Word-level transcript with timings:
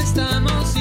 estamos 0.00 0.76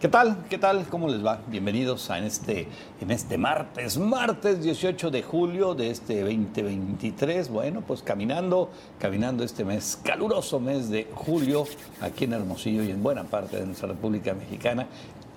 ¿Qué 0.00 0.06
tal? 0.06 0.44
¿Qué 0.48 0.58
tal? 0.58 0.86
¿Cómo 0.86 1.08
les 1.08 1.26
va? 1.26 1.40
Bienvenidos 1.48 2.08
a 2.08 2.18
en 2.18 2.24
este, 2.24 2.68
en 3.00 3.10
este 3.10 3.36
martes, 3.36 3.98
martes 3.98 4.62
18 4.62 5.10
de 5.10 5.24
julio 5.24 5.74
de 5.74 5.90
este 5.90 6.20
2023. 6.20 7.48
Bueno, 7.48 7.80
pues 7.80 8.04
caminando, 8.04 8.70
caminando 9.00 9.42
este 9.42 9.64
mes, 9.64 9.98
caluroso 10.04 10.60
mes 10.60 10.88
de 10.88 11.08
julio, 11.12 11.64
aquí 12.00 12.26
en 12.26 12.34
Hermosillo 12.34 12.84
y 12.84 12.92
en 12.92 13.02
buena 13.02 13.24
parte 13.24 13.56
de 13.56 13.66
nuestra 13.66 13.88
República 13.88 14.34
Mexicana 14.34 14.86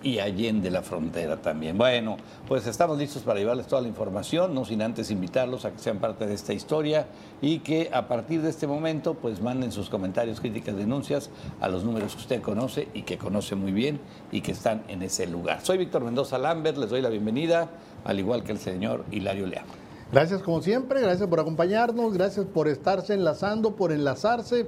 y 0.03 0.19
allende 0.19 0.71
la 0.71 0.81
frontera 0.81 1.41
también. 1.41 1.77
Bueno, 1.77 2.17
pues 2.47 2.67
estamos 2.67 2.97
listos 2.97 3.23
para 3.23 3.39
llevarles 3.39 3.67
toda 3.67 3.81
la 3.81 3.87
información, 3.87 4.53
no 4.53 4.65
sin 4.65 4.81
antes 4.81 5.11
invitarlos 5.11 5.65
a 5.65 5.71
que 5.71 5.79
sean 5.79 5.99
parte 5.99 6.25
de 6.25 6.33
esta 6.33 6.53
historia 6.53 7.07
y 7.41 7.59
que 7.59 7.89
a 7.93 8.07
partir 8.07 8.41
de 8.41 8.49
este 8.49 8.67
momento 8.67 9.13
pues 9.13 9.41
manden 9.41 9.71
sus 9.71 9.89
comentarios, 9.89 10.39
críticas, 10.39 10.75
denuncias 10.75 11.29
a 11.59 11.67
los 11.67 11.83
números 11.83 12.15
que 12.15 12.21
usted 12.21 12.41
conoce 12.41 12.87
y 12.93 13.03
que 13.03 13.17
conoce 13.17 13.55
muy 13.55 13.71
bien 13.71 13.99
y 14.31 14.41
que 14.41 14.51
están 14.51 14.83
en 14.87 15.01
ese 15.03 15.27
lugar. 15.27 15.59
Soy 15.63 15.77
Víctor 15.77 16.03
Mendoza 16.03 16.37
Lambert, 16.37 16.77
les 16.77 16.89
doy 16.89 17.01
la 17.01 17.09
bienvenida, 17.09 17.69
al 18.03 18.19
igual 18.19 18.43
que 18.43 18.51
el 18.51 18.59
señor 18.59 19.05
Hilario 19.11 19.47
León. 19.47 19.65
Gracias 20.11 20.41
como 20.41 20.61
siempre, 20.61 20.99
gracias 20.99 21.29
por 21.29 21.39
acompañarnos, 21.39 22.13
gracias 22.13 22.45
por 22.45 22.67
estarse 22.67 23.13
enlazando, 23.13 23.77
por 23.77 23.93
enlazarse 23.93 24.67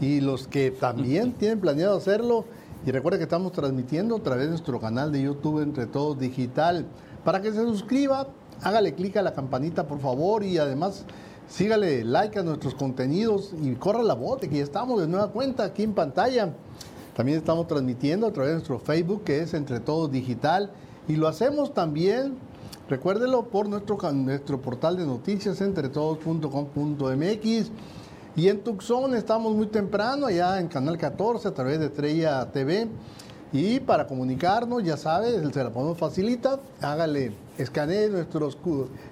y 0.00 0.20
los 0.20 0.46
que 0.46 0.70
también 0.70 1.32
tienen 1.38 1.60
planeado 1.60 1.96
hacerlo 1.96 2.44
y 2.86 2.90
recuerda 2.90 3.18
que 3.18 3.24
estamos 3.24 3.52
transmitiendo 3.52 4.16
a 4.16 4.22
través 4.22 4.44
de 4.44 4.50
nuestro 4.50 4.78
canal 4.78 5.10
de 5.10 5.22
YouTube 5.22 5.62
Entre 5.62 5.86
Todos 5.86 6.18
Digital. 6.18 6.84
Para 7.24 7.40
que 7.40 7.50
se 7.50 7.62
suscriba, 7.62 8.26
hágale 8.62 8.94
clic 8.94 9.16
a 9.16 9.22
la 9.22 9.32
campanita 9.32 9.86
por 9.86 10.00
favor 10.00 10.44
y 10.44 10.58
además 10.58 11.06
sígale 11.48 12.04
like 12.04 12.38
a 12.38 12.42
nuestros 12.42 12.74
contenidos 12.74 13.54
y 13.62 13.72
corra 13.76 14.02
la 14.02 14.14
de 14.14 14.50
que 14.50 14.58
ya 14.58 14.62
estamos 14.62 15.00
de 15.00 15.08
nueva 15.08 15.28
cuenta 15.28 15.64
aquí 15.64 15.82
en 15.82 15.94
pantalla. 15.94 16.52
También 17.16 17.38
estamos 17.38 17.66
transmitiendo 17.68 18.26
a 18.26 18.32
través 18.32 18.50
de 18.50 18.56
nuestro 18.56 18.78
Facebook 18.78 19.24
que 19.24 19.40
es 19.40 19.54
Entre 19.54 19.80
Todos 19.80 20.10
Digital 20.10 20.70
y 21.08 21.16
lo 21.16 21.28
hacemos 21.28 21.72
también, 21.72 22.34
recuérdelo, 22.90 23.46
por 23.46 23.66
nuestro, 23.66 23.96
nuestro 24.12 24.60
portal 24.60 24.98
de 24.98 25.06
noticias 25.06 25.62
entretodos.com.mx 25.62 27.70
y 28.36 28.48
en 28.48 28.60
Tucson 28.60 29.14
estamos 29.14 29.54
muy 29.54 29.66
temprano, 29.66 30.26
allá 30.26 30.58
en 30.58 30.66
Canal 30.66 30.98
14, 30.98 31.48
a 31.48 31.54
través 31.54 31.78
de 31.78 31.86
Estrella 31.86 32.44
TV. 32.50 32.88
Y 33.52 33.78
para 33.78 34.08
comunicarnos, 34.08 34.82
ya 34.82 34.96
sabes, 34.96 35.40
se 35.52 35.62
la 35.62 35.70
podemos 35.70 35.96
facilitar. 35.96 36.58
Hágale, 36.80 37.32
escanee 37.56 38.08
nuestros 38.08 38.58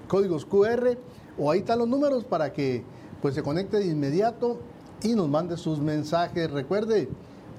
códigos 0.09 0.45
QR 0.45 0.99
o 1.39 1.51
ahí 1.53 1.61
están 1.61 1.79
los 1.79 1.87
números 1.87 2.25
para 2.25 2.53
que 2.53 2.83
pues, 3.21 3.37
se 3.37 3.43
conecte 3.45 3.79
de 3.79 3.87
inmediato 3.87 4.59
y 5.05 5.15
nos 5.15 5.29
mande 5.29 5.57
sus 5.57 5.79
mensajes. 5.79 6.51
Recuerde, 6.51 7.09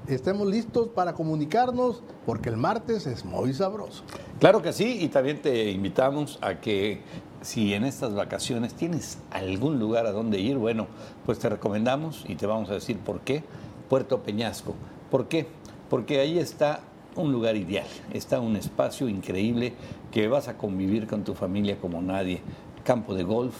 estemos 0.09 0.45
listos 0.45 0.89
para 0.89 1.13
comunicarnos 1.13 2.03
porque 2.25 2.49
el 2.49 2.57
martes 2.57 3.07
es 3.07 3.23
muy 3.23 3.53
sabroso. 3.53 4.03
Claro 4.39 4.61
que 4.61 4.73
sí, 4.73 4.97
y 4.99 5.07
también 5.07 5.41
te 5.41 5.71
invitamos 5.71 6.37
a 6.41 6.59
que 6.59 7.01
si 7.43 7.73
en 7.73 7.83
estas 7.83 8.15
vacaciones 8.15 8.73
tienes 8.73 9.19
algún 9.29 9.77
lugar 9.77 10.05
a 10.07 10.11
donde 10.11 10.39
ir, 10.39 10.57
bueno, 10.57 10.87
pues 11.25 11.39
te 11.39 11.49
recomendamos 11.49 12.23
y 12.27 12.35
te 12.35 12.47
vamos 12.47 12.69
a 12.69 12.73
decir 12.73 12.97
por 12.97 13.19
qué, 13.19 13.43
Puerto 13.89 14.23
Peñasco. 14.23 14.73
¿Por 15.11 15.27
qué? 15.27 15.47
Porque 15.89 16.19
ahí 16.19 16.39
está 16.39 16.79
un 17.15 17.31
lugar 17.31 17.55
ideal, 17.55 17.85
está 18.11 18.39
un 18.39 18.55
espacio 18.55 19.07
increíble 19.07 19.73
que 20.11 20.27
vas 20.27 20.47
a 20.47 20.57
convivir 20.57 21.05
con 21.05 21.23
tu 21.23 21.33
familia 21.33 21.77
como 21.79 22.01
nadie. 22.01 22.41
Campo 22.83 23.13
de 23.13 23.23
golf, 23.23 23.55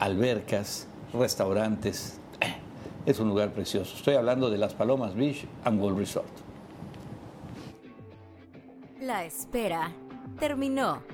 albercas, 0.00 0.86
restaurantes. 1.12 2.18
Eh, 2.40 2.54
es 3.06 3.20
un 3.20 3.28
lugar 3.28 3.52
precioso. 3.52 3.96
Estoy 3.96 4.14
hablando 4.14 4.50
de 4.50 4.58
Las 4.58 4.74
Palomas 4.74 5.14
Beach 5.14 5.46
and 5.64 5.80
Golf 5.80 5.98
Resort. 5.98 6.28
La 9.00 9.24
espera 9.24 9.92
terminó. 10.38 11.13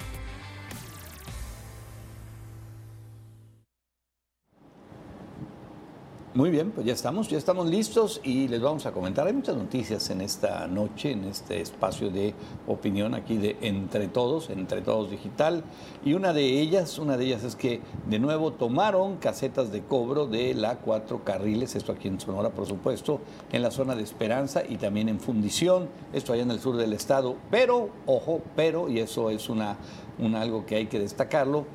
Muy 6.33 6.49
bien, 6.49 6.71
pues 6.71 6.87
ya 6.87 6.93
estamos, 6.93 7.27
ya 7.27 7.37
estamos 7.37 7.67
listos 7.67 8.21
y 8.23 8.47
les 8.47 8.61
vamos 8.61 8.85
a 8.85 8.93
comentar. 8.93 9.27
Hay 9.27 9.33
muchas 9.33 9.57
noticias 9.57 10.09
en 10.11 10.21
esta 10.21 10.65
noche, 10.65 11.11
en 11.11 11.25
este 11.25 11.59
espacio 11.59 12.09
de 12.09 12.33
opinión 12.67 13.13
aquí 13.15 13.35
de 13.35 13.57
Entre 13.59 14.07
Todos, 14.07 14.49
Entre 14.49 14.79
Todos 14.79 15.11
Digital. 15.11 15.61
Y 16.05 16.13
una 16.13 16.31
de 16.31 16.61
ellas, 16.61 16.99
una 16.99 17.17
de 17.17 17.25
ellas 17.25 17.43
es 17.43 17.57
que 17.57 17.81
de 18.07 18.17
nuevo 18.17 18.53
tomaron 18.53 19.17
casetas 19.17 19.73
de 19.73 19.83
cobro 19.83 20.25
de 20.25 20.53
la 20.53 20.77
cuatro 20.77 21.25
carriles, 21.25 21.75
esto 21.75 21.91
aquí 21.91 22.07
en 22.07 22.17
Sonora, 22.17 22.51
por 22.51 22.65
supuesto, 22.65 23.19
en 23.51 23.61
la 23.61 23.69
zona 23.69 23.93
de 23.93 24.03
Esperanza 24.03 24.63
y 24.65 24.77
también 24.77 25.09
en 25.09 25.19
Fundición, 25.19 25.89
esto 26.13 26.31
allá 26.31 26.43
en 26.43 26.51
el 26.51 26.61
sur 26.61 26.77
del 26.77 26.93
estado. 26.93 27.35
Pero, 27.49 27.89
ojo, 28.05 28.39
pero, 28.55 28.87
y 28.87 28.99
eso 28.99 29.31
es 29.31 29.49
una, 29.49 29.75
una 30.17 30.39
algo 30.39 30.65
que 30.65 30.77
hay 30.77 30.85
que 30.85 30.97
destacarlo, 30.97 31.65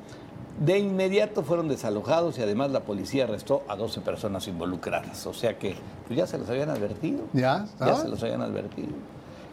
de 0.59 0.79
inmediato 0.79 1.43
fueron 1.43 1.67
desalojados 1.67 2.37
y 2.39 2.41
además 2.41 2.71
la 2.71 2.81
policía 2.81 3.25
arrestó 3.25 3.63
a 3.67 3.75
12 3.75 4.01
personas 4.01 4.47
involucradas. 4.47 5.25
O 5.27 5.33
sea 5.33 5.57
que 5.57 5.75
pues 6.07 6.17
ya 6.17 6.27
se 6.27 6.37
los 6.37 6.49
habían 6.49 6.69
advertido. 6.69 7.25
Ya, 7.33 7.67
ya 7.79 7.95
se 7.95 8.07
los 8.07 8.21
habían 8.23 8.41
advertido. 8.41 8.89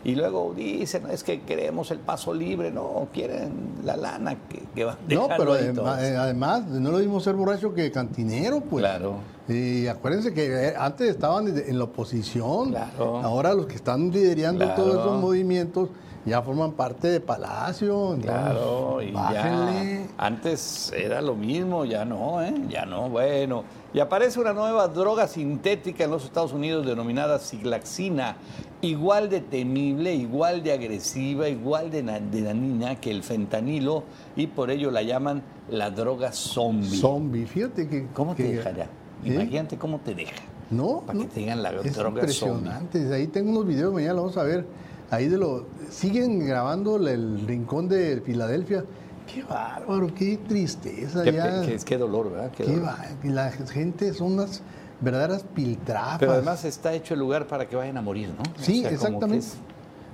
Y 0.05 0.15
luego 0.17 0.53
dicen, 0.55 1.05
es 1.11 1.25
que 1.25 1.41
queremos 1.43 1.91
el 1.91 1.99
paso 1.99 2.35
libre, 2.35 2.71
no, 2.71 3.09
quieren 3.11 3.53
la 3.85 3.97
lana 3.97 4.37
que, 4.51 4.63
que 4.75 4.85
van 4.85 4.99
No, 5.09 5.29
pero 5.39 5.57
eh, 5.57 5.73
además, 6.17 6.67
no 6.67 6.91
lo 6.91 6.99
mismo 6.99 7.21
ser 7.21 7.35
borracho 7.35 7.73
que 7.73 7.91
cantinero, 7.91 8.61
pues. 8.61 8.83
Claro. 8.83 9.17
Y 9.49 9.87
acuérdense 9.87 10.35
que 10.35 10.69
eh, 10.69 10.75
antes 10.77 11.09
estaban 11.09 11.49
en 11.49 11.79
la 11.79 11.85
oposición, 11.85 12.71
claro. 12.71 13.19
ahora 13.23 13.55
los 13.55 13.67
que 13.67 13.77
están 13.77 14.11
liderando 14.11 14.69
todos 14.75 15.01
esos 15.01 15.21
movimientos 15.21 15.89
ya 16.27 16.43
forman 16.43 16.73
parte 16.73 17.09
de 17.09 17.21
Palacio. 17.21 18.17
Claro, 18.21 19.03
y 19.03 19.13
ya 19.13 20.07
antes 20.17 20.93
era 20.97 21.21
lo 21.21 21.35
mismo, 21.35 21.85
ya 21.85 22.05
no, 22.05 22.43
¿eh? 22.43 22.55
Ya 22.69 22.87
no, 22.87 23.09
bueno. 23.11 23.65
Y 23.93 24.01
aparece 24.01 24.41
una 24.41 24.53
nueva 24.53 24.89
droga 24.89 25.29
sintética 25.29 26.05
en 26.05 26.11
los 26.11 26.25
Estados 26.25 26.53
Unidos 26.53 26.87
denominada 26.87 27.39
siglaxina, 27.39 28.37
igual 28.81 29.29
de 29.29 29.41
temible, 29.41 30.15
igual 30.15 30.63
de 30.63 30.73
agresiva, 30.73 31.49
igual 31.49 31.91
de, 31.91 32.03
dañina 32.03 32.97
que 32.97 33.11
el 33.11 33.23
fentanilo 33.23 34.05
y 34.35 34.47
por 34.49 34.71
ello 34.71 34.91
la 34.91 35.03
llaman 35.03 35.43
la 35.69 35.91
droga 35.91 36.33
zombie. 36.33 36.99
Zombie, 36.99 37.47
fíjate 37.47 37.89
que... 37.89 38.07
¿Cómo 38.15 38.35
te 38.35 38.45
deja 38.45 38.73
ya? 38.73 38.85
¿eh? 38.85 38.89
Imagínate 39.25 39.77
cómo 39.77 40.01
te 40.01 40.15
deja. 40.15 40.43
No, 40.71 41.03
Para 41.07 41.19
que 41.21 41.27
te 41.27 41.41
digan 41.41 41.63
la 41.63 41.71
es 41.71 41.95
droga 41.95 42.21
impresionante. 42.21 43.15
Ahí 43.15 43.27
tengo 43.29 43.51
unos 43.51 43.67
videos, 43.67 43.93
mañana 43.93 44.15
vamos 44.15 44.37
a 44.37 44.43
ver 44.43 44.67
ahí 45.11 45.29
de 45.29 45.39
lo 45.39 45.67
siguen 45.91 46.47
grabando 46.47 46.97
el 46.97 47.47
rincón 47.47 47.89
de 47.89 48.21
Filadelfia. 48.25 48.85
Qué 49.33 49.43
bárbaro, 49.43 50.13
qué 50.15 50.39
tristeza. 50.47 51.23
Qué, 51.23 51.33
Qué, 51.33 51.79
qué, 51.85 51.99
dolor, 51.99 52.31
¿verdad? 52.31 52.51
Qué, 52.55 52.65
dolor. 52.65 52.95
La 53.25 53.51
gente 53.51 54.13
son 54.13 54.35
unas 54.35 54.63
verdaderas 55.01 55.45
piltrafas. 55.55 56.19
Pero 56.19 56.33
además 56.33 56.65
está 56.65 56.93
hecho 56.93 57.15
el 57.15 57.21
lugar 57.21 57.47
para 57.47 57.67
que 57.69 57.77
vayan 57.77 57.97
a 57.97 58.03
morir, 58.03 58.29
¿no? 58.37 58.43
Sí, 58.63 58.81
o 58.81 58.83
sea, 58.83 58.91
exactamente. 58.91 59.47
Es... 59.47 59.57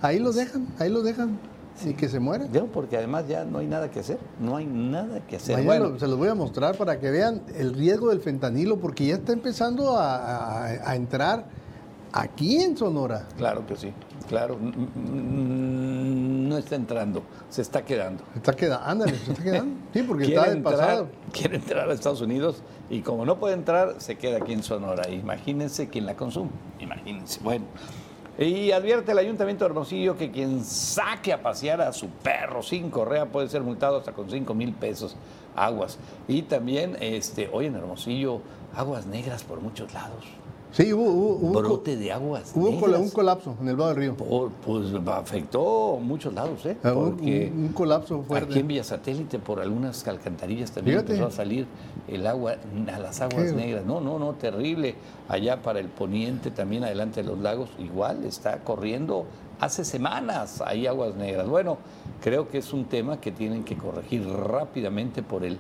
Ahí 0.02 0.18
los 0.18 0.36
dejan, 0.36 0.66
ahí 0.78 0.90
los 0.90 1.04
dejan. 1.04 1.38
Sí. 1.74 1.90
Y 1.90 1.94
que 1.94 2.08
se 2.08 2.20
mueran. 2.20 2.52
Yo, 2.52 2.66
porque 2.66 2.96
además 2.96 3.26
ya 3.26 3.44
no 3.44 3.58
hay 3.58 3.66
nada 3.66 3.90
que 3.90 4.00
hacer. 4.00 4.18
No 4.38 4.56
hay 4.56 4.66
nada 4.66 5.20
que 5.26 5.36
hacer. 5.36 5.64
Bueno, 5.64 5.98
se 5.98 6.06
los 6.06 6.18
voy 6.18 6.28
a 6.28 6.34
mostrar 6.34 6.76
para 6.76 7.00
que 7.00 7.10
vean 7.10 7.42
el 7.56 7.74
riesgo 7.74 8.10
del 8.10 8.20
fentanilo, 8.20 8.78
porque 8.78 9.06
ya 9.06 9.14
está 9.14 9.32
empezando 9.32 9.96
a, 9.96 10.16
a, 10.16 10.90
a 10.90 10.96
entrar 10.96 11.46
aquí 12.12 12.62
en 12.62 12.76
Sonora. 12.76 13.26
Claro 13.36 13.66
que 13.66 13.76
sí. 13.76 13.92
Claro, 14.30 14.56
no 14.94 16.56
está 16.56 16.76
entrando, 16.76 17.24
se 17.48 17.62
está 17.62 17.84
quedando. 17.84 18.22
Está 18.36 18.54
quedando, 18.54 18.86
ándale, 18.86 19.18
se 19.18 19.32
está 19.32 19.42
quedando. 19.42 19.74
Sí, 19.92 20.04
porque 20.04 20.26
está 20.26 20.48
de 20.48 20.60
pasado. 20.60 21.08
Quiere 21.32 21.56
entrar 21.56 21.90
a 21.90 21.92
Estados 21.92 22.20
Unidos 22.20 22.62
y 22.88 23.00
como 23.00 23.24
no 23.24 23.40
puede 23.40 23.54
entrar, 23.54 23.96
se 23.98 24.16
queda 24.18 24.36
aquí 24.36 24.52
en 24.52 24.62
Sonora. 24.62 25.10
Imagínense 25.10 25.88
quién 25.88 26.06
la 26.06 26.14
consume. 26.14 26.50
Imagínense. 26.78 27.40
Bueno, 27.42 27.64
Y 28.38 28.70
advierte 28.70 29.10
el 29.10 29.18
Ayuntamiento 29.18 29.64
de 29.64 29.70
Hermosillo 29.70 30.16
que 30.16 30.30
quien 30.30 30.64
saque 30.64 31.32
a 31.32 31.42
pasear 31.42 31.80
a 31.80 31.92
su 31.92 32.06
perro 32.08 32.62
sin 32.62 32.88
correa 32.88 33.26
puede 33.26 33.48
ser 33.48 33.62
multado 33.62 33.96
hasta 33.98 34.12
con 34.12 34.30
5 34.30 34.54
mil 34.54 34.72
pesos 34.74 35.16
aguas. 35.56 35.98
Y 36.28 36.42
también, 36.42 36.96
este, 37.00 37.50
hoy 37.52 37.66
en 37.66 37.74
Hermosillo, 37.74 38.42
aguas 38.76 39.06
negras 39.06 39.42
por 39.42 39.60
muchos 39.60 39.92
lados. 39.92 40.24
Sí, 40.72 40.92
hubo, 40.92 41.02
hubo, 41.02 41.34
hubo 41.48 41.58
Brote 41.62 41.96
de 41.96 42.12
aguas 42.12 42.52
hubo 42.54 42.70
negras. 42.70 43.00
un 43.00 43.10
colapso 43.10 43.56
en 43.60 43.68
el 43.68 43.76
Valle 43.76 43.88
del 43.88 43.96
Río. 43.98 44.16
Por- 44.16 44.50
pues 44.52 44.86
afectó 45.06 45.98
muchos 46.00 46.32
lados, 46.32 46.64
¿eh? 46.64 46.76
Ah, 46.84 46.92
un- 46.92 47.16
Porque 47.16 47.50
un, 47.52 47.64
un 47.64 47.68
colapso 47.72 48.22
fuerte. 48.22 48.50
aquí 48.52 48.60
en 48.60 48.68
Villa 48.68 48.84
Satélite, 48.84 49.38
por 49.40 49.60
algunas 49.60 50.06
alcantarillas 50.06 50.70
también 50.70 50.98
Fíjate. 50.98 51.14
empezó 51.14 51.28
a 51.28 51.32
salir 51.32 51.66
el 52.06 52.24
agua 52.26 52.54
a 52.94 52.98
las 53.00 53.20
aguas 53.20 53.46
Qué- 53.46 53.52
negras. 53.52 53.84
No, 53.84 54.00
no, 54.00 54.18
no, 54.20 54.32
terrible. 54.34 54.94
Allá 55.28 55.60
para 55.60 55.80
el 55.80 55.88
poniente, 55.88 56.50
también 56.52 56.84
adelante 56.84 57.22
de 57.22 57.28
los 57.28 57.38
lagos, 57.40 57.68
igual 57.80 58.24
está 58.24 58.58
corriendo 58.58 59.24
hace 59.58 59.84
semanas 59.84 60.62
ahí 60.64 60.86
aguas 60.86 61.16
negras. 61.16 61.48
Bueno, 61.48 61.78
creo 62.22 62.48
que 62.48 62.58
es 62.58 62.72
un 62.72 62.84
tema 62.84 63.20
que 63.20 63.32
tienen 63.32 63.64
que 63.64 63.76
corregir 63.76 64.26
rápidamente 64.26 65.22
por 65.22 65.44
el 65.44 65.58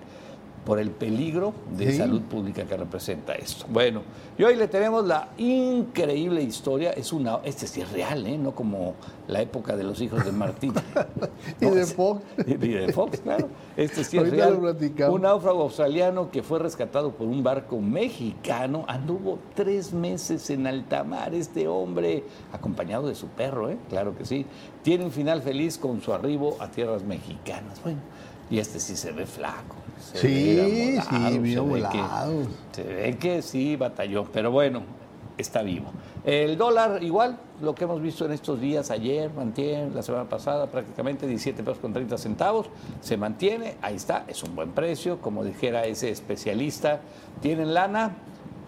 por 0.64 0.78
el 0.78 0.90
peligro 0.90 1.52
de 1.76 1.90
Sí. 1.92 1.98
salud 1.98 2.20
pública 2.22 2.64
que 2.64 2.76
representa 2.76 3.32
esto. 3.34 3.64
Bueno, 3.68 4.02
y 4.38 4.42
hoy 4.44 4.56
le 4.56 4.68
tenemos 4.68 5.06
la 5.06 5.28
increíble 5.38 6.42
historia, 6.42 6.90
es 6.92 7.12
una, 7.12 7.40
este 7.44 7.66
sí 7.66 7.80
es 7.80 7.90
real, 7.92 8.26
¿eh? 8.26 8.36
no 8.38 8.54
como 8.54 8.94
la 9.26 9.40
época 9.40 9.76
de 9.76 9.84
los 9.84 10.00
hijos 10.00 10.24
de 10.24 10.32
Martín. 10.32 10.72
Y 11.60 11.64
No, 11.64 11.74
de 11.74 11.82
es- 11.82 11.94
Fox. 11.94 12.22
Y 12.46 12.54
de 12.54 12.92
Fox, 12.92 13.20
claro. 13.20 13.48
Este 13.76 14.04
sí 14.04 14.18
es 14.18 14.30
real. 14.30 14.58
Un 15.10 15.22
náufrago 15.22 15.62
australiano 15.62 16.30
que 16.30 16.42
fue 16.42 16.58
rescatado 16.58 17.12
por 17.12 17.26
un 17.26 17.42
barco 17.42 17.80
mexicano 17.80 18.84
anduvo 18.86 19.38
tres 19.54 19.92
meses 19.92 20.50
en 20.50 20.66
alta 20.66 21.04
mar. 21.04 21.34
Este 21.34 21.68
hombre, 21.68 22.24
acompañado 22.52 23.08
de 23.08 23.14
su 23.14 23.26
perro, 23.28 23.70
¿eh? 23.70 23.76
claro 23.88 24.16
que 24.16 24.24
sí, 24.24 24.46
tiene 24.82 25.04
un 25.04 25.12
final 25.12 25.42
feliz 25.42 25.78
con 25.78 26.00
su 26.00 26.12
arribo 26.12 26.56
a 26.60 26.68
tierras 26.70 27.02
mexicanas. 27.02 27.80
Bueno, 27.82 27.98
y 28.50 28.58
este 28.58 28.80
sí 28.80 28.96
se 28.96 29.12
ve 29.12 29.26
flaco. 29.26 29.76
se 30.00 30.18
Sí, 30.18 30.56
ve 30.56 30.98
amolado, 31.00 31.32
sí, 31.32 31.38
bien 31.38 31.54
se 31.54 31.60
ve 31.60 31.66
que- 31.66 31.98
volado. 31.98 32.42
se 32.72 32.82
ve 32.82 33.18
que 33.18 33.42
sí 33.42 33.76
batalló, 33.76 34.24
pero 34.32 34.50
bueno, 34.50 34.82
está 35.36 35.62
vivo. 35.62 35.90
El 36.24 36.56
dólar 36.58 37.02
igual, 37.02 37.38
lo 37.62 37.74
que 37.74 37.84
hemos 37.84 38.00
visto 38.02 38.24
en 38.26 38.32
estos 38.32 38.60
días, 38.60 38.90
ayer, 38.90 39.30
mantiene, 39.32 39.90
la 39.90 40.02
semana 40.02 40.28
pasada, 40.28 40.66
prácticamente 40.66 41.26
17 41.26 41.62
pesos 41.62 41.78
con 41.78 41.92
30 41.92 42.18
centavos, 42.18 42.66
se 43.00 43.16
mantiene, 43.16 43.76
ahí 43.82 43.96
está, 43.96 44.24
es 44.26 44.42
un 44.42 44.54
buen 44.56 44.72
precio, 44.72 45.18
como 45.20 45.44
dijera 45.44 45.84
ese 45.84 46.10
especialista, 46.10 47.00
tienen 47.40 47.72
lana, 47.72 48.12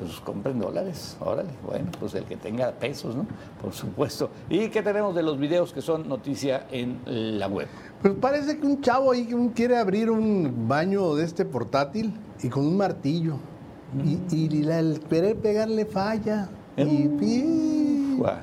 pues 0.03 0.21
compren 0.21 0.59
dólares, 0.61 1.17
órale, 1.21 1.51
bueno, 1.67 1.87
pues 1.99 2.15
el 2.15 2.25
que 2.25 2.37
tenga 2.37 2.71
pesos, 2.73 3.15
¿no? 3.17 3.27
Por 3.61 3.73
supuesto. 3.73 4.31
¿Y 4.51 4.69
qué 4.69 4.83
tenemos 4.83 5.15
de 5.15 5.23
los 5.23 5.39
videos 5.39 5.73
que 5.73 5.81
son 5.83 6.09
noticia 6.09 6.67
en 6.71 6.99
la 7.07 7.47
web? 7.49 7.69
Pues 8.01 8.15
parece 8.21 8.59
que 8.59 8.67
un 8.67 8.81
chavo 8.81 9.13
ahí 9.13 9.29
quiere 9.55 9.77
abrir 9.77 10.11
un 10.11 10.67
baño 10.69 11.15
de 11.15 11.25
este 11.25 11.45
portátil 11.45 12.13
y 12.43 12.49
con 12.49 12.67
un 12.67 12.77
martillo. 12.77 13.37
Y, 14.05 14.19
y 14.35 14.63
la- 14.63 14.79
el 14.79 15.01
querer 15.01 15.37
pegarle 15.37 15.85
falla. 15.85 16.49
Y, 16.77 17.09
pi- 17.09 18.17
Guau. 18.17 18.37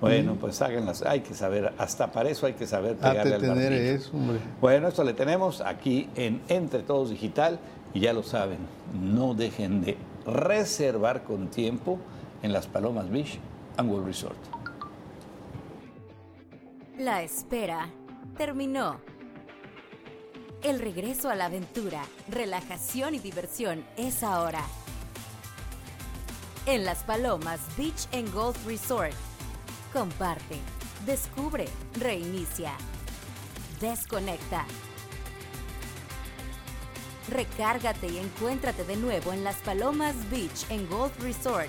Bueno, 0.00 0.34
pues 0.40 0.60
háganlas, 0.62 1.02
hay 1.02 1.20
que 1.20 1.34
saber, 1.34 1.74
hasta 1.76 2.10
para 2.10 2.30
eso 2.30 2.46
hay 2.46 2.54
que 2.54 2.66
saber 2.66 2.96
pegarle 2.96 3.34
al 3.34 3.40
tener 3.42 3.72
eso, 3.72 4.10
hombre. 4.16 4.38
Bueno, 4.60 4.88
esto 4.88 5.04
le 5.04 5.12
tenemos 5.12 5.60
aquí 5.60 6.08
en 6.16 6.40
Entre 6.48 6.82
Todos 6.82 7.10
Digital 7.10 7.58
y 7.92 8.00
ya 8.00 8.14
lo 8.14 8.22
saben, 8.22 8.56
no 8.98 9.34
dejen 9.34 9.82
de 9.82 9.98
reservar 10.26 11.24
con 11.24 11.48
tiempo 11.48 11.98
en 12.42 12.52
las 12.52 12.66
Palomas 12.66 13.10
Beach 13.10 13.38
and 13.76 13.90
World 13.90 14.06
Resort. 14.06 14.38
La 16.98 17.22
espera 17.22 17.88
terminó. 18.36 19.00
El 20.62 20.78
regreso 20.78 21.30
a 21.30 21.34
la 21.34 21.46
aventura, 21.46 22.02
relajación 22.28 23.14
y 23.14 23.18
diversión 23.18 23.82
es 23.96 24.22
ahora. 24.22 24.62
En 26.66 26.84
Las 26.84 27.02
Palomas 27.04 27.60
Beach 27.78 28.06
and 28.12 28.30
Golf 28.34 28.66
Resort. 28.66 29.14
Comparte, 29.94 30.58
descubre, 31.06 31.66
reinicia, 31.98 32.74
desconecta. 33.80 34.66
Recárgate 37.28 38.08
y 38.08 38.18
encuéntrate 38.18 38.84
de 38.84 38.96
nuevo 38.96 39.32
en 39.32 39.44
Las 39.44 39.56
Palomas 39.56 40.14
Beach 40.30 40.70
and 40.70 40.88
Golf 40.90 41.18
Resort. 41.20 41.68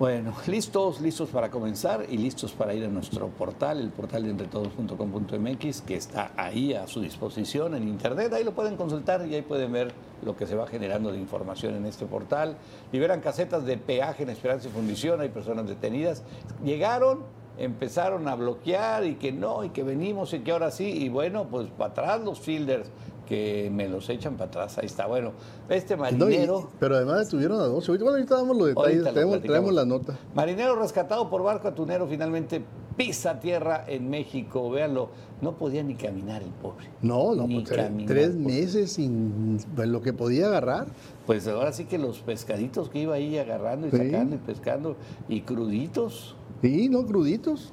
Bueno, 0.00 0.32
listos, 0.46 0.98
listos 1.02 1.28
para 1.28 1.50
comenzar 1.50 2.06
y 2.08 2.16
listos 2.16 2.52
para 2.52 2.72
ir 2.72 2.86
a 2.86 2.88
nuestro 2.88 3.28
portal, 3.28 3.80
el 3.80 3.90
portal 3.90 4.22
de 4.22 4.30
entretodos.com.mx, 4.30 5.82
que 5.82 5.94
está 5.94 6.32
ahí 6.38 6.72
a 6.72 6.86
su 6.86 7.02
disposición 7.02 7.74
en 7.74 7.86
internet. 7.86 8.32
Ahí 8.32 8.42
lo 8.42 8.52
pueden 8.52 8.78
consultar 8.78 9.26
y 9.28 9.34
ahí 9.34 9.42
pueden 9.42 9.72
ver 9.72 9.92
lo 10.24 10.34
que 10.34 10.46
se 10.46 10.56
va 10.56 10.66
generando 10.66 11.12
de 11.12 11.18
información 11.18 11.74
en 11.74 11.84
este 11.84 12.06
portal. 12.06 12.56
Liberan 12.92 13.20
casetas 13.20 13.66
de 13.66 13.76
peaje 13.76 14.22
en 14.22 14.30
Esperanza 14.30 14.68
y 14.68 14.70
Fundición, 14.70 15.20
hay 15.20 15.28
personas 15.28 15.68
detenidas. 15.68 16.22
Llegaron, 16.64 17.26
empezaron 17.60 18.26
a 18.28 18.34
bloquear 18.34 19.04
y 19.06 19.14
que 19.16 19.32
no, 19.32 19.62
y 19.64 19.70
que 19.70 19.82
venimos 19.82 20.32
y 20.34 20.40
que 20.40 20.50
ahora 20.52 20.70
sí, 20.70 20.84
y 20.86 21.08
bueno, 21.08 21.46
pues 21.50 21.68
para 21.76 21.90
atrás 21.92 22.20
los 22.24 22.40
fielders 22.40 22.88
que 23.28 23.70
me 23.72 23.88
los 23.88 24.08
echan 24.10 24.34
para 24.34 24.48
atrás. 24.48 24.78
Ahí 24.78 24.86
está, 24.86 25.06
bueno, 25.06 25.32
este 25.68 25.96
No, 25.96 26.08
y- 26.08 26.12
marinero. 26.18 26.68
pero 26.80 26.96
además 26.96 27.26
detuvieron 27.26 27.60
a 27.60 27.64
dos. 27.64 27.86
Bueno, 27.86 28.10
ahorita 28.10 28.34
damos 28.36 28.56
los 28.56 28.66
detalles, 28.68 29.04
lo 29.04 29.40
traemos, 29.40 29.72
la 29.72 29.84
nota. 29.84 30.18
Marinero 30.34 30.74
rescatado 30.74 31.30
por 31.30 31.42
barco 31.44 31.68
atunero 31.68 32.08
finalmente 32.08 32.60
pisa 32.96 33.38
tierra 33.38 33.84
en 33.86 34.10
México. 34.10 34.68
Véanlo, 34.68 35.10
no 35.42 35.52
podía 35.52 35.84
ni 35.84 35.94
caminar 35.94 36.42
el 36.42 36.50
pobre. 36.50 36.88
No, 37.02 37.36
no, 37.36 37.46
Ni 37.46 37.60
pues, 37.60 37.76
caminar, 37.76 38.08
tres 38.08 38.34
meses 38.34 38.92
sin 38.94 39.58
pues, 39.76 39.86
lo 39.88 40.02
que 40.02 40.12
podía 40.12 40.46
agarrar. 40.48 40.86
Pues 41.24 41.46
ahora 41.46 41.72
sí 41.72 41.84
que 41.84 41.98
los 41.98 42.18
pescaditos 42.18 42.88
que 42.90 42.98
iba 42.98 43.14
ahí 43.14 43.38
agarrando 43.38 43.86
y 43.86 43.90
Sí. 43.92 43.96
sacando 43.96 44.34
y 44.34 44.38
pescando 44.38 44.96
y 45.28 45.42
cruditos. 45.42 46.34
Sí, 46.62 46.88
no, 46.88 47.06
cruditos. 47.06 47.72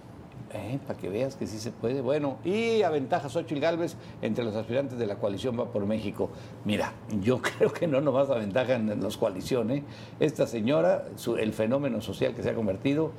Eh, 0.53 0.79
para 0.87 0.97
que 0.97 1.09
veas 1.09 1.35
que 1.35 1.45
sí 1.45 1.59
se 1.59 1.71
puede. 1.71 1.99
Bueno, 2.01 2.37
y 2.45 2.81
aventaja 2.81 3.27
Xochitl 3.27 3.59
Galvez 3.59 3.95
entre 4.21 4.45
los 4.45 4.55
aspirantes 4.55 4.97
de 4.97 5.05
la 5.05 5.15
coalición 5.15 5.59
Va 5.59 5.65
por 5.65 5.85
México. 5.85 6.29
Mira, 6.63 6.93
yo 7.21 7.41
creo 7.57 7.73
que 7.73 7.85
no 7.85 7.99
nomás 7.99 8.29
aventajan 8.29 8.89
en 8.89 9.01
los 9.01 9.17
coaliciones. 9.17 9.83
Esta 10.21 10.47
señora, 10.47 11.05
su- 11.17 11.35
el 11.35 11.51
fenómeno 11.51 11.99
social 12.01 12.33
que 12.33 12.43
se 12.43 12.49
ha 12.51 12.55
convertido, 12.55 13.11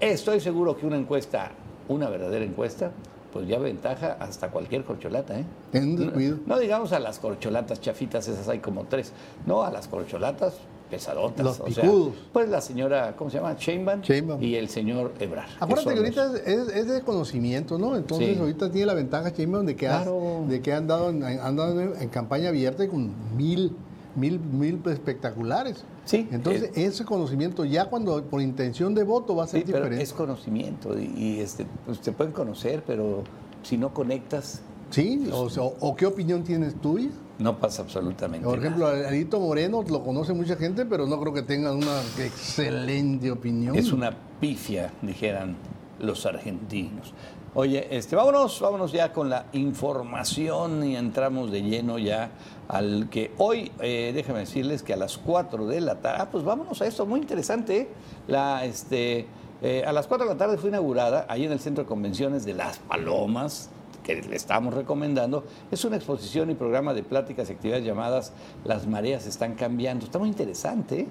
estoy 0.00 0.40
seguro 0.40 0.76
que 0.76 0.84
una 0.86 0.96
encuesta, 0.96 1.52
una 1.88 2.08
verdadera 2.10 2.44
encuesta, 2.44 2.90
pues 3.32 3.46
ya 3.46 3.56
aventaja 3.58 4.16
hasta 4.18 4.50
cualquier 4.50 4.82
corcholata, 4.84 5.38
¿eh? 5.38 5.44
No 6.44 6.58
digamos 6.58 6.92
a 6.92 6.98
las 6.98 7.20
corcholatas 7.20 7.80
chafitas, 7.80 8.26
esas 8.26 8.48
hay 8.48 8.58
como 8.58 8.84
tres. 8.84 9.12
No, 9.46 9.62
a 9.62 9.70
las 9.70 9.86
corcholatas 9.86 10.54
pesadotas. 10.96 11.44
Los 11.44 11.60
o 11.60 11.70
sea, 11.70 11.90
pues 12.34 12.48
la 12.50 12.60
señora, 12.60 13.16
¿cómo 13.16 13.30
se 13.30 13.38
llama? 13.38 13.56
Sheinbaum, 13.58 14.02
Sheinbaum. 14.02 14.42
y 14.42 14.56
el 14.56 14.68
señor 14.68 15.12
Ebrar. 15.18 15.46
Acuérdate 15.58 15.94
que 15.94 15.98
ahorita 16.00 16.26
los- 16.26 16.40
es, 16.40 16.68
es 16.76 16.86
de 16.88 17.00
conocimiento, 17.00 17.78
¿no? 17.78 17.96
Entonces 17.96 18.34
Sí. 18.34 18.38
ahorita 18.40 18.70
tiene 18.70 18.86
la 18.86 18.94
ventaja 18.94 19.30
Sheinbaum 19.30 19.64
de 19.64 19.74
que, 19.74 19.86
Claro. 19.86 20.44
de 20.46 20.60
que 20.60 20.72
han 20.74 20.86
dado, 20.86 21.08
en, 21.08 21.24
han 21.24 21.56
dado 21.56 21.80
en 21.80 22.08
campaña 22.10 22.50
abierta 22.50 22.84
y 22.84 22.88
con 22.88 23.10
mil, 23.36 23.72
mil, 24.14 24.38
mil 24.38 24.80
espectaculares. 24.86 25.84
Sí, 26.04 26.28
Entonces 26.30 26.70
ese 26.74 27.04
conocimiento 27.06 27.64
ya 27.64 27.86
cuando 27.86 28.22
por 28.24 28.42
intención 28.42 28.94
de 28.94 29.04
voto 29.04 29.34
va 29.36 29.44
a 29.44 29.46
ser 29.46 29.60
Sí, 29.60 29.66
pero 29.66 29.78
diferente. 29.84 30.02
es 30.04 30.12
conocimiento 30.12 30.98
y, 30.98 31.04
y, 31.16 31.40
este, 31.40 31.64
pues 31.86 32.00
te 32.00 32.12
pueden 32.12 32.32
conocer, 32.32 32.82
pero 32.86 33.22
si 33.62 33.78
no 33.78 33.94
conectas, 33.94 34.60
Sí, 34.90 35.26
o, 35.32 35.48
sea, 35.48 35.62
o 35.62 35.96
qué 35.96 36.04
opinión 36.04 36.42
tienes 36.44 36.74
tuya. 36.74 37.08
No 37.42 37.58
pasa 37.58 37.82
absolutamente 37.82 38.46
Por 38.46 38.58
ejemplo, 38.58 38.92
nada. 38.92 39.08
Alito 39.08 39.40
Moreno 39.40 39.82
lo 39.88 40.02
conoce 40.02 40.32
mucha 40.32 40.56
gente, 40.56 40.86
pero 40.86 41.06
no 41.06 41.20
creo 41.20 41.32
que 41.32 41.42
tengan 41.42 41.76
una 41.76 42.00
excelente 42.18 43.30
opinión. 43.30 43.76
Es 43.76 43.92
una 43.92 44.12
pifia, 44.40 44.92
dijeran 45.02 45.56
los 45.98 46.26
argentinos. 46.26 47.14
Oye, 47.54 47.86
este, 47.90 48.16
vámonos, 48.16 48.60
vámonos 48.60 48.92
ya 48.92 49.12
con 49.12 49.28
la 49.28 49.44
información 49.52 50.82
y 50.84 50.96
entramos 50.96 51.52
de 51.52 51.62
lleno 51.62 51.98
ya 51.98 52.30
al 52.66 53.10
que 53.10 53.30
hoy, 53.36 53.70
eh, 53.80 54.12
déjenme 54.14 54.40
decirles 54.40 54.82
que 54.82 54.94
a 54.94 54.96
las 54.96 55.18
4 55.18 55.66
de 55.66 55.82
la 55.82 55.96
tarde, 55.96 56.18
ah, 56.22 56.28
pues 56.32 56.44
vámonos 56.44 56.80
a 56.80 56.86
esto, 56.86 57.04
muy 57.04 57.20
interesante, 57.20 57.76
¿eh? 57.76 57.88
la, 58.26 58.64
este, 58.64 59.26
eh, 59.60 59.84
a 59.86 59.92
las 59.92 60.06
4 60.06 60.26
de 60.26 60.32
la 60.32 60.38
tarde 60.38 60.56
fue 60.56 60.70
inaugurada 60.70 61.26
ahí 61.28 61.44
en 61.44 61.52
el 61.52 61.60
Centro 61.60 61.84
de 61.84 61.88
Convenciones 61.88 62.46
de 62.46 62.54
Las 62.54 62.78
Palomas, 62.78 63.68
que 64.02 64.20
le 64.20 64.36
estamos 64.36 64.74
recomendando, 64.74 65.44
es 65.70 65.84
una 65.84 65.96
exposición 65.96 66.50
y 66.50 66.54
programa 66.54 66.94
de 66.94 67.02
pláticas 67.02 67.48
y 67.48 67.52
actividades 67.52 67.84
llamadas 67.84 68.32
Las 68.64 68.86
mareas 68.86 69.26
están 69.26 69.54
cambiando. 69.54 70.04
Está 70.04 70.18
muy 70.18 70.28
interesante, 70.28 71.06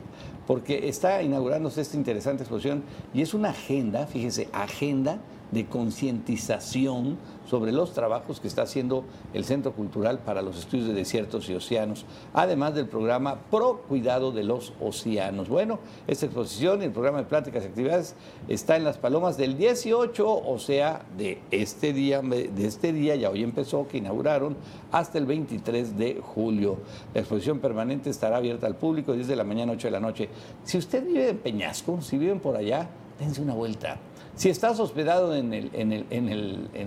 porque 0.48 0.88
está 0.90 1.22
inaugurándose 1.24 1.82
esta 1.82 1.98
interesante 1.98 2.44
exposición 2.44 2.84
y 3.14 3.22
es 3.22 3.34
una 3.34 3.50
agenda, 3.50 4.08
fíjense, 4.08 4.50
agenda 4.54 5.20
de 5.52 5.66
concientización 5.66 7.18
sobre 7.46 7.72
los 7.72 7.94
trabajos 7.94 8.40
que 8.40 8.48
está 8.48 8.62
haciendo 8.62 9.04
el 9.34 9.44
Centro 9.44 9.74
Cultural 9.74 10.20
para 10.20 10.42
los 10.42 10.58
Estudios 10.58 10.88
de 10.88 10.94
Desiertos 10.94 11.50
y 11.50 11.54
Océanos, 11.54 12.06
además 12.34 12.76
del 12.76 12.88
programa 12.88 13.36
Pro 13.50 13.84
Cuidado 13.88 14.32
de 14.32 14.44
los 14.44 14.74
Océanos. 14.80 15.50
Bueno, 15.50 15.80
esta 16.08 16.28
exposición 16.28 16.82
y 16.82 16.86
el 16.86 16.92
programa 16.92 17.20
de 17.20 17.26
pláticas 17.26 17.64
y 17.64 17.68
actividades 17.68 18.16
está 18.48 18.78
en 18.78 18.86
Las 18.86 18.98
Palomas 18.98 19.38
del 19.38 19.58
18, 19.58 20.26
o 20.26 20.60
sea, 20.60 21.06
de 21.18 21.42
este 21.52 21.92
día, 21.92 22.22
de 22.22 22.66
este 22.66 22.94
día, 22.94 23.16
ya 23.16 23.30
hoy 23.30 23.44
empezó, 23.44 23.88
que 23.88 23.98
inauguraron, 23.98 24.56
hasta 24.92 25.18
el 25.18 25.26
23 25.26 25.98
de 25.98 26.22
julio. 26.22 26.78
La 27.14 27.22
exposición 27.22 27.60
permanente 27.60 28.10
estará 28.10 28.38
abierta 28.38 28.68
al 28.68 28.76
público 28.76 29.14
desde 29.14 29.36
la 29.36 29.44
mañana 29.44 29.74
a 29.74 29.76
8 29.76 29.88
de 29.88 29.92
la 29.92 30.00
noche. 30.00 30.30
Si 30.64 30.78
usted 30.78 31.06
vive 31.06 31.30
en 31.30 31.38
Peñasco, 31.38 32.02
si 32.02 32.18
viven 32.18 32.40
por 32.40 32.56
allá, 32.56 32.90
dense 33.20 33.42
una 33.42 33.54
vuelta 33.54 33.98
si 34.42 34.50
estás 34.50 34.80
hospedado 34.80 35.36
en, 35.36 35.54
el, 35.54 35.70
en, 35.72 35.92
el, 35.92 36.08
en, 36.10 36.28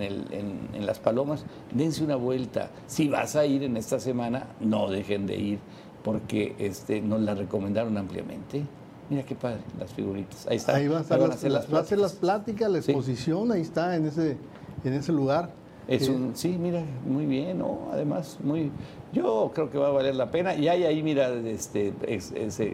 el, 0.02 0.26
en, 0.32 0.87
Las 0.87 0.99
Palomas, 0.99 1.44
dense 1.70 2.02
una 2.02 2.16
vuelta. 2.16 2.70
Si 2.88 3.08
vas 3.08 3.37
a 3.37 3.46
ir 3.46 3.62
en 3.62 3.76
esta 3.76 4.00
semana, 4.00 4.49
no 4.58 4.90
dejen 4.90 5.25
de 5.28 5.37
ir, 5.37 5.58
porque 6.02 6.56
este, 6.58 7.00
nos 7.00 7.20
la 7.20 7.37
recomendaron 7.37 7.96
ampliamente. 7.96 8.64
Mira 9.08 9.23
qué 9.23 9.37
padre, 9.37 9.61
las 9.78 9.92
figuritas. 9.92 10.49
Ahí 10.49 10.56
está. 10.56 10.75
Ahí 10.75 10.88
va 10.88 10.99
a, 10.99 11.00
estar 11.02 11.20
las, 11.20 11.44
las, 11.44 11.73
va 11.73 11.78
a 11.78 11.82
hacer 11.82 11.99
las 11.99 12.14
pláticas, 12.14 12.68
la 12.68 12.78
exposición, 12.78 13.52
ahí 13.52 13.61
está, 13.61 13.94
en 13.94 14.06
ese, 14.06 14.37
en 14.82 14.92
ese 14.92 15.12
lugar. 15.12 15.52
Es 15.87 16.08
un, 16.08 16.32
sí, 16.34 16.58
mira, 16.58 16.82
muy 17.06 17.25
bien, 17.25 17.58
¿no? 17.58 17.88
Además, 17.92 18.37
muy, 18.42 18.73
yo 19.12 19.52
creo 19.54 19.70
que 19.70 19.78
va 19.78 19.87
a 19.87 19.92
valer 19.92 20.16
la 20.16 20.28
pena. 20.28 20.56
Y 20.56 20.66
hay 20.66 20.82
ahí, 20.82 21.04
mira, 21.04 21.32
este, 21.32 21.92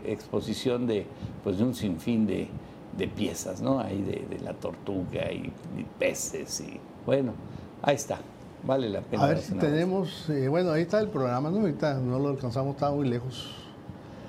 exposición 0.06 0.86
de, 0.86 1.04
pues, 1.44 1.58
de 1.58 1.64
un 1.64 1.74
sinfín 1.74 2.26
de, 2.26 2.48
de 2.96 3.08
piezas, 3.08 3.60
¿no? 3.60 3.80
Ahí 3.80 4.02
de, 4.02 4.38
la 4.40 4.54
tortuga 4.54 5.30
y, 5.32 5.52
peces 5.98 6.60
y 6.60 6.80
bueno, 7.06 7.32
ahí 7.82 7.96
está. 7.96 8.18
Vale 8.62 8.90
la 8.90 9.00
pena. 9.00 9.24
A 9.24 9.28
ver 9.28 9.38
si 9.38 9.54
tenemos, 9.54 10.28
eh, 10.28 10.48
bueno, 10.48 10.72
ahí 10.72 10.82
está 10.82 11.00
el 11.00 11.08
programa, 11.08 11.50
¿no? 11.50 11.60
Ahorita 11.60 11.94
no 11.94 12.18
lo 12.18 12.28
alcanzamos, 12.28 12.74
está 12.74 12.90
muy 12.90 13.08
lejos. 13.08 13.54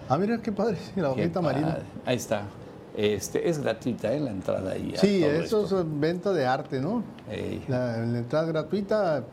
Ah, 0.07 0.17
mira 0.17 0.41
qué 0.41 0.51
padre, 0.51 0.77
la 0.95 1.11
hojita 1.11 1.41
marina. 1.41 1.79
Ahí 2.05 2.15
está. 2.15 2.43
Este, 2.95 3.49
es 3.49 3.59
gratuita 3.59 4.13
¿eh? 4.13 4.19
la 4.19 4.31
entrada 4.31 4.71
ahí. 4.71 4.93
Sí, 4.97 5.23
eso 5.23 5.65
es 5.65 5.99
venta 5.99 6.33
de 6.33 6.45
arte, 6.45 6.81
¿no? 6.81 7.03
La, 7.67 7.97
la, 7.97 8.19
entrada 8.19 8.45
gratuita. 8.45 9.23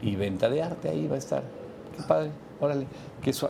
Y 0.00 0.14
venta 0.16 0.48
de 0.48 0.62
arte 0.62 0.88
ahí 0.88 1.06
va 1.08 1.16
a 1.16 1.18
estar. 1.18 1.42
Qué 1.96 2.02
padre. 2.02 2.30
Órale, 2.60 2.86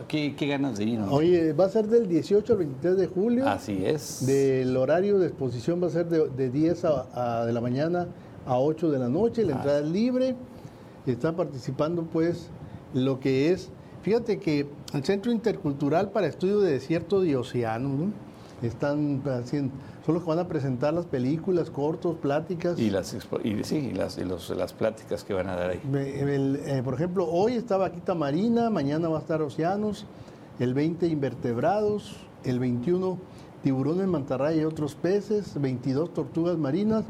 qué, 0.07 0.35
qué, 0.35 0.47
ganas 0.47 0.77
de 0.77 0.83
ir. 0.83 0.99
Oye, 1.09 1.53
va 1.53 1.65
a 1.65 1.69
ser 1.69 1.87
del 1.87 2.07
18 2.07 2.53
al 2.53 2.59
23 2.59 2.97
de 2.97 3.07
julio. 3.07 3.47
Así 3.47 3.83
es. 3.83 4.25
Del 4.25 4.77
horario 4.77 5.17
de 5.17 5.27
exposición 5.27 5.81
va 5.81 5.87
a 5.87 5.89
ser 5.89 6.07
de, 6.07 6.49
10 6.49 6.85
a, 6.85 7.45
de 7.45 7.53
la 7.53 7.59
mañana 7.59 8.07
a 8.45 8.59
8 8.59 8.91
de 8.91 8.99
la 8.99 9.09
noche. 9.09 9.43
La 9.45 9.53
entrada 9.53 9.79
es 9.79 9.87
libre. 9.87 10.35
Está 11.07 11.35
participando, 11.35 12.03
pues, 12.03 12.49
lo 12.93 13.19
que 13.19 13.51
es. 13.51 13.69
Fíjate 14.03 14.37
que 14.37 14.67
el 14.93 15.03
Centro 15.03 15.31
Intercultural 15.31 16.11
para 16.11 16.27
Estudio 16.27 16.59
de 16.59 16.73
Desierto 16.73 17.21
de 17.21 17.35
Océanos, 17.35 17.91
¿no? 17.91 18.13
Están 18.61 19.23
haciendo 19.25 19.73
son 20.05 20.15
los 20.15 20.23
que 20.23 20.29
van 20.29 20.39
a 20.39 20.47
presentar 20.47 20.93
las 20.93 21.05
películas, 21.05 21.69
cortos, 21.69 22.17
pláticas. 22.17 22.79
Y 22.79 22.89
las, 22.89 23.15
y, 23.43 23.63
sí, 23.63 23.91
las, 23.91 24.17
las 24.49 24.73
pláticas 24.73 25.23
que 25.23 25.33
van 25.33 25.47
a 25.49 25.55
dar 25.55 25.71
ahí. 25.71 25.81
Eh, 25.93 26.81
por 26.83 26.93
ejemplo, 26.93 27.27
hoy 27.29 27.53
está 27.53 27.77
Vaquita 27.77 28.15
Marina, 28.15 28.69
mañana 28.69 29.09
va 29.09 29.17
a 29.17 29.21
estar 29.21 29.41
Océanos, 29.41 30.05
el 30.59 30.73
20 30.73 31.07
invertebrados, 31.07 32.15
el 32.43 32.59
21 32.59 33.17
tiburones, 33.63 34.07
mantarraya 34.07 34.61
y 34.61 34.65
otros 34.65 34.95
peces, 34.95 35.59
22 35.59 36.13
tortugas 36.13 36.57
marinas, 36.57 37.03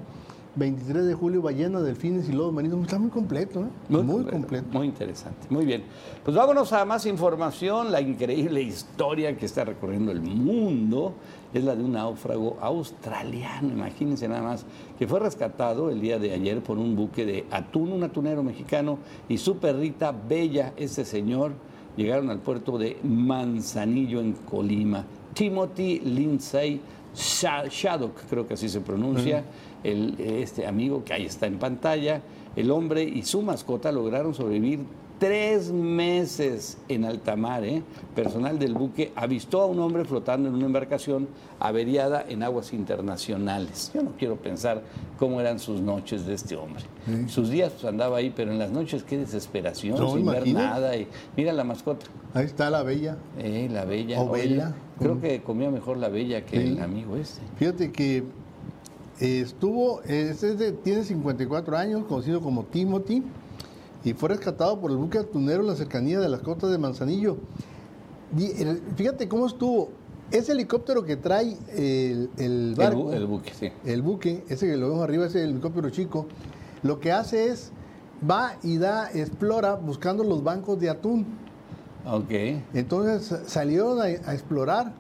23 0.56 1.06
de 1.06 1.13
julio, 1.13 1.41
ballenas, 1.41 1.84
delfines 1.84 2.27
y 2.27 2.32
lobos 2.32 2.53
marinos. 2.53 2.82
Está 2.82 3.00
muy 3.00 3.10
completo, 3.10 3.62
¿eh? 3.62 3.68
Muy, 3.89 4.25
completo, 4.25 4.68
Muy 4.72 4.88
interesante. 4.88 5.48
Muy 5.50 5.65
bien. 5.65 5.84
Pues 6.24 6.36
vámonos 6.36 6.74
a 6.74 6.86
más 6.86 7.06
información. 7.06 7.91
La 7.91 8.01
increíble 8.01 8.62
historia 8.62 9.38
que 9.38 9.46
está 9.46 9.63
recorriendo 9.65 10.12
el 10.12 10.22
mundo 10.22 11.13
es 11.53 11.63
la 11.63 11.75
de 11.75 11.84
un 11.84 11.94
náufrago 11.94 12.58
australiano, 12.62 13.70
imagínense 13.70 14.27
nada 14.27 14.44
más, 14.44 14.65
que 14.98 15.08
fue 15.08 15.20
rescatado 15.20 15.89
el 15.89 16.00
día 16.00 16.20
de 16.20 16.32
ayer 16.32 16.62
por 16.62 16.77
un 16.77 16.96
buque 16.96 17.25
de 17.25 17.46
atún, 17.50 17.91
un 17.91 18.03
atunero 18.03 18.44
mexicano, 18.44 19.00
y 19.27 19.38
su 19.38 19.58
perrita 19.58 20.12
Bella, 20.12 20.74
ese 20.77 21.06
señor, 21.06 21.53
llegaron 21.98 22.29
al 22.29 22.39
puerto 22.39 22.77
de 22.77 22.98
Manzanillo 23.03 24.22
en 24.22 24.34
Colima. 24.34 25.06
Timothy 25.34 26.00
Lindsay 26.00 26.82
Shaddock, 27.15 28.25
creo 28.29 28.47
que 28.47 28.53
así 28.53 28.69
se 28.69 28.81
pronuncia, 28.81 29.43
el, 29.83 30.19
este 30.19 30.67
amigo 30.67 31.03
que 31.03 31.13
ahí 31.13 31.25
está 31.25 31.47
en 31.47 31.57
pantalla, 31.57 32.21
el 32.55 32.71
hombre 32.71 33.03
y 33.03 33.23
su 33.23 33.41
mascota 33.41 33.91
lograron 33.91 34.33
sobrevivir 34.33 34.85
tres 35.19 35.71
meses 35.71 36.77
en 36.87 37.05
alta 37.05 37.35
mar. 37.35 37.63
¿eh? 37.63 37.83
Personal 38.15 38.57
del 38.57 38.73
buque 38.73 39.11
avistó 39.15 39.61
a 39.61 39.65
un 39.65 39.79
hombre 39.79 40.05
flotando 40.05 40.49
en 40.49 40.55
una 40.55 40.65
embarcación 40.65 41.27
averiada 41.59 42.25
en 42.27 42.41
aguas 42.41 42.73
internacionales. 42.73 43.91
Yo 43.93 44.01
no 44.01 44.11
quiero 44.17 44.37
pensar 44.37 44.81
cómo 45.17 45.39
eran 45.41 45.59
sus 45.59 45.81
noches 45.81 46.25
de 46.25 46.33
este 46.33 46.55
hombre. 46.55 46.83
Sus 47.27 47.49
días 47.49 47.73
pues, 47.73 47.85
andaba 47.85 48.17
ahí, 48.17 48.33
pero 48.35 48.51
en 48.51 48.59
las 48.59 48.71
noches 48.71 49.03
qué 49.03 49.17
desesperación, 49.17 49.97
sin 49.97 50.25
ver 50.25 50.47
nada. 50.47 50.95
Y, 50.95 51.07
mira 51.35 51.51
la 51.53 51.65
mascota. 51.65 52.05
Ahí 52.33 52.45
está 52.45 52.69
la 52.69 52.83
bella. 52.83 53.17
Eh, 53.37 53.67
la 53.69 53.85
bella. 53.85 54.21
O 54.21 54.29
bella. 54.29 54.73
Creo 55.00 55.20
que 55.20 55.41
comía 55.41 55.72
mejor 55.72 55.98
la 55.98 56.10
bella 56.10 56.46
que 56.46 56.62
el 56.62 56.82
amigo 56.82 57.15
este. 57.15 57.41
Fíjate 57.56 57.91
que 57.91 58.18
eh, 59.20 59.41
estuvo, 59.41 60.01
este 60.03 60.72
tiene 60.74 61.03
54 61.03 61.77
años, 61.77 62.06
conocido 62.06 62.41
como 62.41 62.63
Timothy 62.65 63.24
y 64.03 64.13
fue 64.13 64.29
rescatado 64.29 64.79
por 64.79 64.91
el 64.91 64.98
buque 64.98 65.18
atunero 65.18 65.62
en 65.62 65.68
la 65.68 65.75
cercanía 65.75 66.20
de 66.20 66.29
las 66.29 66.41
costas 66.41 66.72
de 66.72 66.77
Manzanillo. 66.77 67.38
Fíjate 68.96 69.27
cómo 69.27 69.48
estuvo. 69.48 69.89
Ese 70.32 70.51
helicóptero 70.51 71.03
que 71.03 71.18
trae 71.18 71.58
el, 71.75 72.75
barco. 72.77 73.12
El, 73.12 73.25
buque, 73.25 73.51
sí. 73.53 73.72
El 73.84 74.03
buque, 74.03 74.44
ese 74.48 74.68
que 74.68 74.77
lo 74.77 74.89
vemos 74.89 75.03
arriba, 75.03 75.25
ese 75.25 75.44
helicóptero 75.44 75.89
chico, 75.89 76.27
lo 76.84 77.00
que 77.00 77.12
hace 77.12 77.48
es, 77.48 77.72
va 78.29 78.58
y 78.62 78.77
da, 78.77 79.10
explora 79.12 79.74
buscando 79.74 80.24
los 80.24 80.44
bancos 80.44 80.79
de 80.79 80.89
atún. 80.89 81.25
Ok. 82.11 82.31
Entonces 82.73 83.41
salieron 83.47 84.01
a, 84.01 84.09
explorar. 84.09 84.93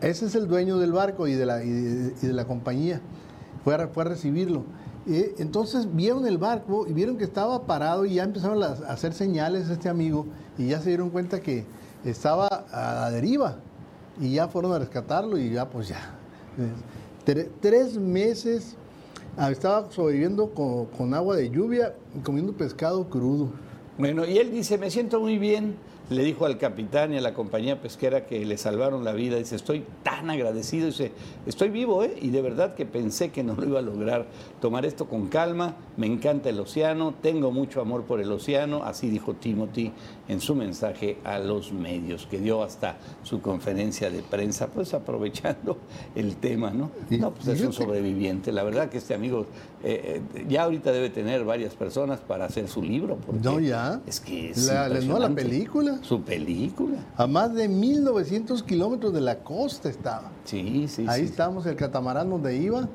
Ese 0.00 0.26
es 0.26 0.34
el 0.34 0.46
dueño 0.46 0.78
del 0.78 0.92
barco 0.92 1.26
y 1.26 1.34
de 1.34 1.46
la, 1.46 1.62
y 1.64 1.70
de, 1.70 2.32
la 2.32 2.44
compañía. 2.44 3.00
Fue 3.64 3.76
fue 3.88 4.04
a 4.04 4.08
recibirlo 4.08 4.64
entonces 5.06 5.94
vieron 5.94 6.26
el 6.26 6.36
barco 6.36 6.86
y 6.88 6.92
vieron 6.92 7.16
que 7.16 7.24
estaba 7.24 7.64
parado 7.64 8.04
y 8.06 8.14
ya 8.14 8.24
empezaron 8.24 8.62
a 8.62 8.72
hacer 8.90 9.12
señales 9.12 9.70
a 9.70 9.74
este 9.74 9.88
amigo 9.88 10.26
y 10.58 10.68
ya 10.68 10.80
se 10.80 10.88
dieron 10.88 11.10
cuenta 11.10 11.40
que 11.40 11.64
estaba 12.04 12.48
a 12.48 13.02
la 13.02 13.10
deriva 13.12 13.56
y 14.20 14.32
ya 14.32 14.48
fueron 14.48 14.72
a 14.72 14.78
rescatarlo 14.80 15.38
y 15.38 15.50
ya 15.50 15.68
pues 15.68 15.88
ya. 15.88 16.12
Tres 17.60 17.96
meses 17.98 18.76
ah, 19.36 19.50
estaba 19.50 19.90
sobreviviendo 19.92 20.50
con, 20.50 20.86
con 20.86 21.14
agua 21.14 21.36
de 21.36 21.50
lluvia 21.50 21.94
y 22.16 22.20
comiendo 22.20 22.52
pescado 22.52 23.08
crudo. 23.08 23.50
Bueno, 23.98 24.26
y 24.26 24.38
él 24.38 24.50
dice, 24.50 24.76
me 24.76 24.90
siento 24.90 25.20
muy 25.20 25.38
bien 25.38 25.76
le 26.08 26.22
dijo 26.22 26.46
al 26.46 26.56
capitán 26.58 27.12
y 27.12 27.16
a 27.16 27.20
la 27.20 27.34
compañía 27.34 27.80
pesquera 27.80 28.26
que 28.26 28.44
le 28.44 28.56
salvaron 28.56 29.04
la 29.04 29.12
vida. 29.12 29.36
Dice, 29.36 29.56
estoy 29.56 29.84
tan 30.02 30.30
agradecido. 30.30 30.86
Dice, 30.86 31.12
estoy 31.46 31.68
vivo, 31.68 32.04
¿eh? 32.04 32.14
Y 32.20 32.30
de 32.30 32.42
verdad 32.42 32.74
que 32.74 32.86
pensé 32.86 33.30
que 33.30 33.42
no 33.42 33.54
lo 33.54 33.64
iba 33.64 33.78
a 33.80 33.82
lograr. 33.82 34.26
Tomar 34.60 34.86
esto 34.86 35.06
con 35.06 35.28
calma. 35.28 35.74
Me 35.96 36.06
encanta 36.06 36.48
el 36.48 36.60
océano. 36.60 37.14
Tengo 37.20 37.50
mucho 37.50 37.80
amor 37.80 38.04
por 38.04 38.20
el 38.20 38.30
océano. 38.30 38.84
Así 38.84 39.08
dijo 39.08 39.34
Timothy 39.34 39.92
en 40.28 40.40
su 40.40 40.54
mensaje 40.54 41.18
a 41.24 41.38
los 41.38 41.72
medios, 41.72 42.26
que 42.26 42.38
dio 42.38 42.62
hasta 42.62 42.98
su 43.22 43.40
conferencia 43.40 44.10
de 44.10 44.22
prensa, 44.22 44.68
pues 44.68 44.94
aprovechando 44.94 45.78
el 46.14 46.36
tema, 46.36 46.70
¿no? 46.70 46.90
No, 47.10 47.32
pues 47.32 47.48
es 47.48 47.60
un 47.62 47.72
sobreviviente. 47.72 48.52
La 48.52 48.62
verdad 48.62 48.88
que 48.88 48.98
este 48.98 49.14
amigo 49.14 49.46
eh, 49.82 50.22
eh, 50.34 50.46
ya 50.48 50.64
ahorita 50.64 50.92
debe 50.92 51.10
tener 51.10 51.44
varias 51.44 51.74
personas 51.74 52.20
para 52.20 52.44
hacer 52.46 52.68
su 52.68 52.82
libro. 52.82 53.18
no, 53.42 53.60
ya. 53.60 54.00
Es 54.06 54.20
que 54.20 54.50
es 54.50 54.66
la, 54.66 54.88
la 54.88 55.30
película. 55.30 55.95
Su 56.02 56.22
película. 56.22 56.98
A 57.16 57.26
más 57.26 57.54
de 57.54 57.68
1900 57.68 58.62
kilómetros 58.62 59.12
de 59.12 59.20
la 59.20 59.38
costa 59.40 59.88
estaba. 59.88 60.30
Sí, 60.44 60.86
sí. 60.88 61.04
Ahí 61.08 61.24
estábamos, 61.24 61.66
el 61.66 61.76
catamarán 61.76 62.30
donde 62.30 62.56
iba. 62.56 62.88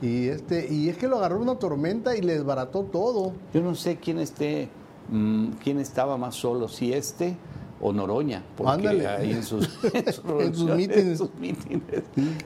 Y, 0.00 0.28
este, 0.28 0.72
y 0.72 0.88
es 0.88 0.96
que 0.96 1.06
lo 1.06 1.18
agarró 1.18 1.40
una 1.40 1.56
tormenta 1.56 2.16
y 2.16 2.22
le 2.22 2.34
desbarató 2.34 2.82
todo. 2.82 3.32
Yo 3.54 3.62
no 3.62 3.74
sé 3.74 3.96
quién 3.96 4.18
esté, 4.18 4.68
mm, 5.10 5.52
quién 5.62 5.78
estaba 5.78 6.16
más 6.16 6.34
solo, 6.34 6.68
si 6.68 6.92
este 6.92 7.36
o 7.80 7.92
Noroña, 7.92 8.42
porque 8.56 8.88
ahí 9.06 9.32
en 9.32 9.42
sus, 9.42 9.68
en 9.92 10.54
sus, 10.54 11.34
mítines. 11.34 12.04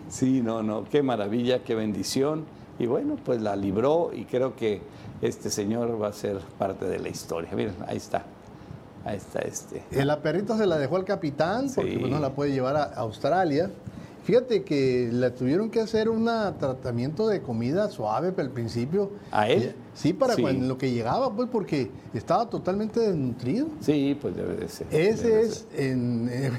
Sí, 0.09 0.41
no, 0.41 0.63
no, 0.63 0.85
qué 0.85 1.03
maravilla, 1.03 1.63
qué 1.63 1.75
bendición. 1.75 2.45
Y 2.79 2.87
bueno, 2.87 3.17
pues 3.23 3.41
la 3.41 3.55
libró 3.55 4.11
y 4.15 4.25
creo 4.25 4.57
que 4.57 4.81
este 5.23 5.51
señor 5.51 6.01
va 6.01 6.09
a 6.09 6.13
ser 6.13 6.39
parte 6.59 6.87
de 6.87 6.99
la 6.99 7.09
historia. 7.09 7.51
Miren, 7.55 7.75
ahí 7.87 7.97
está. 7.99 8.25
Ahí 9.07 9.19
está 9.19 9.39
este. 9.39 9.85
La 10.05 10.21
perrita 10.21 10.59
se 10.59 10.67
la 10.67 10.79
dejó 10.79 10.97
al 10.97 11.05
capitán 11.05 11.71
porque 11.73 11.97
pues, 11.97 12.11
no 12.11 12.19
la 12.19 12.35
puede 12.35 12.51
llevar 12.51 12.77
a 12.77 12.83
Australia. 12.97 13.71
Fíjate 14.25 14.65
que 14.65 15.09
le 15.13 15.31
tuvieron 15.31 15.71
que 15.71 15.79
hacer 15.79 16.09
un 16.09 16.25
tratamiento 16.59 17.29
de 17.29 17.41
comida 17.41 17.89
suave 17.89 18.35
al 18.37 18.51
principio. 18.51 19.13
¿A 19.31 19.49
él? 19.49 19.77
Sí, 19.95 20.13
para 20.13 20.35
Cuando, 20.35 20.67
lo 20.67 20.77
que 20.77 20.91
llegaba, 20.91 21.33
pues 21.33 21.49
porque 21.53 21.93
estaba 22.13 22.51
totalmente 22.51 22.99
desnutrido. 22.99 23.69
Sí, 23.79 24.19
pues 24.21 24.35
debe 24.35 24.57
de 24.57 24.69
ser. 24.69 24.89
Ese 24.91 25.43
es 25.43 25.69
en... 25.77 26.29
Eh, 26.29 26.51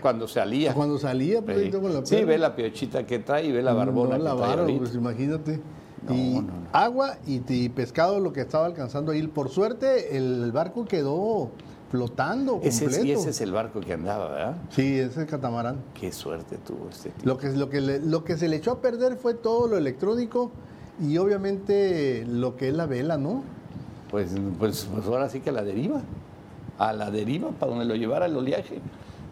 cuando 0.00 0.28
salía. 0.28 0.72
Cuando 0.74 1.00
salía, 1.00 1.42
pues 1.42 1.60
sí. 1.60 1.70
con 1.72 1.92
la 1.92 2.06
Sí, 2.06 2.22
ve 2.22 2.38
la 2.38 2.54
piochita 2.54 3.04
que 3.04 3.18
trae 3.18 3.46
y 3.46 3.50
ve 3.50 3.60
la 3.60 3.72
barbona 3.72 4.18
no, 4.18 4.22
la 4.22 4.34
barba, 4.34 4.68
pues 4.78 4.94
imagínate. 4.94 5.60
y 6.08 6.40
agua 6.72 7.18
y, 7.26 7.42
y, 7.48 7.68
pescado 7.70 8.20
lo 8.20 8.32
que 8.32 8.42
estaba 8.42 8.66
alcanzando 8.66 9.10
ahí. 9.10 9.26
Por 9.26 9.48
suerte, 9.48 10.16
el 10.16 10.52
barco 10.52 10.84
quedó 10.84 11.50
flotando 11.90 12.60
ese, 12.62 12.86
completo. 12.86 13.20
ese 13.20 13.30
es 13.30 13.40
el 13.40 13.52
barco 13.52 13.80
que 13.80 13.92
andaba, 13.92 14.30
¿verdad? 14.30 14.56
Sí, 14.70 14.98
ese 14.98 15.10
es 15.10 15.16
el 15.18 15.26
catamarán. 15.26 15.76
Qué 15.98 16.12
suerte 16.12 16.58
tuvo 16.58 16.88
este 16.90 17.10
tipo. 17.10 17.26
Lo 17.26 17.38
que, 17.38 17.50
lo, 17.50 17.70
que 17.70 17.80
lo 17.80 18.24
que 18.24 18.36
se 18.36 18.48
le 18.48 18.56
echó 18.56 18.72
a 18.72 18.80
perder 18.80 19.16
fue 19.16 19.34
todo 19.34 19.68
lo 19.68 19.76
electrónico 19.76 20.50
y 21.00 21.18
obviamente 21.18 22.24
lo 22.26 22.56
que 22.56 22.68
es 22.68 22.74
la 22.74 22.86
vela, 22.86 23.18
¿no? 23.18 23.42
Pues, 24.10 24.34
pues, 24.58 24.88
pues 24.92 25.06
ahora 25.06 25.28
sí 25.28 25.40
que 25.40 25.50
a 25.50 25.52
la 25.52 25.62
deriva, 25.62 26.02
a 26.78 26.92
la 26.92 27.10
deriva 27.10 27.50
para 27.50 27.70
donde 27.70 27.84
lo 27.84 27.94
llevara 27.94 28.26
el 28.26 28.36
oleaje. 28.36 28.80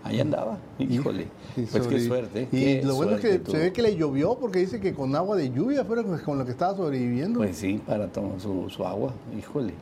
Ahí 0.05 0.21
andaba, 0.21 0.59
híjole. 0.79 1.29
pues 1.55 1.87
qué 1.87 2.01
suerte. 2.01 2.49
Y 2.53 2.83
lo 2.83 2.95
bueno 2.95 3.13
es 3.13 3.23
que 3.23 3.41
se 3.51 3.57
ve 3.57 3.73
que 3.73 3.81
le 3.81 3.97
llovió 3.97 4.37
porque 4.39 4.59
dice 4.59 4.79
que 4.79 4.93
con 4.93 5.17
agua 5.17 5.35
de 5.35 5.51
lluvia 5.51 5.83
fue 5.87 6.05
con 6.23 6.39
lo 6.39 6.45
que 6.45 6.51
estaba 6.51 6.77
sobreviviendo. 6.77 7.39
Pues 7.39 7.57
sí, 7.57 7.81
para 7.87 8.09
tomar 8.09 8.39
su, 8.39 8.69
su 8.69 8.87
agua, 8.87 9.15
híjole. 9.37 9.73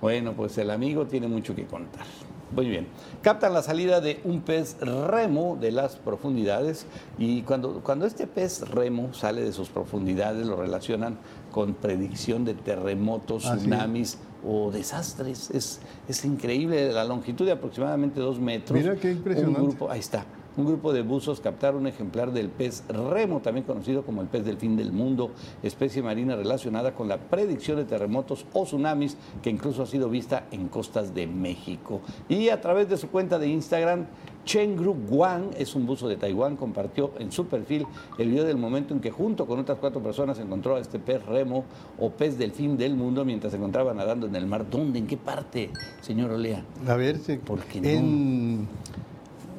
Bueno, 0.00 0.32
pues 0.32 0.56
el 0.56 0.70
amigo 0.70 1.06
tiene 1.06 1.28
mucho 1.28 1.54
que 1.54 1.66
contar. 1.66 2.06
Muy 2.52 2.68
bien. 2.68 2.86
Captan 3.22 3.52
la 3.52 3.62
salida 3.62 4.00
de 4.00 4.20
un 4.22 4.40
pez 4.40 4.76
remo 4.80 5.58
de 5.60 5.72
las 5.72 5.96
profundidades 5.96 6.86
y 7.18 7.42
cuando, 7.42 7.80
cuando 7.82 8.06
este 8.06 8.28
pez 8.28 8.60
remo 8.70 9.12
sale 9.12 9.42
de 9.42 9.52
sus 9.52 9.68
profundidades 9.68 10.46
lo 10.46 10.56
relacionan 10.56 11.18
con 11.56 11.72
predicción 11.72 12.44
de 12.44 12.52
terremotos, 12.52 13.44
tsunamis 13.44 14.18
o 14.46 14.70
desastres. 14.70 15.50
Es, 15.50 15.80
es 16.06 16.22
increíble 16.26 16.92
la 16.92 17.02
longitud 17.02 17.46
de 17.46 17.52
aproximadamente 17.52 18.20
dos 18.20 18.38
metros. 18.38 18.78
Mira 18.78 18.94
qué 18.96 19.12
impresionante. 19.12 19.58
Un 19.62 19.68
grupo, 19.68 19.90
ahí 19.90 20.00
está 20.00 20.26
un 20.56 20.66
grupo 20.66 20.92
de 20.92 21.02
buzos 21.02 21.40
captaron 21.40 21.82
un 21.82 21.86
ejemplar 21.86 22.32
del 22.32 22.48
pez 22.48 22.84
remo, 22.88 23.40
también 23.40 23.66
conocido 23.66 24.04
como 24.04 24.22
el 24.22 24.28
pez 24.28 24.44
del 24.44 24.56
fin 24.56 24.76
del 24.76 24.92
mundo, 24.92 25.30
especie 25.62 26.02
marina 26.02 26.36
relacionada 26.36 26.94
con 26.94 27.08
la 27.08 27.18
predicción 27.18 27.76
de 27.76 27.84
terremotos 27.84 28.46
o 28.52 28.64
tsunamis, 28.64 29.16
que 29.42 29.50
incluso 29.50 29.82
ha 29.82 29.86
sido 29.86 30.08
vista 30.08 30.46
en 30.50 30.68
costas 30.68 31.14
de 31.14 31.26
México. 31.26 32.00
Y 32.28 32.48
a 32.48 32.60
través 32.60 32.88
de 32.88 32.96
su 32.96 33.08
cuenta 33.08 33.38
de 33.38 33.48
Instagram, 33.48 34.06
Chengru 34.44 34.94
Guang, 35.08 35.50
es 35.58 35.74
un 35.74 35.86
buzo 35.86 36.08
de 36.08 36.16
Taiwán, 36.16 36.56
compartió 36.56 37.12
en 37.18 37.32
su 37.32 37.46
perfil 37.46 37.84
el 38.16 38.30
video 38.30 38.44
del 38.44 38.56
momento 38.56 38.94
en 38.94 39.00
que 39.00 39.10
junto 39.10 39.44
con 39.44 39.58
otras 39.58 39.78
cuatro 39.78 40.00
personas 40.00 40.38
encontró 40.38 40.76
a 40.76 40.80
este 40.80 41.00
pez 41.00 41.24
remo 41.26 41.64
o 41.98 42.10
pez 42.10 42.38
del 42.38 42.52
fin 42.52 42.76
del 42.76 42.94
mundo 42.94 43.24
mientras 43.24 43.50
se 43.50 43.58
encontraba 43.58 43.92
nadando 43.92 44.26
en 44.26 44.36
el 44.36 44.46
mar. 44.46 44.64
¿Dónde? 44.70 45.00
¿En 45.00 45.06
qué 45.08 45.16
parte, 45.16 45.70
señor 46.00 46.30
Olea? 46.30 46.64
A 46.86 46.94
ver, 46.94 47.18
sí. 47.18 47.38
¿Por 47.38 47.64
qué 47.64 47.80
no? 47.80 48.66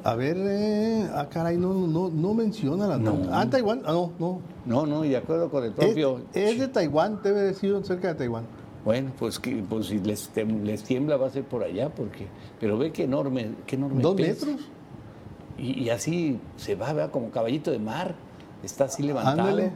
A 0.04 0.14
ver, 0.14 0.36
eh, 0.38 1.08
ah, 1.14 1.28
caray, 1.28 1.56
no, 1.56 1.74
no, 1.74 2.08
no 2.08 2.34
menciona 2.34 2.86
la 2.86 2.98
no. 2.98 3.18
Ah, 3.30 3.46
Taiwán, 3.48 3.82
ah, 3.84 3.92
no, 3.92 4.12
no. 4.18 4.40
No, 4.64 4.86
no, 4.86 5.04
y 5.04 5.10
de 5.10 5.16
acuerdo 5.16 5.50
con 5.50 5.64
el 5.64 5.72
propio. 5.72 6.20
Es, 6.32 6.58
de 6.58 6.68
Taiwán, 6.68 7.20
debe 7.22 7.40
haber 7.40 7.54
sido 7.54 7.82
cerca 7.82 8.08
de 8.08 8.14
Taiwán. 8.14 8.44
Bueno, 8.84 9.12
pues, 9.18 9.38
que, 9.38 9.64
pues 9.68 9.86
si 9.86 9.98
les, 9.98 10.30
les, 10.62 10.82
tiembla 10.82 11.16
va 11.16 11.26
a 11.26 11.30
ser 11.30 11.44
por 11.44 11.62
allá, 11.62 11.90
porque. 11.90 12.26
Pero 12.60 12.78
ve 12.78 12.92
qué 12.92 13.04
enorme, 13.04 13.50
qué 13.66 13.76
enorme. 13.76 14.02
¿Dos 14.02 14.16
metros? 14.16 14.60
Y, 15.58 15.88
así 15.88 16.38
se 16.56 16.76
va, 16.76 16.92
vea, 16.92 17.10
como 17.10 17.30
caballito 17.30 17.70
de 17.70 17.80
mar. 17.80 18.14
Está 18.62 18.84
así 18.84 19.02
levantado. 19.02 19.70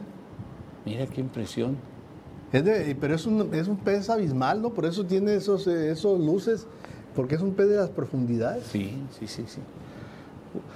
Mira 0.85 1.05
qué 1.07 1.21
impresión. 1.21 1.77
Es 2.53 2.63
de, 2.63 2.95
pero 2.99 3.15
es 3.15 3.25
un, 3.25 3.53
es 3.53 3.67
un 3.67 3.77
pez 3.77 4.09
abismal, 4.09 4.61
¿no? 4.61 4.69
Por 4.73 4.85
eso 4.85 5.05
tiene 5.05 5.35
esos, 5.35 5.65
esos 5.67 6.19
luces, 6.19 6.67
porque 7.15 7.35
es 7.35 7.41
un 7.41 7.53
pez 7.53 7.67
de 7.67 7.77
las 7.77 7.89
profundidades. 7.89 8.65
Sí, 8.67 8.93
sí, 9.19 9.27
sí, 9.27 9.43
sí. 9.47 9.59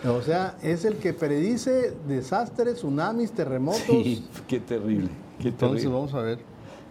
O 0.08 0.22
sea, 0.22 0.58
es 0.62 0.86
el 0.86 0.98
que 0.98 1.14
predice 1.14 1.94
desastres, 2.08 2.76
tsunamis, 2.76 3.32
terremotos. 3.32 3.86
Sí, 3.86 4.26
qué 4.48 4.60
terrible. 4.60 5.10
Qué 5.40 5.50
Entonces 5.50 5.90
vamos 5.90 6.14
a 6.14 6.22
ver. 6.22 6.40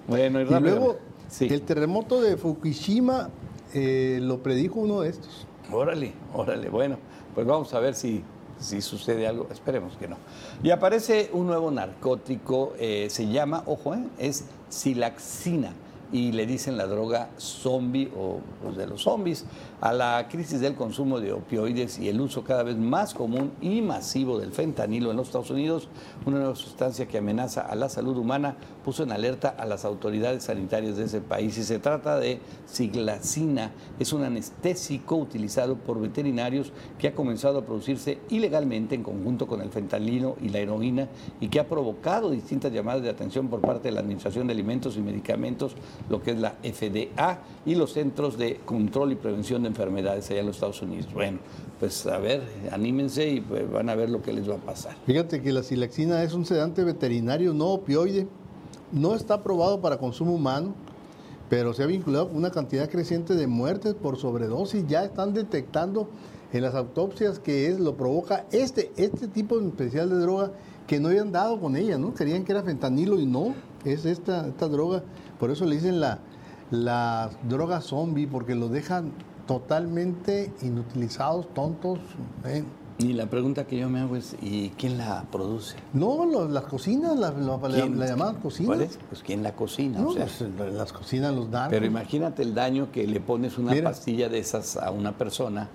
Bueno, 0.06 0.40
y, 0.40 0.44
luego 0.44 0.98
el 1.40 1.62
terremoto 1.62 2.20
de 2.20 2.36
Fukushima 2.36 3.30
eh, 3.74 4.20
lo 4.22 4.42
predijo 4.42 4.80
uno 4.80 5.00
de 5.00 5.10
estos. 5.10 5.46
Órale, 5.72 6.12
órale. 6.32 6.68
Bueno, 6.68 6.98
pues 7.34 7.46
vamos 7.46 7.74
a 7.74 7.80
ver 7.80 7.94
si, 7.94 8.22
si 8.58 8.80
sucede 8.80 9.26
algo. 9.26 9.48
Esperemos 9.50 9.96
que 9.96 10.08
no. 10.08 10.16
Y 10.62 10.70
aparece 10.70 11.30
un 11.32 11.46
nuevo 11.46 11.70
narcótico, 11.70 12.74
eh, 12.78 13.08
se 13.10 13.26
llama, 13.28 13.64
ojo, 13.66 13.94
eh, 13.94 14.04
es 14.18 14.44
silaxina 14.68 15.72
y 16.12 16.32
le 16.32 16.46
dicen 16.46 16.76
la 16.76 16.86
droga 16.86 17.30
zombie 17.38 18.10
o 18.16 18.40
pues, 18.62 18.76
de 18.76 18.86
los 18.86 19.02
zombies 19.02 19.44
a 19.80 19.92
la 19.92 20.26
crisis 20.28 20.60
del 20.60 20.74
consumo 20.74 21.20
de 21.20 21.32
opioides 21.32 21.98
y 21.98 22.08
el 22.08 22.20
uso 22.20 22.44
cada 22.44 22.62
vez 22.62 22.76
más 22.76 23.14
común 23.14 23.52
y 23.60 23.82
masivo 23.82 24.38
del 24.38 24.52
fentanilo 24.52 25.10
en 25.10 25.16
los 25.16 25.28
Estados 25.28 25.50
Unidos, 25.50 25.88
una 26.24 26.38
nueva 26.38 26.54
sustancia 26.54 27.06
que 27.06 27.18
amenaza 27.18 27.60
a 27.60 27.74
la 27.74 27.88
salud 27.88 28.16
humana, 28.16 28.56
puso 28.84 29.02
en 29.02 29.12
alerta 29.12 29.48
a 29.48 29.66
las 29.66 29.84
autoridades 29.84 30.44
sanitarias 30.44 30.96
de 30.96 31.04
ese 31.04 31.20
país. 31.20 31.58
Y 31.58 31.64
se 31.64 31.78
trata 31.78 32.18
de 32.18 32.40
siglacina, 32.66 33.72
es 33.98 34.12
un 34.12 34.22
anestésico 34.22 35.16
utilizado 35.16 35.76
por 35.76 36.00
veterinarios 36.00 36.72
que 36.98 37.08
ha 37.08 37.14
comenzado 37.14 37.58
a 37.58 37.64
producirse 37.64 38.18
ilegalmente 38.30 38.94
en 38.94 39.02
conjunto 39.02 39.46
con 39.46 39.60
el 39.60 39.70
fentanilo 39.70 40.36
y 40.40 40.48
la 40.48 40.58
heroína 40.58 41.08
y 41.40 41.48
que 41.48 41.60
ha 41.60 41.68
provocado 41.68 42.30
distintas 42.30 42.72
llamadas 42.72 43.02
de 43.02 43.10
atención 43.10 43.48
por 43.48 43.60
parte 43.60 43.88
de 43.88 43.92
la 43.92 44.00
Administración 44.00 44.46
de 44.46 44.52
Alimentos 44.52 44.96
y 44.96 45.00
Medicamentos, 45.00 45.72
lo 46.08 46.22
que 46.22 46.30
es 46.30 46.38
la 46.38 46.52
FDA 46.62 47.40
y 47.64 47.74
los 47.74 47.92
Centros 47.92 48.38
de 48.38 48.60
Control 48.64 49.12
y 49.12 49.16
Prevención 49.16 49.65
de 49.66 49.70
enfermedades 49.70 50.30
allá 50.30 50.40
en 50.40 50.46
los 50.46 50.56
Estados 50.56 50.80
Unidos. 50.82 51.12
Bueno, 51.12 51.38
pues 51.78 52.06
a 52.06 52.18
ver, 52.18 52.42
anímense 52.72 53.28
y 53.28 53.40
pues, 53.40 53.70
van 53.70 53.88
a 53.88 53.94
ver 53.94 54.10
lo 54.10 54.22
que 54.22 54.32
les 54.32 54.48
va 54.48 54.54
a 54.54 54.58
pasar. 54.58 54.96
Fíjate 55.06 55.42
que 55.42 55.52
la 55.52 55.62
silaxina 55.62 56.22
es 56.22 56.32
un 56.32 56.46
sedante 56.46 56.84
veterinario 56.84 57.52
no 57.52 57.66
opioide, 57.66 58.26
no 58.92 59.14
está 59.14 59.34
aprobado 59.34 59.80
para 59.80 59.98
consumo 59.98 60.34
humano, 60.34 60.74
pero 61.48 61.74
se 61.74 61.82
ha 61.82 61.86
vinculado 61.86 62.28
con 62.28 62.38
una 62.38 62.50
cantidad 62.50 62.88
creciente 62.88 63.34
de 63.34 63.46
muertes 63.46 63.94
por 63.94 64.16
sobredosis. 64.16 64.86
Ya 64.86 65.04
están 65.04 65.34
detectando 65.34 66.08
en 66.52 66.62
las 66.62 66.74
autopsias 66.74 67.38
que 67.38 67.68
es, 67.68 67.78
lo 67.78 67.96
provoca 67.96 68.46
este, 68.52 68.92
este 68.96 69.28
tipo 69.28 69.60
especial 69.60 70.10
de 70.10 70.16
droga 70.16 70.52
que 70.86 71.00
no 71.00 71.08
habían 71.08 71.32
dado 71.32 71.60
con 71.60 71.76
ella, 71.76 71.98
¿no? 71.98 72.14
Querían 72.14 72.44
que 72.44 72.52
era 72.52 72.62
fentanilo 72.62 73.18
y 73.18 73.26
no, 73.26 73.54
es 73.84 74.04
esta, 74.04 74.46
esta 74.46 74.68
droga. 74.68 75.02
Por 75.38 75.50
eso 75.50 75.64
le 75.64 75.74
dicen 75.74 76.00
la, 76.00 76.20
la 76.70 77.30
droga 77.48 77.80
zombie, 77.80 78.26
porque 78.26 78.54
lo 78.54 78.68
dejan 78.68 79.12
totalmente 79.46 80.52
inutilizados, 80.62 81.52
tontos. 81.54 81.98
¿eh? 82.44 82.64
Y 82.98 83.12
la 83.12 83.26
pregunta 83.26 83.66
que 83.66 83.78
yo 83.78 83.90
me 83.90 84.00
hago 84.00 84.16
es, 84.16 84.36
¿y 84.40 84.70
quién 84.70 84.96
la 84.96 85.24
produce? 85.30 85.76
No, 85.92 86.48
las 86.48 86.64
cocinas, 86.64 87.18
la, 87.18 87.30
la, 87.30 88.06
llamaban 88.06 88.36
cocina. 88.36 88.68
¿Cuál 88.68 88.82
es? 88.82 88.98
Pues 89.08 89.22
¿quién 89.22 89.42
la 89.42 89.52
cocina? 89.52 89.98
No, 89.98 90.14
pues, 90.14 90.42
las 90.72 90.92
cocinas 90.92 91.34
los 91.34 91.50
dan. 91.50 91.68
Pero 91.68 91.84
imagínate 91.84 92.42
el 92.42 92.54
daño 92.54 92.90
que 92.90 93.06
le 93.06 93.20
pones 93.20 93.58
una 93.58 93.74
pastilla 93.82 94.28
de 94.28 94.38
esas 94.38 94.76
a 94.78 94.90
una 94.90 95.12
persona, 95.12 95.68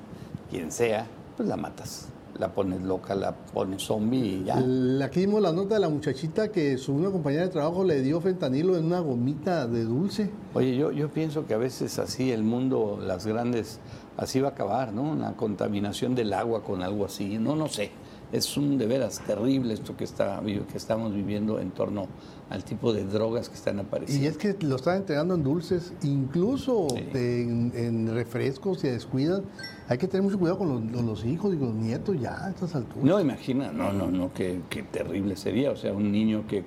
quien 0.49 0.71
sea, 0.71 1.05
pues 1.37 1.47
la 1.47 1.57
matas 1.57 2.07
la 2.41 2.51
pones 2.51 2.81
loca, 2.81 3.13
la 3.13 3.33
pones 3.33 3.83
zombie 3.83 4.41
y 4.41 4.43
ya. 4.45 4.57
Aquí 5.05 5.21
vimos 5.21 5.43
la 5.43 5.53
nota 5.53 5.75
de 5.75 5.81
la 5.81 5.89
muchachita 5.89 6.51
que 6.51 6.77
su 6.79 6.93
una 6.93 7.11
compañera 7.11 7.43
de 7.43 7.49
trabajo 7.49 7.83
le 7.83 8.01
dio 8.01 8.19
fentanilo 8.19 8.75
en 8.75 8.85
una 8.85 8.99
gomita 8.99 9.67
de 9.67 9.83
dulce. 9.83 10.31
Oye, 10.55 10.75
yo, 10.75 10.91
yo 10.91 11.09
pienso 11.09 11.45
que 11.45 11.53
a 11.53 11.57
veces 11.57 11.99
así 11.99 12.31
el 12.31 12.43
mundo, 12.43 12.99
las 12.99 13.27
grandes, 13.27 13.79
así 14.17 14.41
va 14.41 14.49
a 14.49 14.51
acabar, 14.51 14.91
¿no? 14.91 15.13
La 15.15 15.33
contaminación 15.33 16.15
del 16.15 16.33
agua 16.33 16.63
con 16.63 16.81
algo 16.81 17.05
así, 17.05 17.37
no, 17.37 17.55
no 17.55 17.67
sé. 17.67 17.91
Es 18.31 18.55
un 18.55 18.77
de 18.77 18.87
veras 18.87 19.21
terrible 19.25 19.73
esto 19.73 19.97
que, 19.97 20.05
está, 20.05 20.41
que 20.41 20.77
estamos 20.77 21.13
viviendo 21.13 21.59
en 21.59 21.71
torno 21.71 22.07
al 22.49 22.63
tipo 22.63 22.93
de 22.93 23.03
drogas 23.05 23.49
que 23.49 23.55
están 23.55 23.79
apareciendo. 23.79 24.25
Y 24.25 24.27
es 24.27 24.37
que 24.37 24.55
lo 24.65 24.77
están 24.77 24.97
entregando 24.97 25.35
en 25.35 25.43
dulces, 25.43 25.93
incluso 26.03 26.87
en, 27.13 28.13
refrescos, 28.13 28.79
se 28.79 28.91
descuidan. 28.91 29.43
Hay 29.87 29.97
que 29.97 30.07
tener 30.07 30.23
mucho 30.23 30.39
cuidado 30.39 30.59
con 30.59 30.91
los, 31.05 31.25
hijos 31.25 31.53
y 31.53 31.57
con 31.57 31.69
los 31.69 31.77
nietos 31.77 32.19
ya 32.19 32.45
a 32.45 32.49
estas 32.49 32.75
alturas. 32.75 33.03
No, 33.03 33.19
imagina, 33.19 33.71
no, 33.71 33.91
no, 33.91 34.09
no, 34.09 34.33
qué, 34.33 34.61
terrible 34.91 35.35
sería. 35.35 35.71
O 35.71 35.75
sea, 35.75 35.93
un 35.93 36.11
niño 36.11 36.45
que 36.47 36.63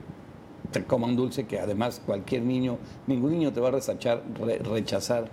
te 0.70 0.85
coma 0.85 1.07
un 1.07 1.16
dulce 1.16 1.46
que 1.46 1.61
además 1.61 2.03
cualquier 2.05 2.42
niño, 2.42 2.79
ningún 3.07 3.33
niño 3.33 3.53
te 3.53 3.61
va 3.61 3.68
a 3.68 3.72
rechazar 3.72 5.31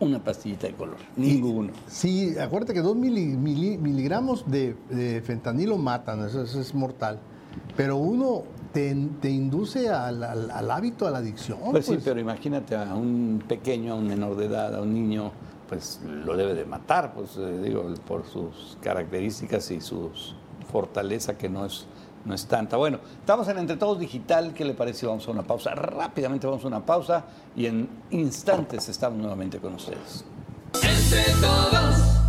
una 0.00 0.22
pastillita 0.22 0.66
de 0.66 0.74
color, 0.74 0.96
ninguno. 1.16 1.72
sí, 1.86 2.36
acuérdate 2.38 2.74
que 2.74 2.80
dos 2.80 2.96
miligramos 2.96 4.50
de, 4.50 5.22
fentanilo 5.24 5.78
matan, 5.78 6.26
eso, 6.26 6.42
es 6.42 6.74
mortal. 6.74 7.18
Pero 7.76 7.96
uno 7.96 8.44
te, 8.72 8.88
induce 9.30 9.90
al, 9.90 10.70
hábito, 10.70 11.06
a 11.06 11.10
la 11.10 11.18
adicción. 11.18 11.58
Pues, 11.70 11.86
sí, 11.86 11.92
pues. 11.92 12.04
pero 12.04 12.18
imagínate 12.18 12.74
a 12.74 12.94
un 12.94 13.42
pequeño, 13.46 13.92
a 13.92 13.96
un 13.96 14.06
menor 14.06 14.36
de 14.36 14.46
edad, 14.46 14.74
a 14.74 14.82
un 14.82 14.94
niño, 14.94 15.32
pues 15.68 16.00
lo 16.04 16.36
debe 16.36 16.54
de 16.54 16.64
matar, 16.64 17.12
pues 17.14 17.36
eh, 17.36 17.60
digo, 17.62 17.92
por 18.06 18.26
sus 18.26 18.78
características 18.82 19.70
y 19.70 19.80
su 19.80 20.10
fortaleza 20.70 21.36
que 21.36 21.48
no 21.48 21.66
es 21.66 21.86
no 22.24 22.34
es 22.34 22.46
tanta. 22.46 22.76
Bueno, 22.76 22.98
estamos 23.20 23.48
en 23.48 23.58
Entre 23.58 23.76
Todos 23.76 23.98
Digital. 23.98 24.54
¿Qué 24.54 24.64
le 24.64 24.74
parece? 24.74 25.06
Vamos 25.06 25.26
a 25.28 25.30
una 25.30 25.42
pausa. 25.42 25.74
Rápidamente 25.74 26.46
vamos 26.46 26.64
a 26.64 26.68
una 26.68 26.84
pausa 26.84 27.24
y 27.56 27.66
en 27.66 27.88
instantes 28.10 28.88
estamos 28.88 29.18
nuevamente 29.18 29.58
con 29.58 29.74
ustedes. 29.74 30.24
Entre 30.74 31.24
todos. 31.40 32.22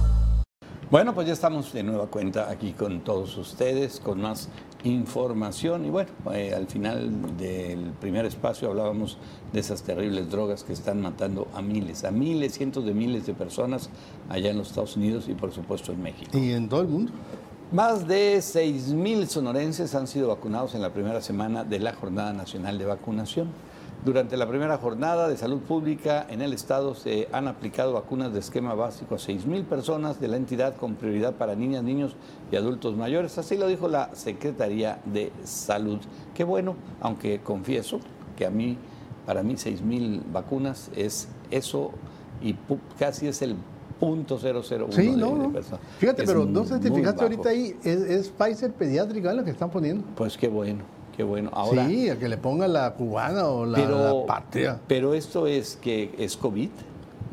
Bueno, 0.93 1.15
pues 1.15 1.25
ya 1.25 1.34
estamos 1.34 1.73
de 1.73 1.82
nueva 1.82 2.06
cuenta 2.06 2.51
aquí 2.51 2.73
con 2.73 3.01
todos 3.01 3.36
ustedes, 3.38 3.99
con 3.99 4.21
más 4.21 4.49
información. 4.84 5.86
Y 5.86 5.89
bueno, 5.89 6.12
eh, 6.32 6.53
al 6.56 6.67
final 6.67 7.36
del 7.36 7.93
primer 7.99 8.27
espacio 8.27 8.69
hablábamos 8.69 9.17
de 9.51 9.60
esas 9.60 9.82
terribles 9.82 10.29
drogas 10.29 10.63
que 10.63 10.73
están 10.73 11.01
matando 11.01 11.47
a 11.56 11.63
miles, 11.63 12.03
a 12.03 12.12
miles, 12.12 12.53
cientos 12.53 12.86
de 12.86 12.93
miles 12.93 13.25
de 13.25 13.34
personas 13.34 13.89
allá 14.29 14.51
en 14.51 14.58
los 14.60 14.67
Estados 14.67 14.95
Unidos 14.95 15.25
y 15.29 15.34
por 15.34 15.51
supuesto 15.51 15.91
en 15.91 16.03
México. 16.03 16.38
Y 16.38 16.51
en 16.51 16.69
todo 16.69 16.82
el 16.82 16.88
mundo. 16.89 17.12
Más 17.73 18.07
de 18.07 18.38
6.000 18.38 19.25
sonorenses 19.25 19.95
han 19.95 20.05
sido 20.05 20.27
vacunados 20.27 20.75
en 20.75 20.83
la 20.83 20.93
primera 20.93 21.21
semana 21.21 21.63
de 21.63 21.79
la 21.79 21.95
Jornada 21.95 22.31
Nacional 22.31 22.77
de 22.77 22.86
Vacunación. 22.86 23.47
Durante 24.05 24.38
la 24.38 24.47
primera 24.47 24.77
jornada 24.77 25.27
de 25.27 25.38
salud 25.38 25.57
pública 25.57 26.23
en 26.29 26.43
el 26.43 26.53
estado 26.53 26.93
se 26.93 27.27
han 27.31 27.47
aplicado 27.47 27.93
vacunas 27.93 28.31
de 28.31 28.41
esquema 28.41 28.75
básico 28.75 29.15
a 29.15 29.17
6.000 29.17 29.63
personas 29.63 30.21
de 30.21 30.27
la 30.27 30.38
entidad 30.38 30.75
con 30.75 30.93
prioridad 30.93 31.33
para 31.33 31.55
niñas, 31.55 31.83
niños 31.83 32.15
y 32.51 32.57
adultos 32.57 32.95
mayores. 32.95 33.39
Así 33.39 33.57
lo 33.57 33.65
dijo 33.65 33.88
la 33.88 34.13
Secretaría 34.13 35.01
de 35.05 35.31
Salud. 35.43 35.97
Qué 36.36 36.43
bueno, 36.43 36.75
aunque 37.01 37.41
confieso 37.41 37.99
que 38.38 38.45
a 38.45 38.51
mí, 38.51 38.77
para 39.25 39.41
mí 39.41 39.55
6.000 39.55 40.31
vacunas 40.31 40.91
es 40.95 41.27
eso 41.49 41.89
y 42.39 42.55
casi 42.99 43.25
es 43.25 43.41
el 43.41 43.55
punto 44.08 44.38
001 44.38 44.92
Sí, 44.92 45.08
de, 45.10 45.18
no, 45.18 45.36
no. 45.36 45.52
Fíjate, 46.00 46.24
Es 46.24 46.28
pero 46.30 46.46
no 46.46 46.63
sé 46.66 46.82
si 46.82 46.89
fijaste 46.92 47.24
ahorita 47.24 47.50
ahí, 47.50 47.76
es, 47.84 48.02
es 48.02 48.30
Pfizer 48.30 48.72
pediátrica 48.72 49.34
lo 49.34 49.44
que 49.44 49.52
están 49.52 49.70
poniendo. 49.70 50.04
Pues 50.16 50.38
qué 50.38 50.48
bueno, 50.48 50.84
qué 51.16 51.24
bueno. 51.24 51.50
Ahora, 51.54 51.88
sí, 51.88 52.10
a 52.10 52.18
que 52.20 52.28
le 52.30 52.38
ponga 52.38 52.68
la 52.68 52.94
cubana 52.94 53.48
o 53.48 53.66
la, 53.66 53.78
pero, 53.78 54.20
la 54.22 54.26
patria. 54.26 54.80
pero 54.88 55.13
esto 55.13 55.48
es 55.48 55.78
que 55.82 56.13
es 56.18 56.36
COVID. 56.38 56.70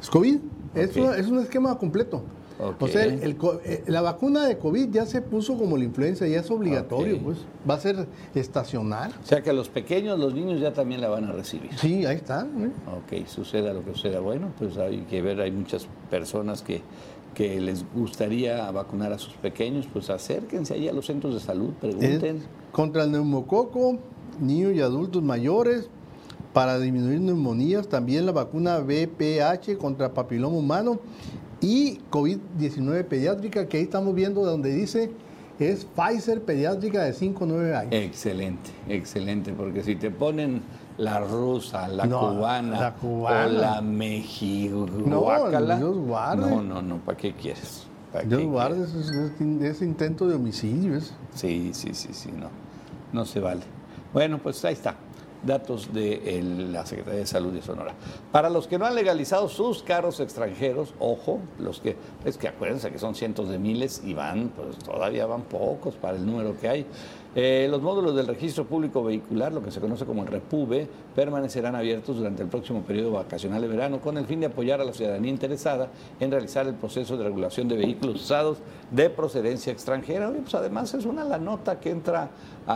¿Es 0.01 0.11
COVID? 0.11 0.39
Es, 0.75 0.97
una- 0.97 1.17
es 1.17 1.27
un 1.27 1.39
esquema 1.41 1.77
completo. 1.79 2.23
Ok. 2.63 2.83
O 2.83 2.89
sea, 2.89 3.05
el- 3.05 3.23
el 3.23 3.37
eh, 3.65 3.85
la 3.87 4.01
vacuna 4.03 4.47
de 4.47 4.59
COVID 4.59 4.91
ya 4.91 5.07
se 5.07 5.23
puso 5.23 5.57
como 5.57 5.77
la 5.77 5.85
influenza, 5.85 6.27
ya 6.27 6.41
es 6.41 6.51
obligatorio, 6.51 7.19
pues. 7.23 7.39
Va 7.69 7.75
a 7.75 7.81
ser 7.81 8.07
estacional. 8.35 9.13
O 9.23 9.27
sea 9.27 9.43
que 9.43 9.53
los 9.53 9.69
pequeños, 9.69 10.19
los 10.19 10.35
niños 10.35 10.61
ya 10.61 10.73
también 10.73 11.01
la 11.01 11.09
van 11.09 11.25
a 11.25 11.33
recibir. 11.33 11.71
Sí, 11.79 12.05
ahí 12.07 12.17
está. 12.17 12.43
¿eh? 12.43 12.71
Ok, 12.97 13.27
suceda 13.27 13.73
lo 13.73 13.85
que 13.85 13.93
suceda. 13.95 14.21
Bueno, 14.21 14.49
pues 14.59 14.77
hay 14.79 14.99
que 15.09 15.23
ver, 15.23 15.41
hay 15.41 15.51
muchas 15.53 15.87
personas 16.11 16.63
que, 16.63 16.83
que 17.35 17.61
les 17.61 17.85
gustaría 17.95 18.71
vacunar 18.73 19.13
a 19.13 19.19
sus 19.19 19.35
pequeños, 19.35 19.87
pues 19.93 20.11
acérquense 20.11 20.75
ahí 20.75 20.89
a 20.89 20.93
los 20.93 21.07
centros 21.07 21.35
de 21.35 21.41
salud, 21.41 21.71
pregunten. 21.81 22.37
Es 22.39 22.43
contra 22.73 23.05
el 23.05 23.13
neumococo, 23.13 23.99
niños 24.41 24.75
y 24.75 24.81
adultos 24.81 25.23
mayores, 25.23 25.89
para 26.53 26.79
disminuir 26.81 27.21
neumonías, 27.21 27.89
también 27.89 28.27
la 28.27 28.33
vacuna 28.33 28.79
BPH 28.81 29.79
contra 29.79 30.13
papiloma 30.13 30.57
humano 30.57 30.99
y 31.61 32.01
COVID-19 32.11 33.05
pediátrica, 33.05 33.67
que 33.69 33.77
ahí 33.79 33.83
estamos 33.85 34.15
viendo 34.15 34.45
donde 34.45 34.73
dice 34.73 35.11
es 35.59 35.85
Pfizer 35.85 36.43
pediátrica 36.43 37.03
de 37.05 37.13
5 37.13 37.45
a 37.45 37.47
9 37.47 37.77
años. 37.77 37.93
Excelente, 37.93 38.71
excelente, 38.89 39.53
porque 39.53 39.83
si 39.83 39.95
te 39.95 40.11
ponen 40.11 40.63
la 40.97 41.21
rusa, 41.21 41.87
la 41.89 42.07
No, 42.07 42.21
cubana, 42.35 42.81
la 42.81 42.95
cubana. 42.95 43.47
o 43.47 43.49
la 43.61 43.81
mexihuacala, 43.83 45.77
Dios 45.77 45.97
guarde. 45.99 46.51
no, 46.51 46.63
no, 46.63 46.83
no, 46.83 46.97
¿para 46.99 47.17
qué 47.19 47.33
quieres? 47.35 47.85
¿Para 48.13 48.25
Dios 48.25 48.41
qué 48.41 48.47
guarde 48.47 48.85
ese, 48.85 49.01
ese- 49.01 49.69
ese 49.69 49.85
intento 49.85 50.27
de 50.29 50.35
homicidio. 50.37 50.97
es- 50.97 51.13
Sí, 51.35 51.71
sí, 51.75 51.91
sí, 51.93 52.09
sí, 52.13 52.31
no, 52.33 52.49
no 53.13 53.25
se 53.25 53.41
vale. 53.41 53.63
Bueno, 54.13 54.39
pues 54.39 54.65
ahí 54.65 54.73
está, 54.75 54.97
datos 55.43 55.93
de 55.93 56.43
la 56.71 56.85
Secretaría 56.87 57.21
de 57.21 57.27
Salud 57.27 57.53
de 57.53 57.63
Sonora. 57.63 57.95
Para 58.33 58.51
los 58.51 58.67
que 58.67 58.79
no 58.79 58.87
han 58.87 58.95
legalizado 58.95 59.49
sus 59.49 59.83
carros 59.83 60.21
extranjeros, 60.21 60.95
ojo, 60.99 61.41
los 61.59 61.81
que, 61.81 61.97
es 62.25 62.37
que 62.37 62.49
acuérdense 62.49 62.91
que 62.91 62.99
son 62.99 63.15
cientos 63.15 63.49
de 63.49 63.59
miles 63.59 64.03
y 64.05 64.15
van, 64.15 64.51
pues 64.51 64.79
todavía 64.79 65.27
van 65.27 65.43
pocos 65.43 65.95
para 65.95 66.17
el 66.17 66.27
número 66.27 66.59
que 66.59 66.69
hay. 66.69 66.87
Eh, 67.37 67.69
los 67.71 67.81
módulos 67.81 68.17
del 68.17 68.27
registro 68.27 68.65
público 68.67 69.05
vehicular, 69.05 69.53
lo 69.53 69.63
que 69.63 69.71
se 69.71 69.79
conoce 69.81 70.05
como 70.05 70.23
el 70.23 70.29
REPUBE, 70.29 70.89
permanecerán 71.15 71.77
abiertos 71.77 72.17
durante 72.17 72.43
el 72.43 72.49
próximo 72.49 72.83
periodo 72.83 73.13
vacacional 73.13 73.61
de 73.63 73.69
verano 73.69 74.01
con 74.01 74.19
el 74.19 74.27
fin 74.27 74.41
de 74.41 74.47
apoyar 74.47 74.81
a 74.81 74.85
la 74.85 74.93
ciudadanía 74.93 75.31
interesada 75.31 75.91
en 76.19 76.31
realizar 76.33 76.67
el 76.67 76.75
proceso 76.75 77.17
de 77.17 77.23
regulación 77.23 77.69
de 77.69 77.77
vehículos 77.77 78.17
usados 78.23 78.59
de 78.91 79.11
procedencia 79.11 79.73
extranjera. 79.73 80.29
Oye, 80.29 80.41
pues 80.41 80.55
además 80.57 80.93
es 80.95 81.07
una 81.07 81.23
la 81.23 81.39
nota 81.39 81.79
que 81.79 81.91
entra 81.91 82.31
a- 82.67 82.73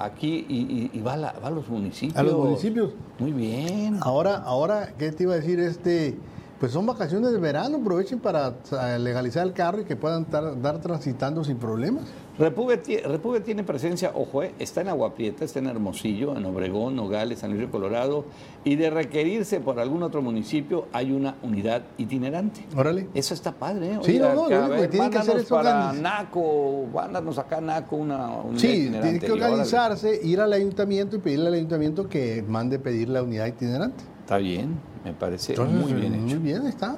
a- 0.00 0.04
aquí 0.04 0.46
y, 0.48 0.56
y- 0.56 0.90
y 0.94 1.00
va, 1.00 1.12
a 1.12 1.16
la- 1.18 1.32
va 1.42 1.46
a 1.46 1.50
los 1.52 1.68
municipios. 1.68 2.18
A 2.18 2.24
los 2.24 2.34
municipios. 2.36 2.90
Muy 3.20 3.30
bien. 3.32 3.98
Ahora, 4.00 4.36
ahora, 4.38 4.94
¿qué 4.98 5.12
te 5.12 5.22
iba 5.22 5.34
a 5.34 5.36
decir? 5.36 5.60
Este, 5.60 6.16
pues 6.62 6.70
son 6.70 6.86
vacaciones 6.86 7.32
de 7.32 7.38
verano, 7.38 7.78
aprovechen 7.78 8.20
para 8.20 8.54
eh, 8.70 8.96
legalizar 9.00 9.44
el 9.44 9.52
carro 9.52 9.80
y 9.80 9.84
que 9.84 9.96
puedan 9.96 10.26
tar- 10.26 10.62
dar 10.62 10.80
transitando 10.80 11.42
sin 11.42 11.56
problemas. 11.56 12.04
Repube, 12.38 12.80
tie- 12.80 13.02
Repube 13.02 13.40
tiene 13.40 13.64
presencia, 13.64 14.12
ojo, 14.14 14.44
eh, 14.44 14.54
está 14.60 14.80
en 14.80 14.86
Agua 14.88 15.12
Prieta, 15.12 15.44
está 15.44 15.58
en 15.58 15.66
Hermosillo, 15.66 16.36
en 16.36 16.44
Obregón, 16.44 16.94
Nogales, 16.94 17.40
San 17.40 17.50
Luis 17.50 17.62
Río 17.62 17.70
Colorado, 17.72 18.26
y 18.62 18.76
de 18.76 18.90
requerirse 18.90 19.58
por 19.58 19.80
algún 19.80 20.04
otro 20.04 20.22
municipio 20.22 20.86
hay 20.92 21.10
una 21.10 21.34
unidad 21.42 21.82
itinerante. 21.98 22.64
Órale. 22.76 23.08
Eso 23.12 23.34
está 23.34 23.50
padre, 23.50 23.94
¿eh? 23.94 23.98
Sí, 24.04 24.20
no, 24.20 24.28
no, 24.32 24.48
lo 24.48 24.58
único 24.66 24.80
que 24.82 24.86
tienen 24.88 25.10
que 25.10 25.18
hacer 25.18 25.38
es 25.38 25.46
para 25.46 25.92
Naco, 25.92 26.86
mándanos 26.94 27.38
acá 27.38 27.56
a 27.58 27.60
Naco 27.60 27.96
una 27.96 28.36
unidad 28.36 28.60
Sí, 28.60 28.68
itinerante. 28.68 29.18
tienen 29.18 29.20
que 29.20 29.32
organizarse, 29.32 30.20
ir 30.22 30.40
al 30.40 30.52
ayuntamiento 30.52 31.16
y 31.16 31.18
pedirle 31.18 31.48
al 31.48 31.54
ayuntamiento 31.54 32.08
que 32.08 32.44
mande 32.46 32.78
pedir 32.78 33.08
la 33.08 33.20
unidad 33.24 33.46
itinerante. 33.46 34.04
Está 34.20 34.36
bien, 34.36 34.78
me 35.04 35.12
parece 35.12 35.52
Entonces, 35.52 35.80
muy 35.80 35.92
bien 35.92 36.20
Muy 36.20 36.30
hecho. 36.32 36.40
bien, 36.40 36.66
está. 36.66 36.96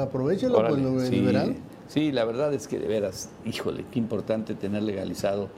Aprovechenlo 0.00 0.58
Órale, 0.58 0.82
pues, 0.82 1.10
el 1.10 1.54
sí, 1.54 1.56
sí, 1.88 2.12
la 2.12 2.24
verdad 2.24 2.54
es 2.54 2.68
que 2.68 2.78
de 2.78 2.86
veras, 2.86 3.28
híjole, 3.44 3.84
qué 3.90 3.98
importante 3.98 4.54
tener 4.54 4.84
legalizado 4.84 5.48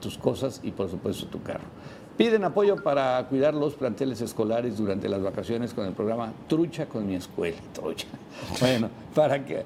tus 0.00 0.16
cosas 0.16 0.60
y 0.62 0.70
por 0.70 0.90
supuesto 0.90 1.26
tu 1.26 1.42
carro. 1.42 1.64
Piden 2.16 2.44
apoyo 2.44 2.76
para 2.76 3.26
cuidar 3.28 3.54
los 3.54 3.74
planteles 3.74 4.20
escolares 4.20 4.76
durante 4.78 5.08
las 5.08 5.20
vacaciones 5.22 5.74
con 5.74 5.84
el 5.86 5.92
programa 5.94 6.32
Trucha 6.48 6.86
con 6.86 7.06
mi 7.06 7.16
escuela. 7.16 7.56
Trucha. 7.72 8.06
Bueno, 8.60 8.88
para 9.14 9.44
que... 9.44 9.64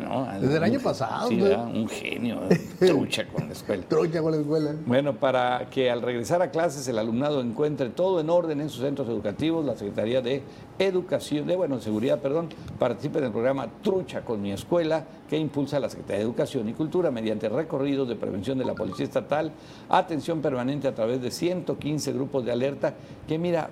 no, 0.00 0.26
Desde 0.40 0.56
el 0.56 0.64
año 0.64 0.80
pasado, 0.80 1.28
Sí. 1.28 1.40
¿verdad? 1.40 1.66
un 1.66 1.88
genio. 1.88 2.40
Trucha 2.80 3.26
con 3.28 3.46
la 3.46 3.52
escuela. 3.52 3.84
Trocha 3.88 4.20
con 4.22 4.32
la 4.32 4.38
escuela. 4.38 4.74
Bueno, 4.86 5.14
para 5.14 5.68
que 5.70 5.90
al 5.90 6.02
regresar 6.02 6.42
a 6.42 6.50
clases 6.50 6.86
el 6.88 6.98
alumnado 6.98 7.40
encuentre 7.40 7.90
todo 7.90 8.20
en 8.20 8.28
orden 8.30 8.60
en 8.60 8.70
sus 8.70 8.80
centros 8.82 9.08
educativos, 9.08 9.64
la 9.64 9.76
Secretaría 9.76 10.20
de 10.20 10.42
Educación, 10.78 11.46
de 11.46 11.56
bueno, 11.56 11.80
Seguridad, 11.80 12.18
perdón, 12.18 12.48
participa 12.78 13.18
en 13.18 13.26
el 13.26 13.30
programa 13.30 13.68
Trucha 13.82 14.22
con 14.24 14.42
mi 14.42 14.52
escuela, 14.52 15.04
que 15.28 15.38
impulsa 15.38 15.78
la 15.78 15.88
Secretaría 15.88 16.18
de 16.18 16.24
Educación 16.24 16.68
y 16.68 16.72
Cultura 16.72 17.10
mediante 17.10 17.48
recorridos 17.48 18.08
de 18.08 18.16
prevención 18.16 18.58
de 18.58 18.64
la 18.64 18.74
Policía 18.74 19.04
Estatal, 19.04 19.52
atención 19.88 20.40
permanente 20.40 20.88
a 20.88 20.94
través 20.94 21.22
de 21.22 21.30
115 21.30 22.12
grupos 22.12 22.44
de 22.44 22.52
alerta, 22.52 22.94
que 23.26 23.38
mira, 23.38 23.70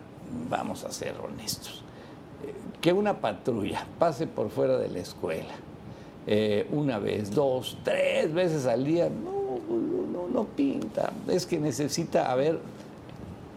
vamos 0.49 0.85
a 0.85 0.93
ser 0.93 1.15
honestos, 1.23 1.83
eh, 2.45 2.53
que 2.81 2.93
una 2.93 3.19
patrulla 3.21 3.87
pase 3.99 4.27
por 4.27 4.51
fuera 4.51 4.79
de 4.79 4.89
la 4.89 5.01
escuela 5.01 5.55
eh, 6.27 6.69
una 6.71 6.99
vez, 6.99 7.35
dos, 7.35 7.79
tres 7.83 8.33
veces 8.33 8.67
al 8.67 8.85
día, 8.85 9.09
no, 9.09 9.59
no, 10.13 10.29
no 10.29 10.45
pinta. 10.45 11.13
Es 11.29 11.47
que 11.47 11.59
necesita 11.59 12.31
haber 12.31 12.61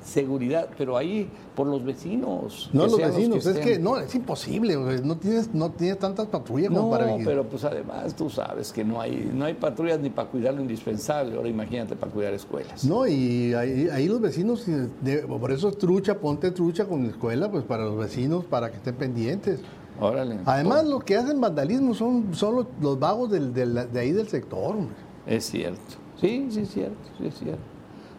seguridad, 0.06 0.70
pero 0.78 0.96
ahí 0.96 1.30
por 1.56 1.68
los 1.68 1.84
vecinos. 1.84 2.70
No, 2.74 2.84
los 2.86 2.98
vecinos, 2.98 3.46
es 3.46 3.58
que 3.58 3.80
no, 3.80 3.98
es 3.98 4.14
imposible, 4.14 4.76
no 5.04 5.18
tienes, 5.18 5.54
no 5.54 5.72
tienes 5.72 5.98
tantas 6.00 6.28
patrullas 6.28 6.70
como 6.70 6.84
No, 6.84 6.90
para 6.92 7.06
vigilar. 7.08 7.26
pero 7.26 7.44
pues 7.50 7.64
además 7.64 8.16
tú 8.16 8.30
sabes 8.30 8.72
que 8.72 8.84
no 8.84 9.02
hay, 9.02 9.30
no 9.34 9.46
hay 9.46 9.56
patrullas 9.56 10.00
ni 10.00 10.10
para 10.12 10.30
cuidar 10.30 10.54
lo 10.54 10.62
indispensable. 10.62 11.36
Ahora 11.36 11.50
imagínate 11.50 11.96
para 11.96 12.12
cuidar 12.12 12.34
escuelas. 12.34 12.86
No, 12.86 13.08
y 13.08 13.54
ahí, 13.56 13.88
ahí 13.92 14.08
los 14.08 14.22
vecinos, 14.22 14.66
de- 15.02 15.20
por 15.28 15.52
eso 15.52 15.70
es 15.70 15.78
trucha, 15.78 16.20
ponte 16.20 16.52
trucha 16.52 16.86
con 16.86 17.04
la 17.04 17.10
escuela, 17.10 17.50
pues 17.50 17.64
para 17.64 17.84
los 17.86 17.98
vecinos, 17.98 18.46
para 18.46 18.70
que 18.70 18.78
estén 18.78 18.96
pendientes. 18.96 19.60
Órale. 20.00 20.40
Además, 20.46 20.82
Pues, 20.82 20.90
los 20.92 21.04
que 21.04 21.16
hacen 21.16 21.40
vandalismo 21.42 21.94
son, 21.94 22.34
son 22.36 22.56
los, 22.58 22.66
los 22.82 23.00
vagos 23.00 23.32
del, 23.32 23.54
del- 23.54 23.92
de 23.92 24.00
ahí 24.00 24.12
del 24.12 24.28
sector, 24.28 24.76
hombre. 24.76 24.96
Es 25.26 25.46
cierto. 25.46 25.80
Sí, 26.22 26.48
sí 26.52 26.60
es 26.62 26.70
cierto, 26.70 26.98
sí 27.18 27.28
es 27.28 27.34
cierto. 27.40 27.62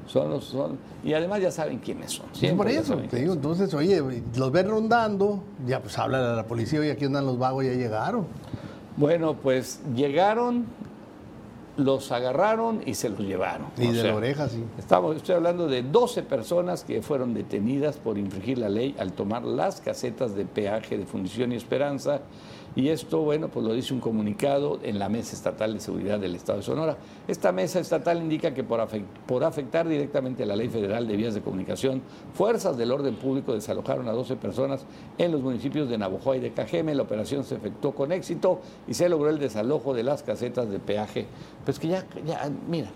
Son 0.06 0.30
los, 0.30 0.44
son, 0.44 0.78
y 1.04 1.12
además 1.14 1.40
ya 1.40 1.50
saben 1.50 1.78
quiénes 1.78 2.12
son. 2.12 2.26
Es 2.32 2.38
Siempre 2.38 2.74
por 2.74 2.82
eso, 2.82 2.96
te 2.96 3.16
digo, 3.16 3.32
entonces, 3.32 3.72
oye, 3.74 4.02
los 4.36 4.52
ven 4.52 4.68
rondando, 4.68 5.42
ya 5.66 5.80
pues 5.80 5.98
habla 5.98 6.32
a 6.32 6.36
la 6.36 6.46
policía, 6.46 6.80
oye, 6.80 6.92
aquí 6.92 7.04
andan 7.04 7.26
los 7.26 7.38
vagos, 7.38 7.64
ya 7.64 7.72
llegaron. 7.72 8.26
Bueno, 8.96 9.34
pues 9.34 9.80
llegaron, 9.94 10.66
los 11.76 12.10
agarraron 12.12 12.80
y 12.86 12.94
se 12.94 13.10
los 13.10 13.20
llevaron. 13.20 13.66
Y 13.76 13.88
O 13.88 13.92
de 13.92 14.00
sea, 14.00 14.10
la 14.12 14.16
oreja, 14.16 14.48
sí. 14.48 14.64
Estamos, 14.78 15.16
estoy 15.16 15.34
hablando 15.34 15.66
de 15.66 15.82
12 15.82 16.22
personas 16.22 16.84
que 16.84 17.02
fueron 17.02 17.34
detenidas 17.34 17.96
por 17.96 18.16
infringir 18.16 18.58
la 18.58 18.68
ley 18.68 18.94
al 18.98 19.12
tomar 19.12 19.42
las 19.44 19.80
casetas 19.80 20.34
de 20.34 20.46
peaje 20.46 20.96
de 20.96 21.04
Fundición 21.04 21.52
y 21.52 21.56
Esperanza 21.56 22.20
Y 22.76 22.90
esto, 22.90 23.22
bueno, 23.22 23.48
pues 23.48 23.64
lo 23.64 23.72
dice 23.72 23.94
un 23.94 24.00
comunicado 24.00 24.78
en 24.82 24.98
la 24.98 25.08
Mesa 25.08 25.34
Estatal 25.34 25.72
de 25.72 25.80
Seguridad 25.80 26.20
del 26.20 26.34
Estado 26.34 26.58
de 26.58 26.62
Sonora. 26.62 26.98
Esta 27.26 27.50
mesa 27.50 27.80
estatal 27.80 28.18
indica 28.18 28.52
que 28.52 28.62
por, 28.64 28.80
afec- 28.80 29.06
por 29.26 29.44
afectar 29.44 29.88
directamente 29.88 30.42
a 30.42 30.46
la 30.46 30.56
Ley 30.56 30.68
Federal 30.68 31.08
de 31.08 31.16
Vías 31.16 31.32
de 31.32 31.40
Comunicación, 31.40 32.02
fuerzas 32.34 32.76
del 32.76 32.92
orden 32.92 33.14
público 33.14 33.54
desalojaron 33.54 34.08
a 34.08 34.12
12 34.12 34.36
personas 34.36 34.84
en 35.16 35.32
los 35.32 35.40
municipios 35.40 35.88
de 35.88 35.96
Navojoa 35.96 36.36
y 36.36 36.40
de 36.40 36.52
Cajeme. 36.52 36.94
La 36.94 37.04
operación 37.04 37.44
se 37.44 37.54
efectuó 37.54 37.94
con 37.94 38.12
éxito 38.12 38.60
y 38.86 38.92
se 38.92 39.08
logró 39.08 39.30
el 39.30 39.38
desalojo 39.38 39.94
de 39.94 40.02
las 40.02 40.22
casetas 40.22 40.68
de 40.68 40.78
peaje. 40.78 41.26
Pues 41.64 41.78
que 41.78 41.88
ya, 41.88 42.04
ya 42.26 42.50
mira, 42.68 42.90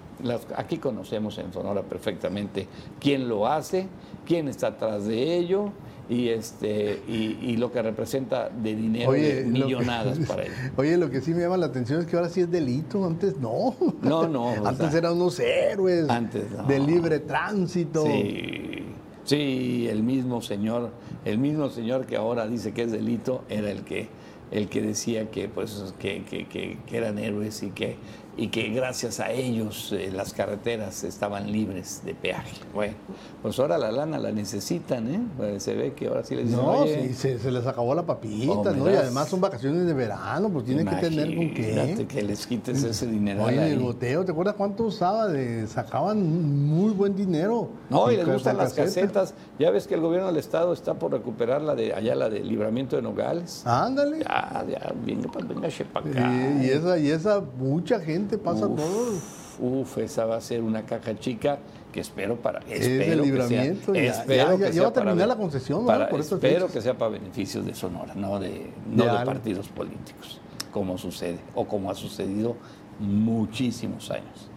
aquí 0.56 0.76
conocemos 0.76 1.38
en 1.38 1.54
Sonora 1.54 1.80
perfectamente 1.82 2.68
quién 3.00 3.30
lo 3.30 3.46
hace, 3.46 3.88
quién 4.26 4.46
está 4.48 4.66
atrás 4.66 5.06
de 5.06 5.38
ello 5.38 5.72
y, 6.10 6.28
este, 6.28 7.00
y, 7.08 7.38
y 7.40 7.56
lo 7.56 7.70
que 7.72 7.80
representa 7.80 8.48
de 8.50 8.74
dinero, 8.74 9.12
de 9.12 9.20
que- 9.20 9.44
millonadas 9.44 10.18
para 10.28 10.42
ellos. 10.42 10.54
Oye, 10.76 10.96
lo 10.98 11.08
que 11.08 11.20
sí 11.22 11.32
me 11.32 11.40
llama 11.40 11.56
la 11.56 11.66
atención 11.66 12.00
es 12.00 12.06
que 12.06 12.16
ahora 12.16 12.28
sí 12.28 12.40
es 12.40 12.50
delito, 12.50 13.06
antes 13.06 13.38
no. 13.38 13.74
No, 14.02 14.26
no, 14.28 14.46
o 14.62 14.66
antes 14.66 14.90
sea, 14.90 14.98
eran 14.98 15.12
unos 15.12 15.38
héroes 15.40 16.08
Antes, 16.10 16.50
no. 16.50 16.64
de 16.64 16.78
libre 16.80 17.20
tránsito. 17.20 18.04
Sí, 18.04 18.82
sí, 19.24 19.86
el 19.88 20.02
mismo 20.02 20.42
señor, 20.42 20.90
el 21.24 21.38
mismo 21.38 21.68
señor 21.70 22.06
que 22.06 22.16
ahora 22.16 22.46
dice 22.48 22.72
que 22.72 22.82
es 22.82 22.90
delito, 22.92 23.44
era 23.48 23.70
el 23.70 23.82
que, 23.84 24.08
el 24.50 24.68
que 24.68 24.82
decía 24.82 25.30
que, 25.30 25.48
pues, 25.48 25.94
que- 26.00 26.24
que 26.24 26.78
eran 26.90 27.18
héroes 27.18 27.62
y 27.62 27.70
que, 27.70 27.96
y 28.36 28.48
que 28.48 28.68
gracias 28.70 29.20
a 29.20 29.30
ellos 29.32 29.92
eh, 29.92 30.10
las 30.14 30.32
carreteras 30.32 31.04
estaban 31.04 31.50
libres 31.50 32.02
de 32.04 32.14
peaje. 32.14 32.56
Bueno, 32.72 32.94
pues 33.42 33.58
ahora 33.58 33.76
la 33.76 33.90
lana 33.92 34.18
la 34.18 34.30
necesitan, 34.32 35.12
¿eh? 35.14 35.20
Pues 35.36 35.62
se 35.62 35.74
ve 35.74 35.92
que 35.94 36.06
ahora 36.06 36.24
sí 36.24 36.36
les 36.36 36.46
dicen, 36.46 36.60
No, 36.64 36.70
"Oye, 36.82 37.08
sí, 37.08 37.14
se, 37.14 37.38
se 37.38 37.50
les 37.50 37.66
acabó 37.66 37.94
la 37.94 38.06
papita, 38.06 38.52
Oh, 38.52 38.64
¿no? 38.72 38.90
Y 38.90 38.94
además 38.94 39.28
son 39.28 39.40
vacaciones 39.40 39.84
de 39.86 39.92
verano, 39.92 40.48
pues 40.48 40.64
tienen 40.64 40.86
que 40.86 40.96
tener 40.96 41.34
con 41.34 41.50
qué. 41.54 42.06
que 42.08 42.22
les 42.22 42.46
quites 42.46 42.82
ese 42.82 43.06
dinero. 43.06 43.44
Oye, 43.44 43.72
el 43.72 43.80
goteo, 43.80 44.24
¿te 44.24 44.32
acuerdas 44.32 44.54
cuánto 44.56 44.84
usaba? 44.84 45.26
De, 45.28 45.66
sacaban 45.66 46.66
muy 46.66 46.92
buen 46.92 47.14
dinero. 47.16 47.68
No, 47.90 48.10
y 48.10 48.16
les 48.16 48.26
gustan 48.26 48.56
las 48.56 48.72
caseta. 48.72 49.06
casetas. 49.22 49.34
Ya 49.58 49.70
ves 49.70 49.86
que 49.86 49.94
el 49.94 50.00
gobierno 50.00 50.28
del 50.28 50.36
estado 50.36 50.72
está 50.72 50.94
por 50.94 51.12
recuperar 51.12 51.60
la 51.62 51.74
de 51.74 51.92
allá, 51.94 52.14
la 52.14 52.28
de 52.30 52.40
libramiento 52.40 52.96
de 52.96 53.02
Nogales. 53.02 53.66
Ándale. 53.66 54.20
Ya, 54.20 54.64
ya, 54.68 54.92
venga, 55.04 55.30
pa- 55.30 55.40
venga, 55.40 55.68
acá. 55.68 56.62
Y 56.62 56.70
esa, 56.70 56.98
y 56.98 57.10
esa, 57.10 57.40
mucha 57.58 57.98
gente 58.00 58.19
pasa 58.38 58.66
Uf, 58.66 58.76
todo. 58.80 59.70
Uf, 59.80 59.98
esa 59.98 60.24
va 60.24 60.36
a 60.36 60.40
ser 60.40 60.62
una 60.62 60.84
caja 60.86 61.18
chica 61.18 61.58
que 61.92 62.00
espero 62.00 62.36
para. 62.36 62.60
Es 62.60 62.86
Espero 62.86 63.12
el 63.14 63.22
libramiento, 63.22 63.92
Que 63.92 64.00
sea, 64.04 64.12
ya- 64.14 64.20
espero 64.20 64.58
ya- 64.58 64.66
que 64.66 64.72
sea 64.72 64.82
va 64.82 64.88
a 64.88 64.92
para 64.92 65.06
terminar 65.06 65.28
be- 65.28 65.34
la 65.34 65.40
concesión, 65.40 65.80
¿no? 65.80 65.86
para- 65.86 66.08
Por 66.08 66.20
estas 66.20 66.42
espero 66.42 66.68
que 66.68 66.80
sea 66.80 66.96
para 66.96 67.10
beneficios 67.12 67.66
de 67.66 67.74
Sonora, 67.74 68.14
no 68.14 68.38
de, 68.38 68.70
no 68.90 69.04
De 69.04 69.24
partidos 69.26 69.68
políticos, 69.68 70.40
como 70.72 70.96
sucede 70.98 71.38
o 71.54 71.66
como 71.66 71.90
ha 71.90 71.94
sucedido 71.94 72.56
muchísimos 73.00 74.10
años. 74.10 74.48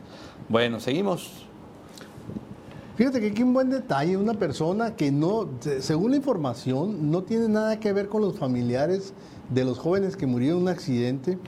Bueno, 0.50 0.80
seguimos. 0.80 1.48
Fíjate 2.96 3.20
que 3.20 3.28
aquí 3.32 3.42
un 3.42 3.54
buen 3.56 3.72
detalle, 3.72 4.16
una 4.18 4.36
persona 4.36 4.96
que 4.96 5.12
no, 5.12 5.50
se- 5.62 5.82
según 5.82 6.12
la 6.12 6.18
información, 6.18 7.10
no 7.10 7.24
tiene 7.24 7.48
nada 7.50 7.80
que 7.80 7.92
ver 7.92 8.08
con 8.08 8.22
los 8.22 8.38
familiares 8.38 9.14
de 9.50 9.66
los 9.66 9.80
jóvenes 9.80 10.16
que 10.16 10.28
murieron 10.28 10.58
en 10.60 10.64
un 10.64 10.70
accidente. 10.70 11.40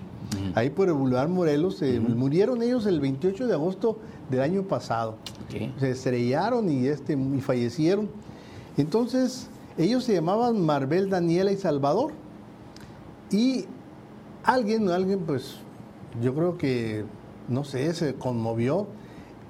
Ahí 0.56 0.70
por 0.70 0.88
el 0.88 0.94
Boulevard 0.94 1.30
Morelos, 1.30 1.82
eh, 1.82 2.00
murieron 2.00 2.62
ellos 2.62 2.86
el 2.86 3.00
28 3.00 3.48
de 3.48 3.54
agosto 3.54 4.00
del 4.30 4.42
año 4.42 4.64
pasado. 4.64 5.18
Se 5.80 5.92
estrellaron 5.92 6.70
y, 6.70 6.88
este, 6.88 7.14
y 7.14 7.42
fallecieron. 7.42 8.10
Entonces, 8.78 9.48
ellos 9.78 10.04
se 10.04 10.14
llamaban 10.14 10.60
Marbel, 10.66 11.10
Daniela 11.10 11.52
y 11.52 11.58
Salvador. 11.58 12.12
Y 13.32 13.66
alguien, 14.44 14.90
alguien, 14.90 15.20
pues, 15.20 15.56
yo 16.22 16.34
creo 16.34 16.58
que, 16.58 17.06
no 17.48 17.64
sé, 17.64 17.94
se 17.94 18.16
conmovió 18.16 18.88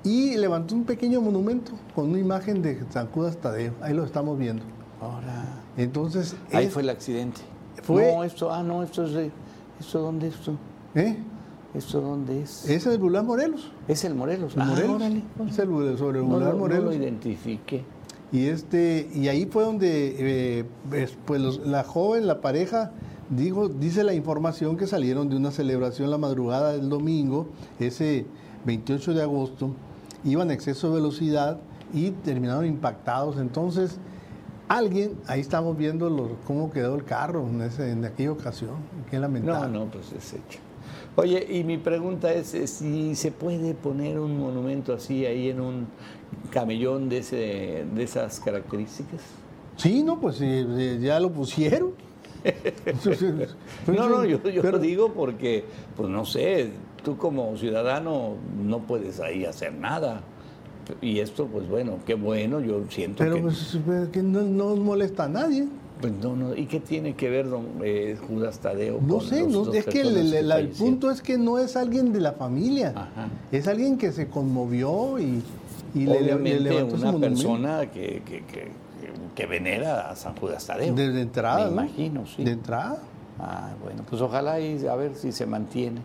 y 0.04 0.36
levantó 0.38 0.76
un 0.76 0.84
pequeño 0.86 1.22
monumento 1.22 1.72
con 1.94 2.10
una 2.10 2.20
imagen 2.20 2.62
de 2.62 2.80
San 2.92 3.08
Judas 3.08 3.38
Tadeo. 3.38 3.74
Ahí 3.82 3.94
lo 3.94 4.04
estamos 4.06 4.38
viendo. 4.38 4.64
Ahora. 5.02 5.46
Entonces, 5.78 6.36
Ahí 6.54 6.66
es- 6.68 6.74
fue 6.74 6.82
el 6.84 6.90
accidente. 6.90 7.42
Fue- 7.84 8.14
No, 8.16 8.24
esto, 8.24 8.52
ah, 8.52 8.64
no, 8.64 8.82
esto 8.84 9.06
es 9.06 9.32
de. 9.80 9.86
¿Esto 9.86 10.02
dónde 10.02 10.28
es? 10.28 10.36
¿eh? 10.96 11.18
¿Esto 11.74 12.02
dónde 12.02 12.42
es? 12.42 12.64
Ese 12.66 12.76
es 12.76 12.86
el 12.88 12.98
Boulevard 13.00 13.26
Morelos. 13.26 13.72
Es 13.88 14.04
el 14.06 14.16
Morelos. 14.16 14.56
El 14.56 14.62
Ah, 14.62 14.66
Morelos. 14.66 14.96
órale. 14.96 15.24
Es 15.48 15.60
el 15.60 15.98
sobre 15.98 16.20
el 16.20 16.30
No, 16.30 16.40
lo- 16.40 16.52
no 16.54 16.58
Morelos. 16.58 16.86
lo 16.86 16.94
identifiqué. 16.94 17.84
Y 18.32 18.48
este 18.48 19.10
y 19.14 19.28
ahí 19.28 19.46
fue 19.46 19.64
donde 19.64 20.16
eh, 20.60 20.66
es- 20.94 21.18
pues 21.26 21.42
los- 21.42 21.66
la 21.66 21.84
joven, 21.84 22.28
la 22.28 22.42
pareja, 22.42 22.92
dijo, 23.30 23.68
dice 23.70 24.04
la 24.04 24.14
información 24.14 24.78
que 24.78 24.88
salieron 24.88 25.30
de 25.30 25.36
una 25.36 25.52
celebración 25.52 26.10
la 26.12 26.18
madrugada 26.18 26.72
del 26.74 26.90
domingo, 26.90 27.48
ese 27.80 28.26
28 28.66 29.14
de 29.14 29.22
agosto, 29.22 29.72
iban 30.24 30.50
a 30.50 30.54
exceso 30.54 30.90
de 30.90 30.96
velocidad 30.96 31.60
y 31.94 32.12
terminaron 32.12 32.66
impactados. 32.66 33.38
Entonces, 33.38 33.98
alguien, 34.68 35.16
ahí 35.28 35.42
estamos 35.42 35.78
viendo 35.78 36.10
los, 36.10 36.30
cómo 36.46 36.72
quedó 36.72 36.96
el 36.96 37.04
carro 37.04 37.48
en, 37.48 37.62
ese- 37.62 37.92
en 37.92 38.04
aquella 38.06 38.32
ocasión. 38.32 38.72
Qué 39.10 39.18
No, 39.18 39.24
lamentable. 39.24 39.72
no, 39.78 39.86
pues 39.86 40.12
es 40.14 40.34
hecho. 40.34 40.60
Oye, 41.16 41.46
y 41.50 41.64
mi 41.64 41.78
pregunta 41.78 42.34
es 42.34 42.54
eh, 42.54 42.68
si 42.68 43.16
se 43.16 43.32
puede 43.32 43.74
poner 43.74 44.20
un 44.20 44.38
monumento 44.40 44.94
así 44.94 45.26
ahí 45.26 45.50
en 45.50 45.62
un 45.62 45.88
camellón 46.52 47.08
de, 47.10 47.20
ese, 47.20 47.86
de 47.96 48.04
esas 48.04 48.40
características. 48.42 49.22
Sí, 49.78 50.04
no, 50.04 50.20
pues 50.20 50.42
eh, 50.42 50.66
eh, 50.78 51.00
ya 51.02 51.20
lo 51.20 51.32
pusieron. 51.32 51.94
No, 53.88 54.08
no, 54.10 54.24
yo, 54.26 54.42
yo 54.50 54.62
Pero- 54.62 54.78
digo 54.80 55.14
porque, 55.14 55.66
pues 55.96 56.10
no 56.10 56.26
sé, 56.26 56.70
tú 57.04 57.18
como 57.18 57.56
ciudadano 57.58 58.36
no 58.64 58.80
puedes 58.80 59.20
ahí 59.20 59.46
hacer 59.46 59.74
nada. 59.74 60.22
Y 61.02 61.20
esto, 61.20 61.48
pues 61.48 61.68
bueno, 61.68 61.98
qué 62.06 62.14
bueno, 62.16 62.60
yo 62.60 62.82
siento 62.90 63.24
Pero 63.24 63.36
que... 63.38 63.42
pues 63.44 63.76
eh, 63.88 64.08
que 64.12 64.22
no, 64.22 64.42
no 64.42 64.76
molesta 64.76 65.24
a 65.26 65.28
nadie. 65.30 65.68
pues, 66.02 66.14
no, 66.22 66.36
no, 66.36 66.56
¿Y 66.56 66.66
qué 66.68 66.80
tiene 66.80 67.16
que 67.16 67.30
ver 67.30 67.50
don 67.50 67.66
eh, 67.84 68.18
Judas 68.28 68.60
Tadeo 68.60 69.00
No 69.02 69.18
con 69.18 69.22
sé, 69.28 69.42
los 69.42 69.68
no, 69.68 69.74
es 69.74 69.86
que 69.86 70.02
el, 70.02 70.18
el- 70.34 70.52
el 70.52 70.70
punto 70.70 71.10
es 71.10 71.22
que 71.22 71.38
no 71.38 71.58
es 71.60 71.76
alguien 71.76 72.14
de 72.14 72.20
la 72.22 72.34
familia, 72.34 72.90
Ajá. 72.96 73.28
es 73.52 73.68
alguien 73.68 73.98
que 73.98 74.12
se 74.12 74.28
conmovió 74.28 75.18
y, 75.20 75.42
y 75.96 76.06
le- 76.06 76.22
le, 76.22 76.22
le 76.22 76.34
Obviamente 76.34 76.60
levantó 76.62 76.96
una 76.96 77.18
persona 77.20 77.92
que, 77.92 78.22
que, 78.26 78.44
que, 78.46 78.72
que 79.34 79.46
venera 79.48 80.10
a 80.12 80.16
San 80.16 80.36
Judas 80.36 80.66
Tadeo. 80.68 80.94
Desde 80.94 81.22
entrada, 81.22 81.58
Me 81.70 81.76
¿no? 81.76 81.82
imagino, 81.84 82.26
sí. 82.28 82.44
De 82.44 82.52
entrada. 82.52 83.00
Ah, 83.40 83.72
bueno, 83.84 84.04
pues 84.10 84.22
ojalá 84.22 84.60
y 84.62 84.86
a 84.88 84.96
ver 84.96 85.16
si 85.16 85.32
se 85.32 85.46
mantiene. 85.46 86.00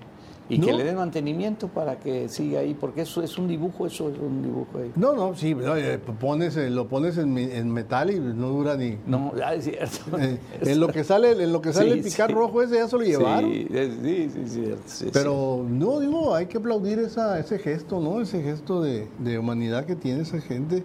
Y 0.51 0.59
No. 0.59 0.67
que 0.67 0.73
le 0.73 0.83
den 0.85 0.97
mantenimiento 0.97 1.69
para 1.69 1.97
que 2.01 2.29
siga 2.29 2.59
ahí, 2.61 2.75
porque 2.75 3.03
eso 3.03 3.23
es 3.23 3.39
un 3.39 3.47
dibujo, 3.47 3.87
eso 3.87 4.11
es 4.11 4.19
un 4.19 4.43
dibujo 4.43 4.79
ahí. 4.79 4.91
No, 4.97 5.15
no, 5.15 5.35
sí, 5.37 5.55
oye, 5.55 5.99
pones, 5.99 6.57
eh, 6.57 6.69
lo 6.71 6.89
pones 6.89 7.17
en, 7.19 7.39
en 7.39 7.71
metal 7.73 8.11
y 8.11 8.19
no 8.19 8.49
dura 8.49 8.77
ni... 8.77 8.99
No, 9.07 9.33
ah, 9.45 9.55
es 9.55 9.65
cierto. 9.65 10.19
eh, 10.19 10.39
en 10.61 10.81
lo 10.81 10.89
que 10.89 11.05
sale, 11.05 11.31
en 11.43 11.53
lo 11.53 11.61
que 11.63 11.73
sale 11.73 11.93
Sí, 11.93 11.99
el 11.99 12.05
picar 12.05 12.29
sí. 12.31 12.35
rojo 12.35 12.63
ese 12.63 12.75
ya 12.75 12.89
se 12.89 12.97
lo 12.97 13.03
llevaron. 13.03 13.49
Sí, 13.51 13.67
es- 13.73 13.95
sí, 14.03 14.31
sí, 14.35 14.43
cierto, 14.49 14.83
sí, 14.87 15.07
Pero 15.13 15.65
no, 15.69 16.01
digo, 16.01 16.35
hay 16.35 16.47
que 16.47 16.59
aplaudir 16.59 16.99
esa, 16.99 17.39
ese 17.39 17.59
gesto, 17.61 18.01
¿no? 18.01 18.21
Ese 18.21 18.43
gesto 18.43 18.83
de, 18.83 19.07
de 19.21 19.39
humanidad 19.39 19.85
que 19.87 19.95
tiene 19.95 20.23
esa 20.23 20.41
gente 20.41 20.83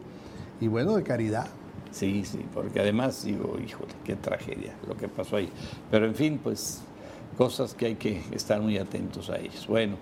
y 0.62 0.68
bueno, 0.68 0.96
de 0.96 1.02
caridad. 1.04 1.48
Sí, 1.92 2.24
sí, 2.26 2.40
porque 2.54 2.82
además 2.82 3.24
digo, 3.24 3.58
híjole, 3.66 3.94
qué 4.04 4.16
tragedia 4.16 4.74
lo 4.88 4.96
que 4.96 5.08
pasó 5.08 5.38
ahí. 5.38 5.50
Pero 5.90 6.06
en 6.06 6.14
fin, 6.14 6.40
pues 6.44 6.82
cosas 7.38 7.74
que 7.74 7.88
hay 7.88 7.96
que 7.96 8.22
estar 8.32 8.62
muy 8.62 8.78
atentos 8.78 9.30
a 9.30 9.38
ellas. 9.38 9.68
Bueno, 9.68 9.96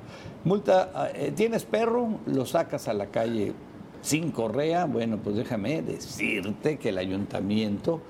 multa, 0.43 0.91
ah, 0.93 1.09
eh, 1.13 1.31
¿tienes 1.35 1.63
perro? 1.65 2.19
Lo 2.25 2.45
sacas 2.45 2.87
a 2.87 2.93
la 2.93 3.07
calle 3.07 3.53
sin 4.01 4.31
correa. 4.31 4.85
Bueno, 4.85 5.17
pues 5.23 5.35
déjame 5.35 5.81
decirte 5.81 6.77
que 6.77 6.89
el 6.89 6.97
ayuntamiento... 6.97 8.01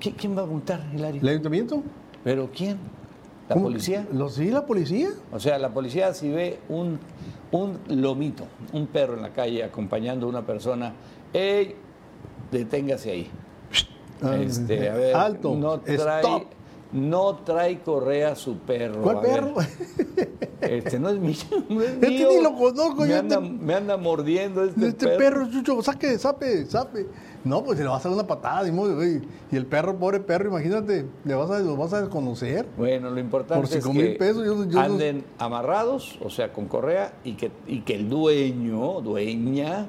¿Qui- 0.00 0.14
¿Quién 0.16 0.36
va 0.36 0.42
a 0.42 0.46
multar, 0.46 0.84
Hilario? 0.94 1.20
¿El 1.22 1.28
ayuntamiento? 1.28 1.82
¿Pero 2.24 2.50
quién? 2.54 2.78
¿La 3.48 3.54
¿Cómo? 3.54 3.66
policía? 3.68 4.06
¿Lo, 4.12 4.28
sí, 4.28 4.50
la 4.50 4.66
policía? 4.66 5.08
O 5.32 5.40
sea, 5.40 5.58
la 5.58 5.70
policía 5.70 6.12
si 6.12 6.28
ve 6.28 6.58
un, 6.68 6.98
un 7.50 7.78
lomito, 7.88 8.44
un 8.72 8.86
perro 8.88 9.14
en 9.14 9.22
la 9.22 9.30
calle 9.32 9.64
acompañando 9.64 10.26
a 10.26 10.28
una 10.28 10.42
persona, 10.44 10.92
¡ey! 11.32 11.74
Deténgase 12.52 13.10
ahí. 13.10 13.30
Ah, 14.22 14.36
Este, 14.36 14.90
a 14.90 14.94
ver, 14.94 15.14
alto, 15.16 15.54
no 15.54 15.80
trae, 15.80 16.20
stop. 16.20 16.42
No 16.92 17.36
trae 17.44 17.80
correa 17.80 18.34
su 18.34 18.56
perro. 18.58 19.02
¿Cuál 19.02 19.16
a 19.18 19.20
ver. 19.20 19.30
perro? 19.40 19.54
Este 20.60 20.98
no 20.98 21.10
es 21.10 21.18
mío. 21.18 21.36
No 21.68 21.82
es 21.82 21.92
que 21.98 22.08
mío. 22.08 22.28
ni 22.30 22.42
lo 22.42 22.54
conozco, 22.56 23.02
Me 23.02 23.08
yo 23.08 23.18
anda, 23.18 23.36
este- 23.36 23.48
me 23.50 23.74
anda 23.74 23.96
mordiendo 23.96 24.64
este, 24.64 24.88
Este 24.88 25.08
perro, 25.08 25.48
Chucho, 25.50 25.82
saque, 25.82 26.18
sape, 26.18 26.66
sape. 26.66 27.06
No, 27.44 27.62
pues 27.62 27.78
se 27.78 27.84
le 27.84 27.90
vas 27.90 28.04
a 28.04 28.08
dar 28.08 28.18
una 28.18 28.26
patada, 28.26 28.68
güey. 28.68 29.22
Y 29.50 29.56
el 29.56 29.64
perro, 29.66 29.96
pobre 29.96 30.18
perro, 30.20 30.48
imagínate, 30.48 31.06
le 31.24 31.34
vas 31.34 31.50
a, 31.50 31.60
lo 31.60 31.76
vas 31.76 31.92
a 31.92 32.00
desconocer. 32.00 32.66
Bueno, 32.76 33.10
lo 33.10 33.20
importante 33.20 33.66
Por 33.68 33.78
es 33.78 33.86
que 33.86 33.92
mil 33.92 34.16
pesos, 34.16 34.44
yo- 34.44 34.64
yo 34.64 34.80
anden 34.80 35.24
amarrados, 35.38 36.18
o 36.22 36.30
sea, 36.30 36.52
con 36.52 36.66
correa, 36.66 37.12
y 37.24 37.34
que, 37.34 37.50
y 37.66 37.80
que 37.82 37.94
el 37.94 38.08
dueño, 38.08 39.00
dueña, 39.02 39.86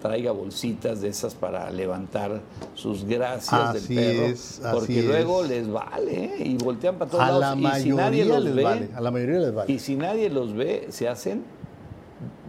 traiga 0.00 0.32
bolsitas 0.32 1.00
de 1.00 1.08
esas 1.08 1.34
para 1.34 1.70
levantar 1.70 2.40
sus 2.74 3.04
gracias 3.04 3.52
Así 3.52 3.94
del 3.94 4.14
perro, 4.14 4.26
es, 4.26 4.60
así 4.64 4.74
porque 4.74 5.02
luego 5.02 5.44
es. 5.44 5.50
les 5.50 5.70
vale 5.70 6.24
¿eh? 6.24 6.42
y 6.46 6.56
voltean 6.56 6.96
para 6.96 7.10
todos 7.10 7.24
A 7.24 7.32
lados 7.38 7.60
la 7.60 7.78
y 7.78 7.82
si 7.82 7.90
nadie 7.90 8.24
los 8.24 8.42
les 8.44 8.54
ve, 8.54 8.62
vale. 8.62 8.88
A 8.94 9.00
la 9.00 9.10
mayoría 9.10 9.38
les 9.40 9.54
vale. 9.54 9.72
y 9.72 9.78
si 9.78 9.96
nadie 9.96 10.30
los 10.30 10.54
ve, 10.54 10.86
se 10.90 11.08
hacen 11.08 11.42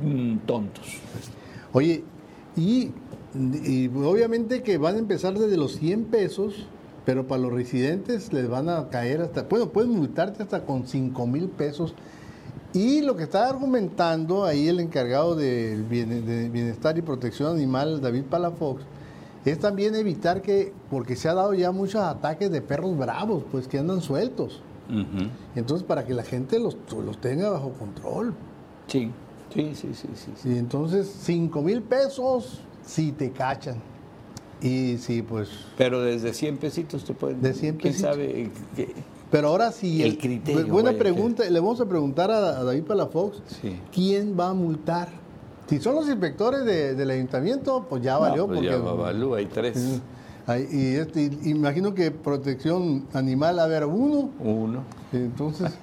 mm, 0.02 0.38
tontos. 0.46 0.86
Oye, 1.74 2.04
y, 2.56 2.92
y 3.36 3.88
obviamente 3.88 4.64
que 4.64 4.78
van 4.78 4.96
a 4.96 5.00
empezar 5.00 5.34
desde 5.38 5.58
los 5.58 5.74
100 5.78 6.06
pesos, 6.06 6.68
pero 7.06 7.28
para 7.28 7.42
los 7.42 7.54
residentes 7.54 8.32
les 8.34 8.48
van 8.50 8.70
a 8.70 8.90
caer 8.90 9.22
hasta, 9.22 9.44
bueno, 9.44 9.70
pueden 9.70 9.92
multarte 9.92 10.44
hasta 10.44 10.66
con 10.66 10.88
5 10.88 11.28
mil 11.28 11.48
pesos. 11.50 11.96
Y 12.74 13.02
lo 13.02 13.16
que 13.18 13.24
está 13.24 13.50
argumentando 13.50 14.46
ahí 14.46 14.68
el 14.68 14.80
encargado 14.80 15.36
del 15.36 15.84
bien- 15.84 16.26
de 16.26 16.50
Bienestar 16.50 16.98
y 16.98 17.02
Protección 17.02 17.54
Animal, 17.56 18.00
David 18.02 18.24
Palafox, 18.30 18.84
es 19.44 19.60
también 19.60 19.96
evitar 19.96 20.42
que, 20.42 20.72
porque 20.90 21.16
se 21.16 21.28
ha 21.28 21.34
dado 21.34 21.54
ya 21.54 21.72
muchos 21.72 22.02
ataques 22.02 22.50
de 22.52 22.62
perros 22.62 22.98
bravos, 22.98 23.44
pues 23.52 23.68
que 23.68 23.80
andan 23.80 24.02
sueltos. 24.02 24.62
Entonces, 25.56 25.86
para 25.88 26.06
que 26.06 26.14
la 26.14 26.24
gente 26.24 26.60
los, 26.60 26.76
los 27.06 27.18
tenga 27.20 27.50
bajo 27.50 27.72
control. 27.72 28.34
Sí, 28.88 29.10
sí, 29.54 29.72
sí, 29.74 29.90
sí, 29.94 30.08
sí. 30.14 30.32
sí. 30.36 30.50
Y 30.50 30.58
entonces, 30.58 31.10
5 31.22 31.62
mil 31.62 31.82
pesos 31.82 32.60
si 32.86 33.12
te 33.14 33.32
cachan. 33.32 33.76
Y 34.62 34.98
sí, 34.98 35.22
pues. 35.22 35.50
Pero 35.78 36.02
desde 36.02 36.34
100 36.34 36.58
pesitos 36.58 37.04
te 37.06 37.14
pueden... 37.14 37.42
De 37.42 37.54
100 37.54 37.78
¿Quién 37.78 37.94
pesitos. 37.94 38.12
sabe 38.12 38.52
qué? 38.76 38.94
Pero 39.32 39.48
ahora 39.48 39.72
sí. 39.72 40.04
El 40.04 40.18
criterio, 40.18 40.62
pues, 40.62 40.72
buena 40.72 40.90
vaya, 40.90 41.00
pregunta. 41.00 41.44
Le 41.50 41.60
vamos 41.60 41.80
a 41.82 41.86
preguntar 41.86 42.30
a, 42.32 42.60
a 42.60 42.64
David 42.64 42.84
Palafox: 42.84 43.42
Sí. 43.62 43.80
¿quién 43.92 44.38
va 44.40 44.50
a 44.50 44.54
multar? 44.54 45.10
Si 45.68 45.80
son 45.80 45.96
los 45.96 46.08
inspectores 46.10 46.66
de- 46.66 46.96
del 46.96 47.10
ayuntamiento, 47.10 47.86
pues 47.90 48.02
ya 48.04 48.16
No, 48.16 48.20
valió. 48.22 48.46
pues 48.48 48.60
porque, 48.60 48.72
ya 48.74 48.78
Babalú, 48.78 49.36
hay 49.36 49.46
tres. 49.46 50.02
Y, 50.72 50.96
este, 50.96 51.32
imagino 51.44 51.94
que 51.94 52.12
protección 52.12 53.06
animal 53.14 53.58
a 53.60 53.68
ver 53.68 53.86
uno. 53.86 54.32
Uno. 54.40 54.84
Entonces. 55.14 55.72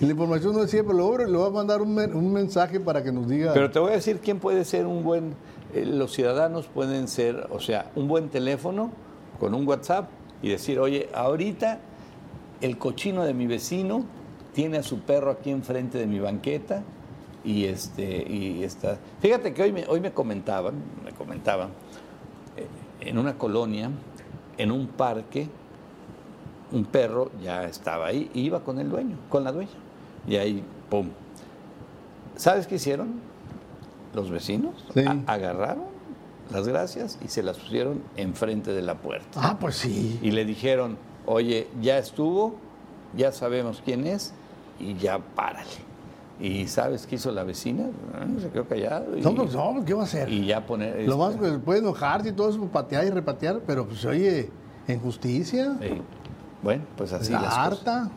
La 0.00 0.08
información 0.08 0.54
no 0.54 0.62
es 0.64 0.70
siempre 0.70 0.94
lo 0.96 1.16
le 1.18 1.26
voy 1.36 1.46
a 1.46 1.50
mandar 1.50 1.82
un, 1.82 1.98
un 1.98 2.32
mensaje 2.32 2.80
para 2.80 3.02
que 3.02 3.12
nos 3.12 3.28
diga. 3.28 3.52
Pero 3.52 3.70
te 3.70 3.78
voy 3.78 3.92
a 3.92 3.94
decir 3.96 4.20
quién 4.22 4.38
puede 4.38 4.64
ser 4.64 4.86
un 4.86 5.04
buen, 5.04 5.34
eh, 5.74 5.84
los 5.84 6.12
ciudadanos 6.12 6.66
pueden 6.66 7.08
ser, 7.08 7.46
o 7.50 7.60
sea, 7.60 7.90
un 7.94 8.08
buen 8.08 8.28
teléfono 8.30 8.90
con 9.38 9.54
un 9.54 9.66
WhatsApp 9.66 10.08
y 10.44 10.50
decir, 10.50 10.78
oye, 10.78 11.08
ahorita 11.14 11.78
el 12.60 12.76
cochino 12.76 13.24
de 13.24 13.32
mi 13.32 13.46
vecino 13.46 14.04
tiene 14.52 14.76
a 14.76 14.82
su 14.82 15.00
perro 15.00 15.30
aquí 15.30 15.48
enfrente 15.50 15.96
de 15.96 16.06
mi 16.06 16.18
banqueta 16.20 16.82
y 17.42 17.64
este 17.64 18.30
y 18.30 18.62
está. 18.62 18.98
Fíjate 19.20 19.54
que 19.54 19.62
hoy 19.62 19.72
me, 19.72 19.86
hoy 19.88 20.00
me 20.00 20.12
comentaban, 20.12 20.74
me 21.02 21.12
comentaban 21.12 21.70
eh, 22.58 22.66
en 23.00 23.16
una 23.16 23.38
colonia, 23.38 23.90
en 24.58 24.70
un 24.70 24.86
parque, 24.88 25.48
un 26.72 26.84
perro 26.84 27.30
ya 27.42 27.64
estaba 27.64 28.06
ahí 28.06 28.30
y 28.34 28.42
iba 28.42 28.60
con 28.62 28.78
el 28.78 28.90
dueño, 28.90 29.16
con 29.30 29.44
la 29.44 29.50
dueña. 29.52 29.70
Y 30.28 30.36
ahí, 30.36 30.62
pum. 30.90 31.08
¿Sabes 32.36 32.66
qué 32.66 32.74
hicieron? 32.74 33.14
Los 34.14 34.30
vecinos 34.30 34.74
Sí. 34.92 35.04
agarraron 35.26 35.93
las 36.54 36.66
gracias 36.68 37.18
y 37.24 37.28
se 37.28 37.42
las 37.42 37.58
pusieron 37.58 38.02
enfrente 38.16 38.72
de 38.72 38.82
la 38.82 38.94
puerta. 38.94 39.40
Ah, 39.42 39.56
pues 39.60 39.76
sí. 39.76 40.18
Y 40.22 40.30
le 40.30 40.44
dijeron, 40.44 40.96
oye, 41.26 41.66
ya 41.82 41.98
estuvo, 41.98 42.54
ya 43.16 43.32
sabemos 43.32 43.82
quién 43.84 44.06
es 44.06 44.32
y 44.80 44.94
ya 44.94 45.18
párale. 45.18 45.68
¿Y 46.40 46.66
sabes 46.66 47.06
qué 47.06 47.14
hizo 47.14 47.30
la 47.30 47.44
vecina? 47.44 47.84
Ah, 48.14 48.26
Se 48.40 48.48
quedó 48.48 48.66
callado. 48.66 49.16
Y, 49.16 49.20
No, 49.20 49.34
pues 49.34 49.52
no, 49.54 49.84
¿qué 49.86 49.94
va 49.94 50.02
a 50.02 50.04
hacer? 50.04 50.28
y 50.28 50.46
ya 50.46 50.66
poner... 50.66 51.06
Lo 51.08 51.16
más 51.16 51.34
este, 51.34 51.52
que 51.52 51.58
puede 51.58 51.78
enojarse 51.80 52.30
y 52.30 52.32
todo 52.32 52.50
eso, 52.50 52.60
patear 52.66 53.04
y 53.04 53.10
repatear, 53.10 53.60
pero 53.66 53.86
pues 53.86 54.04
oye, 54.04 54.50
en 54.88 55.00
justicia, 55.00 55.76
bueno, 56.62 56.82
pues 56.96 57.12
así 57.12 57.32
la 57.32 57.42
las 57.42 57.54
cosas. 57.54 57.66
harta. 57.78 58.10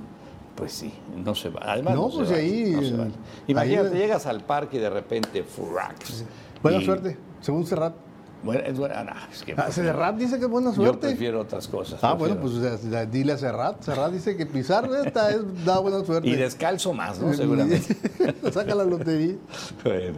Pues 0.56 0.72
sí, 0.72 0.92
no 1.24 1.36
se 1.36 1.50
va. 1.50 1.62
Además, 1.64 1.94
No, 1.94 2.06
no, 2.06 2.10
se 2.12 2.18
pues 2.18 2.30
vale, 2.32 2.42
ahí, 2.42 2.72
no 2.72 2.82
se 2.82 2.98
vale. 2.98 3.12
Imagínate, 3.48 3.90
ahí- 3.90 3.98
llegas 4.00 4.26
al 4.26 4.42
parque 4.42 4.78
y 4.78 4.80
de 4.80 4.90
repente, 4.90 5.44
furax. 5.44 6.26
Buena 6.64 6.80
y- 6.80 6.86
suerte, 6.86 7.18
según 7.42 7.68
Serrat. 7.68 7.94
Bueno, 8.44 8.62
es 8.66 8.78
buena. 8.78 9.04
no, 9.04 9.12
es 9.32 9.44
que- 9.44 9.54
Ah, 9.58 9.72
Serrat 9.72 10.16
dice 10.18 10.38
que 10.38 10.46
es 10.46 10.52
buena 10.52 10.70
yo 10.70 10.76
suerte. 10.76 11.08
prefiero 11.08 11.42
otras 11.42 11.68
cosas. 11.68 12.00
Ah, 12.04 12.14
bueno, 12.14 12.38
pues 12.40 12.54
dile 13.12 13.34
a 13.34 13.38
Serrat. 13.38 13.82
Serrat 13.84 14.12
dice 14.12 14.38
que 14.38 14.46
pisar 14.46 14.90
esta 15.06 15.32
es, 15.32 15.42
da 15.66 15.80
buena 15.80 16.04
suerte. 16.06 16.28
Y 16.30 16.36
descalzo 16.36 16.94
más, 16.94 17.20
¿no? 17.20 17.34
Seguramente. 17.34 17.96
Saca 18.52 18.76
la 18.76 18.86
lotería. 18.86 19.36
Bueno, 19.84 20.18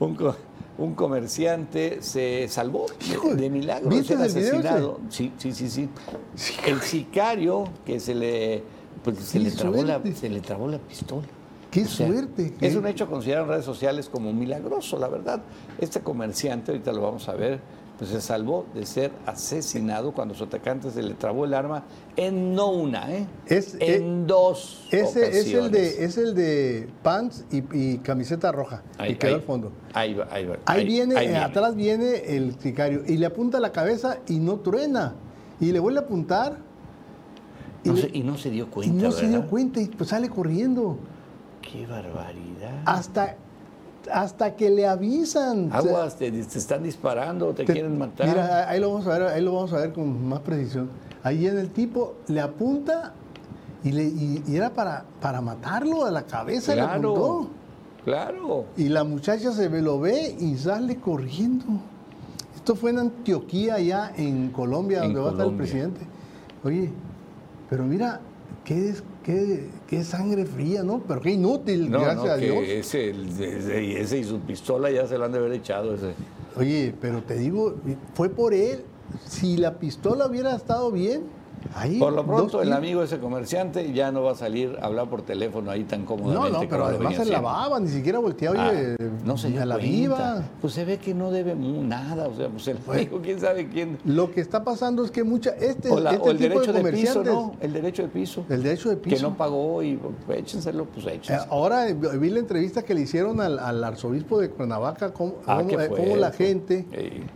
un, 0.00 0.14
co- 0.16 0.36
un 0.78 0.94
comerciante 0.94 1.98
se 2.02 2.48
salvó 2.48 2.86
Hijo, 3.10 3.34
de 3.34 3.50
milagro 3.50 3.90
¿viste 3.90 4.14
el 4.14 4.20
video 4.20 4.58
asesinado. 4.58 5.00
Sí, 5.10 5.32
sí, 5.36 5.52
sí, 5.52 5.68
sí. 5.68 5.88
El 6.66 6.80
sicario 6.80 7.64
que 7.84 8.00
se 8.00 8.14
le 8.14 8.62
pues, 9.04 9.18
se 9.18 9.38
le 9.38 9.50
trabó 9.50 9.82
la, 9.84 10.00
se 10.14 10.28
le 10.28 10.40
trabó 10.40 10.68
la 10.68 10.78
pistola. 10.78 11.26
Qué 11.70 11.82
O 11.84 11.88
sea, 11.88 12.06
suerte. 12.08 12.52
Es 12.60 12.74
un 12.74 12.86
hecho 12.86 13.08
considerado 13.08 13.46
en 13.46 13.52
redes 13.52 13.64
sociales 13.64 14.08
como 14.08 14.32
milagroso, 14.32 14.98
la 14.98 15.08
verdad. 15.08 15.40
Este 15.78 16.00
comerciante, 16.00 16.72
ahorita 16.72 16.92
lo 16.92 17.02
vamos 17.02 17.28
a 17.28 17.34
ver, 17.34 17.60
pues 17.96 18.10
se 18.10 18.20
salvó 18.20 18.64
de 18.74 18.86
ser 18.86 19.12
asesinado 19.26 20.12
cuando 20.12 20.34
su 20.34 20.44
atacante 20.44 20.90
se 20.90 21.02
le 21.02 21.14
trabó 21.14 21.44
el 21.44 21.52
arma 21.54 21.84
en 22.16 22.54
no 22.54 22.70
una, 22.72 23.12
¿eh? 23.14 23.26
Es- 23.46 23.76
en 23.78 24.26
dos 24.26 24.88
Ese 24.90 25.28
es 25.28 25.46
el, 25.46 25.58
ocasiones. 25.58 25.72
de, 25.98 26.04
es 26.04 26.16
el 26.18 26.34
de 26.34 26.88
pants 27.02 27.44
y, 27.52 27.62
y 27.78 27.98
camiseta 27.98 28.50
roja. 28.52 28.82
Ahí- 28.98 29.12
y 29.12 29.14
quedó 29.16 29.30
ahí- 29.30 29.34
al 29.36 29.42
fondo. 29.42 29.72
Ahí 29.92 30.14
va, 30.14 30.28
ahí 30.30 30.46
va. 30.46 30.56
Ahí, 30.66 30.84
viene, 30.86 31.14
eh, 31.22 31.36
atrás 31.36 31.76
viene 31.76 32.34
el 32.36 32.58
sicario 32.58 33.02
y 33.06 33.16
le 33.18 33.26
apunta 33.26 33.60
la 33.60 33.70
cabeza 33.70 34.18
y 34.26 34.38
no 34.40 34.60
truena. 34.60 35.14
Y 35.60 35.70
le 35.72 35.78
vuelve 35.78 36.00
a 36.00 36.02
apuntar 36.02 36.56
y, 37.84 37.88
No 37.90 37.94
le- 37.94 38.00
se- 38.00 38.10
y 38.16 38.22
no 38.22 38.36
se 38.38 38.50
dio 38.50 38.64
y 38.64 38.66
cuenta, 38.68 39.02
no 39.04 39.12
se 39.12 39.28
dio 39.28 39.46
cuenta 39.46 39.80
y 39.80 39.86
pues 39.86 40.08
sale 40.10 40.28
corriendo. 40.30 40.98
Qué 41.62 41.86
barbaridad. 41.86 42.82
Hasta, 42.86 43.36
hasta 44.12 44.56
que 44.56 44.70
le 44.70 44.86
avisan. 44.86 45.70
Aguas, 45.72 46.16
te, 46.16 46.30
te 46.30 46.40
están 46.58 46.82
disparando, 46.82 47.52
te, 47.54 47.64
te- 47.64 47.72
quieren 47.72 47.98
matar. 47.98 48.28
Mira, 48.28 48.68
ahí 48.68 48.80
lo 48.80 48.92
vamos 48.92 49.06
a 49.06 49.10
ver, 49.18 49.22
ahí 49.28 49.42
lo 49.42 49.52
vamos 49.54 49.72
a 49.72 49.76
ver 49.78 49.92
con 49.92 50.28
más 50.28 50.40
precisión. 50.40 50.90
Ahí 51.22 51.46
en 51.46 51.58
el 51.58 51.70
tipo 51.70 52.14
le 52.28 52.40
apunta 52.40 53.12
y, 53.84 53.92
le, 53.92 54.04
y, 54.04 54.42
y 54.46 54.56
era 54.56 54.70
para, 54.70 55.04
para 55.20 55.40
matarlo 55.40 56.04
a 56.06 56.10
la 56.10 56.22
cabeza 56.22 56.74
le 56.74 56.80
claro, 56.82 57.10
apuntó. 57.16 57.50
claro. 58.04 58.64
Y 58.76 58.88
la 58.88 59.04
muchacha 59.04 59.52
se 59.52 59.68
ve, 59.68 59.82
lo 59.82 60.00
ve 60.00 60.34
y 60.40 60.56
sale 60.56 60.96
corriendo. 60.96 61.64
Esto 62.56 62.74
fue 62.74 62.90
en 62.90 62.98
Antioquía, 62.98 63.74
allá 63.74 64.12
en 64.16 64.50
Colombia, 64.50 64.98
En 65.04 65.12
donde 65.14 65.20
va 65.20 65.28
a 65.28 65.32
estar 65.32 65.46
el 65.46 65.54
presidente. 65.56 66.00
Oye, 66.64 66.90
pero 67.70 67.84
mira, 67.84 68.20
qué, 68.64 68.94
qué, 69.24 69.68
qué 69.86 70.04
sangre 70.04 70.44
fría, 70.44 70.82
¿no? 70.82 71.02
Pero 71.06 71.20
qué 71.20 71.30
inútil, 71.32 71.90
No, 71.90 72.00
gracias 72.00 72.24
no, 72.24 72.32
a 72.32 72.36
Dios. 72.36 72.64
Ese, 72.66 73.10
ese, 73.10 74.00
ese 74.00 74.18
y 74.18 74.24
su 74.24 74.40
pistola 74.40 74.90
ya 74.90 75.06
se 75.06 75.18
lo 75.18 75.24
han 75.24 75.32
de 75.32 75.38
haber 75.38 75.52
echado. 75.52 75.94
Ese. 75.94 76.14
Oye, 76.56 76.94
pero 77.00 77.22
te 77.22 77.36
digo, 77.36 77.76
fue 78.14 78.28
por 78.28 78.54
él. 78.54 78.82
Si 79.26 79.56
la 79.56 79.78
pistola 79.78 80.26
hubiera 80.26 80.54
estado 80.54 80.90
bien, 80.92 81.24
ahí. 81.74 81.98
Por 81.98 82.12
lo 82.12 82.24
pronto, 82.24 82.58
dos 82.58 82.66
el 82.66 82.72
amigo 82.72 83.02
ese 83.02 83.18
comerciante 83.18 83.92
ya 83.92 84.10
no 84.12 84.22
va 84.22 84.32
a 84.32 84.34
salir 84.34 84.76
a 84.80 84.86
hablar 84.86 85.08
por 85.08 85.22
teléfono 85.22 85.70
ahí 85.70 85.84
tan 85.84 86.00
No, 86.00 86.06
cómodamente. 86.06 86.50
no, 86.50 86.56
como 86.58 86.68
pero 86.70 86.84
además 86.86 87.14
se 87.16 87.24
lavaba, 87.26 87.80
ni 87.80 87.88
siquiera 87.88 88.18
volteaba, 88.18 88.56
Ah, 88.66 88.70
oye, 88.70 88.96
no 89.24 89.36
se 89.38 89.58
a 89.58 89.64
la 89.66 89.76
viva. 89.76 90.42
Pues 90.60 90.72
se 90.74 90.84
ve 90.84 90.98
que 90.98 91.14
no 91.14 91.30
debe 91.30 91.54
nada. 91.54 92.28
O 92.28 92.34
sea, 92.34 92.48
pues 92.48 92.66
el 92.68 92.78
amigo, 92.88 93.20
quién 93.22 93.40
sabe 93.40 93.68
quién. 93.68 93.98
Lo 94.04 94.30
que 94.32 94.40
está 94.40 94.64
pasando 94.64 95.04
es 95.04 95.10
que 95.10 95.24
mucha. 95.24 95.50
Este, 95.50 95.90
O, 95.90 96.00
la- 96.00 96.12
este 96.12 96.28
o 96.28 96.30
el 96.30 96.38
tipo 96.38 96.48
derecho 96.54 96.72
de 96.72 96.82
de, 96.82 96.92
piso. 96.92 97.24
¿no? 97.24 97.54
El 97.60 97.72
derecho 97.72 98.02
de 98.02 98.08
piso. 98.08 98.44
El 98.48 98.62
derecho 98.62 98.88
de 98.90 98.96
piso. 98.96 99.16
Que 99.16 99.22
no 99.22 99.36
pagó 99.36 99.82
y 99.82 99.96
pues, 100.26 100.38
échenselo, 100.40 100.86
pues 100.86 101.06
Eh, 101.06 101.14
échenselo. 101.14 101.52
Ahora 101.52 101.88
eh, 101.88 101.94
vi 101.94 102.30
la 102.30 102.38
entrevista 102.40 102.82
que 102.82 102.94
le 102.94 103.02
hicieron 103.02 103.40
al, 103.40 103.58
al 103.58 103.82
arzobispo 103.84 104.38
de 104.40 104.50
Cuernavaca, 104.50 105.12
cómo, 105.12 105.34
Ah, 105.46 105.62
cómo, 105.66 105.80
eh, 105.80 105.88
cómo 105.88 106.16
la 106.16 106.30
gente, 106.32 106.86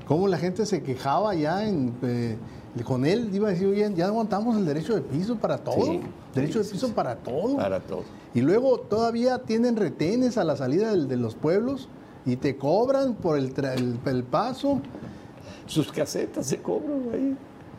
cómo 0.06 0.28
la 0.28 0.38
gente 0.38 0.66
se 0.66 0.82
quejaba 0.82 1.34
ya 1.34 1.66
en, 1.68 1.94
eh, 2.02 2.36
con 2.82 3.06
él, 3.06 3.30
iba 3.32 3.48
a 3.48 3.50
decir, 3.52 3.68
oye, 3.68 3.92
ya 3.94 4.06
aguantamos 4.06 4.56
el 4.56 4.66
derecho 4.66 4.94
de 4.94 5.00
piso 5.02 5.36
para 5.36 5.58
todo, 5.58 5.84
Sí, 5.84 6.00
derecho 6.34 6.62
sí, 6.62 6.66
de 6.68 6.72
piso 6.72 6.86
sí. 6.88 6.92
para 6.92 7.16
todo. 7.16 7.56
Para 7.56 7.78
todo. 7.80 8.02
Y 8.34 8.40
luego 8.40 8.80
todavía 8.80 9.38
tienen 9.38 9.76
retenes 9.76 10.36
a 10.38 10.44
la 10.44 10.56
salida 10.56 10.90
del- 10.90 11.06
de 11.06 11.16
los 11.16 11.36
pueblos 11.36 11.88
y 12.26 12.34
te 12.36 12.56
cobran 12.56 13.14
por 13.14 13.38
el, 13.38 13.52
el- 13.76 13.98
el 14.04 14.24
paso. 14.24 14.80
Sus 15.66 15.92
casetas 15.92 16.46
se 16.46 16.58
cobran 16.60 17.02
ahí. 17.12 17.36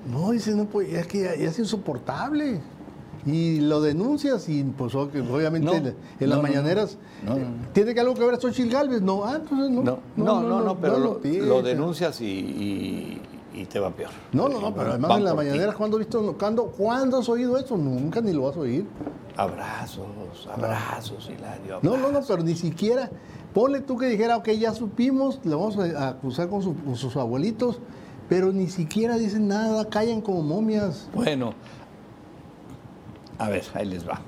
No, 0.10 0.32
dice, 0.32 0.56
no, 0.56 0.66
pues 0.66 0.94
es 0.94 1.08
que 1.08 1.24
ya, 1.24 1.36
ya 1.36 1.50
es 1.50 1.60
insoportable. 1.60 2.62
Y 3.26 3.60
lo 3.62 3.82
denuncias 3.82 4.48
y 4.50 4.64
pues 4.64 4.94
obviamente 4.94 5.66
No, 5.66 5.74
en, 5.74 5.88
en 5.88 5.96
no, 6.22 6.28
las 6.28 6.42
mañaneras 6.44 6.98
no. 7.26 7.36
No. 7.36 7.46
tiene 7.74 7.96
que 7.96 8.00
algo 8.00 8.14
que 8.14 8.24
ver 8.24 8.40
Xochitl 8.40 8.70
Galvez. 8.72 9.02
No, 9.02 9.26
ah, 9.26 9.38
entonces 9.42 9.72
no. 9.72 9.82
No, 9.82 10.00
no, 10.44 10.62
no, 10.64 10.78
pero 10.80 11.00
lo, 11.00 11.16
denuncias 11.64 12.22
y, 12.22 12.26
y- 12.26 13.22
y 13.56 13.66
te 13.66 13.80
va 13.80 13.90
peor. 13.92 14.12
No, 14.34 14.48
no, 14.50 14.60
no, 14.60 14.74
pero 14.74 14.90
además 14.92 15.10
Van 15.10 15.20
en 15.20 15.26
la 15.26 15.34
mañanera, 15.34 15.74
¿cuándo, 15.74 15.98
has 15.98 16.00
visto, 16.06 16.36
cuándo, 16.38 16.66
¿cuándo 16.68 17.20
has 17.20 17.30
oído 17.30 17.58
eso? 17.58 17.78
Nunca 17.78 18.22
ni 18.22 18.34
lo 18.34 18.44
vas 18.44 18.56
a 18.58 18.60
oír. 18.60 18.86
Abrazos, 19.38 20.06
abrazos, 20.54 21.30
Hilario. 21.30 21.80
No, 21.82 21.92
no, 21.92 21.98
no, 21.98 22.06
abrazos. 22.08 22.28
pero 22.30 22.44
ni 22.44 22.56
siquiera. 22.56 23.10
Ponle 23.54 23.80
tú 23.82 23.98
que 23.98 24.08
dijera, 24.08 24.38
ok, 24.38 24.50
ya 24.52 24.74
supimos, 24.74 25.40
le 25.46 25.56
vamos 25.56 25.78
a 25.78 26.10
acusar 26.10 26.50
con, 26.50 26.62
su- 26.62 26.76
con 26.76 26.96
sus 26.98 27.16
abuelitos, 27.16 27.80
pero 28.28 28.52
ni 28.52 28.68
siquiera 28.68 29.18
dicen 29.18 29.48
nada, 29.48 29.86
callan 29.90 30.20
como 30.22 30.42
momias. 30.42 31.08
Bueno, 31.14 31.54
a 33.38 33.50
ver, 33.50 33.64
ahí 33.74 33.86
les 33.86 34.08
va. 34.08 34.22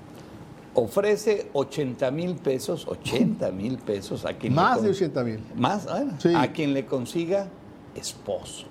Ofrece 0.73 1.49
80 1.53 2.11
mil 2.11 2.35
pesos, 2.35 2.87
80 2.87 3.51
mil 3.51 3.77
pesos 3.79 4.25
a 4.25 4.33
quien 4.33 4.53
le 4.53 4.61
Más 4.61 4.81
de 4.81 4.89
80 4.91 5.23
mil. 5.23 5.39
Más, 5.55 5.87
Sí. 6.19 6.33
a 6.35 6.51
quien 6.51 6.73
le 6.73 6.85
consiga 6.85 7.47
esposo. 7.95 8.65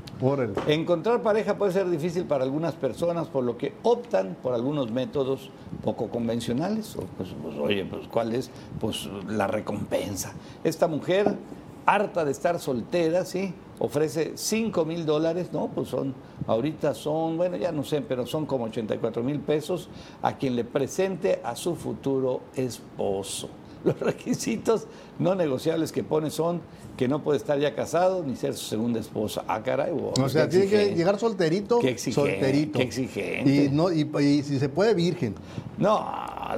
Encontrar 0.66 1.22
pareja 1.22 1.58
puede 1.58 1.72
ser 1.72 1.90
difícil 1.90 2.24
para 2.24 2.44
algunas 2.44 2.74
personas, 2.74 3.28
por 3.28 3.44
lo 3.44 3.58
que 3.58 3.74
optan 3.82 4.36
por 4.42 4.54
algunos 4.54 4.90
métodos 4.90 5.50
poco 5.84 6.08
convencionales. 6.08 6.96
O, 6.96 7.00
pues, 7.16 7.34
pues, 7.42 7.56
oye, 7.56 7.84
pues 7.84 8.08
¿cuál 8.08 8.34
es? 8.34 8.50
Pues 8.80 9.08
la 9.28 9.46
recompensa. 9.46 10.32
Esta 10.64 10.88
mujer, 10.88 11.36
harta 11.84 12.24
de 12.24 12.32
estar 12.32 12.58
soltera, 12.58 13.24
¿sí? 13.24 13.54
Ofrece 13.78 14.32
5 14.36 14.86
mil 14.86 15.04
dólares, 15.04 15.50
¿no? 15.52 15.68
Pues 15.68 15.88
son, 15.88 16.14
ahorita 16.46 16.94
son, 16.94 17.36
bueno, 17.36 17.56
ya 17.56 17.70
no 17.70 17.84
sé, 17.84 18.00
pero 18.00 18.26
son 18.26 18.46
como 18.46 18.64
84 18.64 19.22
mil 19.22 19.40
pesos 19.40 19.90
a 20.22 20.36
quien 20.36 20.56
le 20.56 20.64
presente 20.64 21.40
a 21.44 21.54
su 21.54 21.76
futuro 21.76 22.40
esposo. 22.54 23.50
Los 23.84 24.00
requisitos 24.00 24.86
no 25.18 25.34
negociables 25.34 25.92
que 25.92 26.02
pone 26.02 26.30
son 26.30 26.60
que 26.96 27.08
no 27.08 27.22
puede 27.22 27.38
estar 27.38 27.58
ya 27.58 27.74
casado 27.74 28.24
ni 28.24 28.36
ser 28.36 28.54
su 28.54 28.64
segunda 28.66 28.98
esposa. 29.00 29.44
Ah, 29.46 29.62
caray, 29.62 29.92
wow, 29.92 30.14
O 30.22 30.28
sea, 30.28 30.48
tiene 30.48 30.66
que 30.66 30.94
llegar 30.94 31.18
solterito. 31.18 31.78
Qué 31.78 31.90
exigente, 31.90 32.30
solterito. 32.32 32.78
qué 32.78 32.84
exigente. 32.84 33.64
Y, 33.64 33.68
no, 33.68 33.92
y, 33.92 34.08
y 34.20 34.42
si 34.42 34.58
se 34.58 34.68
puede, 34.68 34.94
virgen. 34.94 35.34
No, 35.78 36.04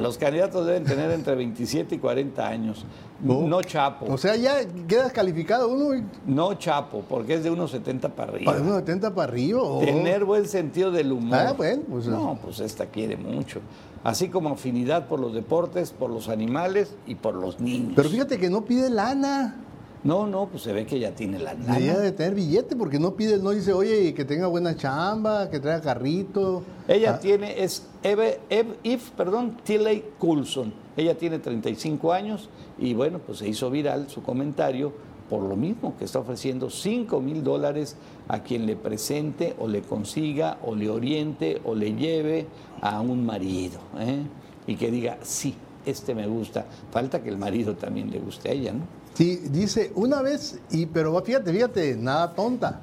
los 0.01 0.17
candidatos 0.17 0.67
deben 0.67 0.85
tener 0.85 1.11
entre 1.11 1.35
27 1.35 1.97
y 1.97 1.99
40 1.99 2.47
años. 2.47 2.85
No 3.21 3.63
chapo. 3.63 4.07
O 4.09 4.17
sea, 4.17 4.37
ya 4.37 4.61
queda 4.87 5.05
descalificado 5.05 5.69
uno 5.69 5.97
y 5.97 6.05
no 6.27 6.55
chapo, 6.55 7.03
porque 7.09 7.35
es 7.35 7.43
de 7.43 7.51
unos 7.51 7.73
70 7.73 8.11
para 8.11 8.33
arriba. 8.33 8.53
para 8.53 8.63
unos 8.63 8.77
70 8.77 9.15
para 9.15 9.33
arriba. 9.33 9.61
oh. 9.61 9.81
Tener 9.81 10.25
buen 10.25 10.47
sentido 10.47 10.93
del 10.93 11.11
humor. 11.11 11.39
Ah, 11.39 11.53
bueno, 11.57 11.83
pues, 11.91 12.07
no, 12.07 12.39
pues 12.41 12.61
esta 12.61 12.87
quiere 12.87 13.17
mucho. 13.17 13.61
Así 14.05 14.29
como 14.29 14.51
afinidad 14.51 15.09
por 15.09 15.19
los 15.19 15.35
deportes, 15.35 15.91
por 15.91 16.11
los 16.11 16.29
animales 16.29 16.95
y 17.09 17.17
por 17.17 17.35
los 17.35 17.59
niños. 17.59 17.95
Pero 17.97 18.09
fíjate 18.09 18.39
que 18.39 18.49
no 18.49 18.65
pide 18.65 18.89
lana. 18.89 19.65
No, 20.09 20.27
no, 20.27 20.47
pues 20.47 20.63
se 20.63 20.73
ve 20.73 20.87
que 20.87 20.99
ya 20.99 21.15
tiene 21.15 21.39
la 21.39 21.53
lana. 21.53 21.75
Debería 21.75 21.99
de 21.99 22.13
tener 22.13 22.35
billete 22.35 22.75
porque 22.77 22.99
no 22.99 23.15
pide, 23.15 23.39
no 23.39 23.51
dice, 23.51 23.75
oye, 23.75 24.15
que 24.15 24.25
tenga 24.25 24.47
buena 24.47 24.75
chamba, 24.75 25.51
que 25.51 25.61
traiga 25.61 25.83
carrito. 25.83 26.63
Ella 26.89 27.17
Ah, 27.17 27.21
tiene, 27.21 27.63
es 27.63 27.87
Eve, 28.03 28.41
Eve, 28.49 28.77
Eve, 28.83 29.03
perdón, 29.17 29.59
Tilley 29.65 30.03
Coulson. 30.19 30.73
Ella 30.97 31.17
tiene 31.19 31.39
35 31.39 32.13
años 32.13 32.49
y 32.79 32.95
bueno, 32.95 33.19
pues 33.19 33.39
se 33.39 33.49
hizo 33.49 33.71
viral 33.71 34.09
su 34.09 34.23
comentario 34.23 34.93
por 35.29 35.43
lo 35.43 35.57
mismo 35.57 35.95
que 35.99 36.07
está 36.07 36.21
ofreciendo 36.21 36.71
5 36.71 37.21
mil 37.21 37.45
dólares 37.45 37.97
a 38.29 38.43
quien 38.43 38.65
le 38.65 38.77
presente 38.77 39.55
o 39.59 39.69
le 39.69 39.83
consiga 39.83 40.57
o 40.65 40.75
le 40.75 40.89
oriente 40.89 41.61
o 41.67 41.75
le 41.75 41.95
lleve 41.95 42.47
a 42.81 43.03
un 43.03 43.27
marido. 43.27 43.79
¿eh? 43.99 44.23
Y 44.67 44.77
que 44.77 44.91
diga, 44.91 45.19
sí, 45.23 45.55
este 45.85 46.15
me 46.15 46.27
gusta. 46.27 46.65
Falta 46.91 47.23
que 47.23 47.29
el 47.29 47.37
marido 47.37 47.75
también 47.77 48.11
le 48.11 48.21
guste 48.21 48.49
a 48.49 48.53
ella, 48.53 48.73
¿no? 48.73 48.98
Sí, 49.19 49.43
dice 49.51 49.91
una 49.97 50.23
vez, 50.23 50.61
y 50.71 50.87
pero 50.87 51.21
fíjate, 51.25 51.53
fíjate, 51.53 51.97
nada 51.97 52.35
tonta. 52.37 52.79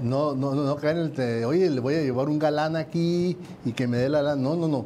No, 0.00 0.34
no, 0.34 0.54
no, 0.54 0.64
no 0.64 0.76
caer 0.76 0.98
en 0.98 1.02
el, 1.04 1.12
te- 1.12 1.46
oye, 1.46 1.70
le 1.70 1.80
voy 1.80 1.94
a 1.94 2.02
llevar 2.02 2.28
un 2.28 2.38
galán 2.38 2.76
aquí 2.76 3.38
y 3.64 3.72
que 3.72 3.86
me 3.88 3.96
dé 3.96 4.10
la 4.10 4.20
lana. 4.20 4.36
No, 4.42 4.54
no, 4.54 4.68
no. 4.68 4.84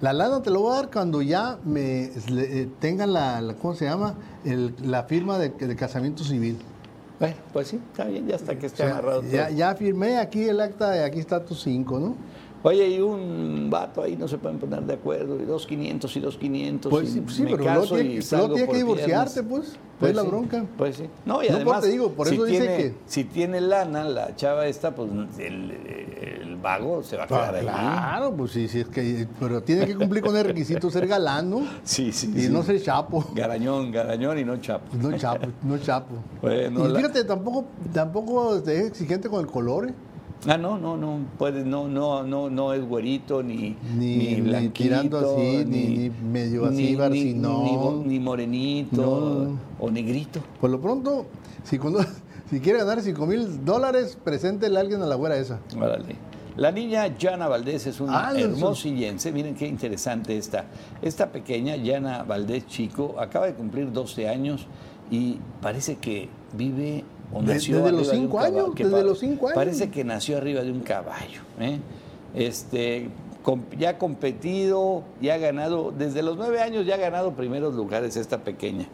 La 0.00 0.14
lana 0.14 0.40
te 0.42 0.48
lo 0.48 0.60
voy 0.62 0.72
a 0.72 0.76
dar 0.76 0.90
cuando 0.90 1.20
ya 1.20 1.58
me 1.66 2.04
eh, 2.04 2.66
tengan 2.80 3.12
la, 3.12 3.42
la- 3.42 3.54
¿cómo 3.56 3.74
se 3.74 3.84
llama? 3.84 4.14
El- 4.42 4.74
la 4.82 5.02
firma 5.02 5.38
de, 5.38 5.50
de 5.50 5.76
casamiento 5.76 6.24
civil. 6.24 6.56
Bueno, 7.20 7.36
pues 7.52 7.68
sí, 7.68 7.78
está 7.92 8.04
bien, 8.04 8.26
ya 8.26 8.36
hasta 8.36 8.56
que 8.58 8.64
O 8.64 8.68
esté 8.68 8.84
sea, 8.84 8.92
amarrado 8.92 9.20
todo. 9.20 9.30
ya, 9.30 9.50
ya 9.50 9.74
firmé 9.74 10.16
aquí 10.16 10.44
el 10.44 10.62
acta 10.62 10.96
y 10.96 11.00
aquí 11.00 11.18
está 11.18 11.44
tu 11.44 11.54
cinco, 11.54 11.98
¿no? 12.00 12.14
Oye, 12.62 12.88
y 12.88 13.00
un 13.00 13.68
vato 13.70 14.02
ahí 14.02 14.16
no 14.16 14.26
se 14.26 14.36
pueden 14.36 14.58
poner 14.58 14.82
de 14.82 14.94
acuerdo, 14.94 15.40
y 15.40 15.44
dos 15.44 15.64
500 15.66 16.16
y 16.16 16.20
dos 16.20 16.36
500. 16.38 16.90
Pues 16.90 17.10
sí, 17.10 17.22
sí, 17.28 17.42
pero 17.44 17.58
luego 17.58 17.80
caso 17.82 17.94
tiene, 17.94 18.14
y 18.14 18.66
que- 18.68 18.76
divorciarte, 18.76 19.42
pues. 19.44 19.76
es 20.00 20.14
la 20.14 20.22
sí, 20.22 20.28
bronca. 20.28 20.64
Pues 20.76 20.96
sí. 20.96 21.04
No, 21.24 21.42
y 21.42 21.48
No, 21.48 21.54
además, 21.56 21.82
te 21.82 21.88
digo, 21.88 22.10
por 22.12 22.26
si 22.28 22.34
eso 22.34 22.44
dice 22.44 22.58
tiene, 22.60 22.76
que- 22.76 22.94
si 23.06 23.24
tiene 23.24 23.60
lana, 23.60 24.04
la 24.04 24.34
chava 24.34 24.66
esta, 24.66 24.92
pues 24.94 25.08
el, 25.38 25.70
el 25.70 26.56
vago 26.60 27.04
se 27.04 27.16
va 27.16 27.24
a 27.24 27.26
quedar 27.28 27.54
ahí. 27.54 27.62
Claro, 27.62 28.34
pues 28.36 28.50
sí, 28.50 28.66
sí, 28.66 28.80
es 28.80 28.88
que, 28.88 29.28
pero 29.38 29.62
tiene 29.62 29.86
que 29.86 29.94
cumplir 29.94 30.24
con 30.24 30.36
el 30.36 30.44
requisito 30.44 30.90
ser 30.90 31.06
galán, 31.06 31.48
¿no? 31.50 31.60
Sí, 31.84 32.10
sí, 32.12 32.32
Y 32.34 32.40
sí. 32.42 32.48
no 32.48 32.64
ser 32.64 32.82
chapo. 32.82 33.24
Garañón, 33.36 33.92
garañón 33.92 34.36
y 34.36 34.44
no 34.44 34.56
chapo. 34.56 34.96
No 34.96 35.16
chapo, 35.16 35.46
no 35.62 35.78
chapo. 35.78 36.16
Bueno, 36.42 36.86
y 36.86 36.92
la- 36.92 36.98
fíjate, 36.98 37.22
tampoco, 37.24 37.66
tampoco 37.92 38.56
es 38.56 38.66
exigente 38.68 39.28
con 39.28 39.40
el 39.40 39.46
color, 39.46 39.88
¿eh? 39.90 39.94
Ah, 40.46 40.56
no, 40.56 40.78
no, 40.78 40.96
no, 40.96 41.18
puede, 41.36 41.64
no, 41.64 41.88
no, 41.88 42.22
no, 42.22 42.48
no 42.48 42.72
es 42.72 42.84
güerito, 42.86 43.42
ni, 43.42 43.76
Ni- 43.96 44.16
ni 44.16 44.34
ni 44.34 44.40
blanquito, 44.40 44.84
tirando 44.84 45.18
así, 45.18 45.64
ni- 45.66 45.86
ni 45.96 46.10
medio 46.10 46.64
así, 46.66 46.76
ni, 46.76 46.94
barcinón. 46.94 48.22
morenito 48.22 49.02
No, 49.02 49.58
o 49.84 49.90
negrito. 49.90 50.40
Por 50.60 50.70
lo 50.70 50.80
pronto, 50.80 51.26
si, 51.64 51.76
cuando- 51.78 52.04
si 52.50 52.60
quiere 52.60 52.78
ganar 52.78 53.00
5 53.02 53.26
mil 53.26 53.64
dólares, 53.64 54.16
preséntele 54.22 54.76
a 54.78 54.80
alguien 54.80 55.02
a 55.02 55.06
la 55.06 55.16
güera 55.16 55.36
esa. 55.36 55.58
Órale. 55.76 56.16
La 56.56 56.72
niña 56.72 57.16
Yana 57.18 57.46
Valdés 57.46 57.86
es 57.86 58.00
una 58.00 58.28
Ah, 58.28 58.32
hermosillense. 58.38 59.30
Miren 59.32 59.54
qué 59.54 59.66
interesante 59.68 60.36
esta. 60.36 60.64
Esta 61.02 61.30
pequeña 61.30 61.76
Yana 61.76 62.24
Valdés 62.24 62.66
Chico 62.66 63.14
acaba 63.18 63.46
de 63.46 63.54
cumplir 63.54 63.92
12 63.92 64.28
años 64.28 64.66
y 65.10 65.38
parece 65.62 65.96
que 65.98 66.28
vive 66.56 67.04
o 67.32 67.42
De- 67.42 67.54
nació 67.54 67.78
desde 67.78 67.92
los 67.92 68.08
cinco 68.08 68.40
años, 68.40 68.74
desde 68.74 69.02
los 69.04 69.18
cinco 69.18 69.46
años. 69.48 69.54
Parece 69.56 69.90
que 69.90 70.04
nació 70.04 70.38
arriba 70.38 70.62
de 70.62 70.72
un 70.72 70.80
caballo. 70.80 71.40
¿eh? 71.60 71.78
Este, 72.34 73.08
ya 73.78 73.90
ha 73.90 73.98
competido, 73.98 75.02
ya 75.20 75.34
ha 75.34 75.38
ganado, 75.38 75.92
desde 75.96 76.22
los 76.22 76.36
nueve 76.36 76.60
años 76.60 76.86
ya 76.86 76.94
ha 76.94 76.98
ganado 76.98 77.32
primeros 77.32 77.74
lugares 77.74 78.16
esta 78.16 78.38
pequeña. 78.38 78.86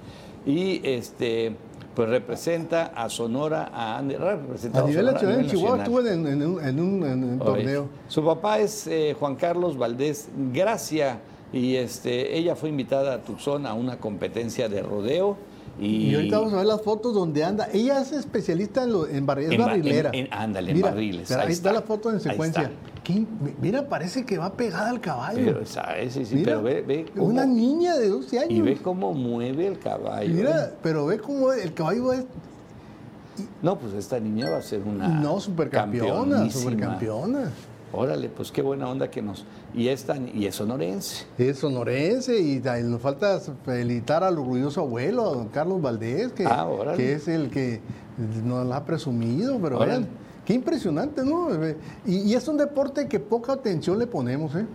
Y 0.47 0.81
este, 0.85 1.57
pues 1.95 2.09
representa 2.09 2.87
a 2.95 3.09
Sonora, 3.09 3.71
a 3.73 3.99
Ande- 4.01 4.17
ha 4.21 4.37
representado 4.37 4.85
A 4.85 4.89
nivel 4.89 5.05
Sonora 5.07 5.13
nacional, 5.15 5.37
nivel 5.39 5.51
Chihuahua 5.51 5.79
estuve 5.83 6.13
en, 6.13 6.27
en 6.27 6.43
un, 6.47 6.65
en 6.65 6.81
un- 6.81 7.05
en 7.07 7.25
un 7.25 7.41
Oye, 7.41 7.45
torneo. 7.45 7.89
Su 8.09 8.25
papá 8.25 8.59
es 8.59 8.87
eh, 8.87 9.17
Juan 9.19 9.37
Carlos 9.37 9.77
Valdés 9.79 10.29
Gracia 10.53 11.19
y 11.53 11.77
este, 11.77 12.37
ella 12.37 12.57
fue 12.57 12.69
invitada 12.69 13.15
a 13.15 13.23
Tucson 13.23 13.65
a 13.67 13.75
una 13.75 13.99
competencia 13.99 14.69
de 14.69 14.83
rodeo. 14.83 15.37
Y, 15.81 15.87
Y 16.11 16.15
ahorita 16.15 16.39
vamos 16.39 16.53
a 16.55 16.57
ver 16.59 16.67
las 16.67 16.83
fotos 16.83 17.15
donde 17.15 17.43
anda. 17.45 17.69
Ella 17.73 18.01
es 18.01 18.13
especialista 18.13 18.85
en, 18.85 18.93
lo, 18.93 19.09
en 19.09 19.27
barri- 19.27 19.45
es 19.47 19.51
En 19.53 19.59
ba- 19.59 19.67
barrilera. 19.67 20.11
en- 20.13 20.27
en- 20.27 20.33
ándale, 20.33 20.71
en 20.71 20.77
Mira, 20.77 20.91
barriles, 20.91 21.27
pero 21.29 21.41
ahí 21.41 21.47
ahí, 21.49 21.53
está. 21.53 21.71
está. 21.71 21.81
la 21.81 21.87
foto 21.87 22.11
en 22.13 22.21
secuencia. 22.21 22.71
Mira, 23.61 23.87
parece 23.89 24.25
que 24.25 24.39
va 24.39 24.53
pegada 24.53 24.89
al 24.91 25.01
caballo. 25.01 25.41
Pero, 25.45 25.67
¿sabes? 25.67 26.13
Sí, 26.15 26.25
sí, 26.25 26.37
Mira, 26.37 26.53
pero 26.53 26.63
ve, 26.63 26.83
ve 26.83 27.07
cómo, 27.15 27.27
una 27.27 27.45
niña 27.45 27.97
de 27.97 28.09
12 28.09 28.39
años. 28.39 28.53
y 28.53 28.61
ve 28.63 28.77
cómo 28.77 29.13
mueve 29.13 29.67
el 29.67 29.79
caballo. 29.79 30.33
Mira, 30.33 30.67
¿eh? 30.67 30.71
pero 30.83 31.07
ve 31.07 31.19
cómo 31.19 31.53
el 31.53 31.75
caballo 31.75 32.13
es. 32.13 32.25
No, 33.61 33.77
pues 33.79 33.95
esta 33.95 34.21
niña 34.21 34.49
va 34.51 34.59
a 34.59 34.63
ser 34.63 34.81
una 34.83 35.09
no, 35.09 35.41
supercampeona, 35.41 36.49
supercampeona. 36.51 37.51
Órale, 37.97 38.29
pues 38.29 38.51
qué 38.53 38.63
buena 38.63 38.89
onda 38.89 39.11
que 39.11 39.23
nos... 39.23 39.45
Y 39.75 39.89
esta, 39.89 40.17
y 40.17 40.47
es 40.47 40.55
sonorense. 40.57 41.27
Es 41.39 41.59
sonorense 41.59 42.39
y 42.39 42.61
nos 42.85 43.01
falta 43.01 43.41
felicitar 43.65 44.25
al 44.25 44.39
orgulloso 44.39 44.81
abuelo, 44.81 45.25
a 45.27 45.35
don 45.35 45.49
Carlos 45.49 45.81
Valdés, 45.81 46.33
que, 46.33 46.45
Ah, 46.47 46.67
que 46.97 47.13
es 47.15 47.29
el 47.29 47.51
que 47.51 47.81
nos 48.45 48.67
la 48.67 48.77
ha 48.77 48.85
presumido, 48.85 49.59
pero 49.61 49.77
Órale. 49.77 49.93
vean, 49.93 50.09
qué 50.45 50.55
impresionante, 50.55 51.25
¿no? 51.25 51.49
Y, 52.07 52.17
y 52.31 52.35
es 52.35 52.47
un 52.49 52.57
deporte 52.57 53.09
que 53.09 53.21
poca 53.21 53.53
atención 53.53 53.99
le 53.99 54.07
ponemos, 54.07 54.55
¿eh? 54.55 54.67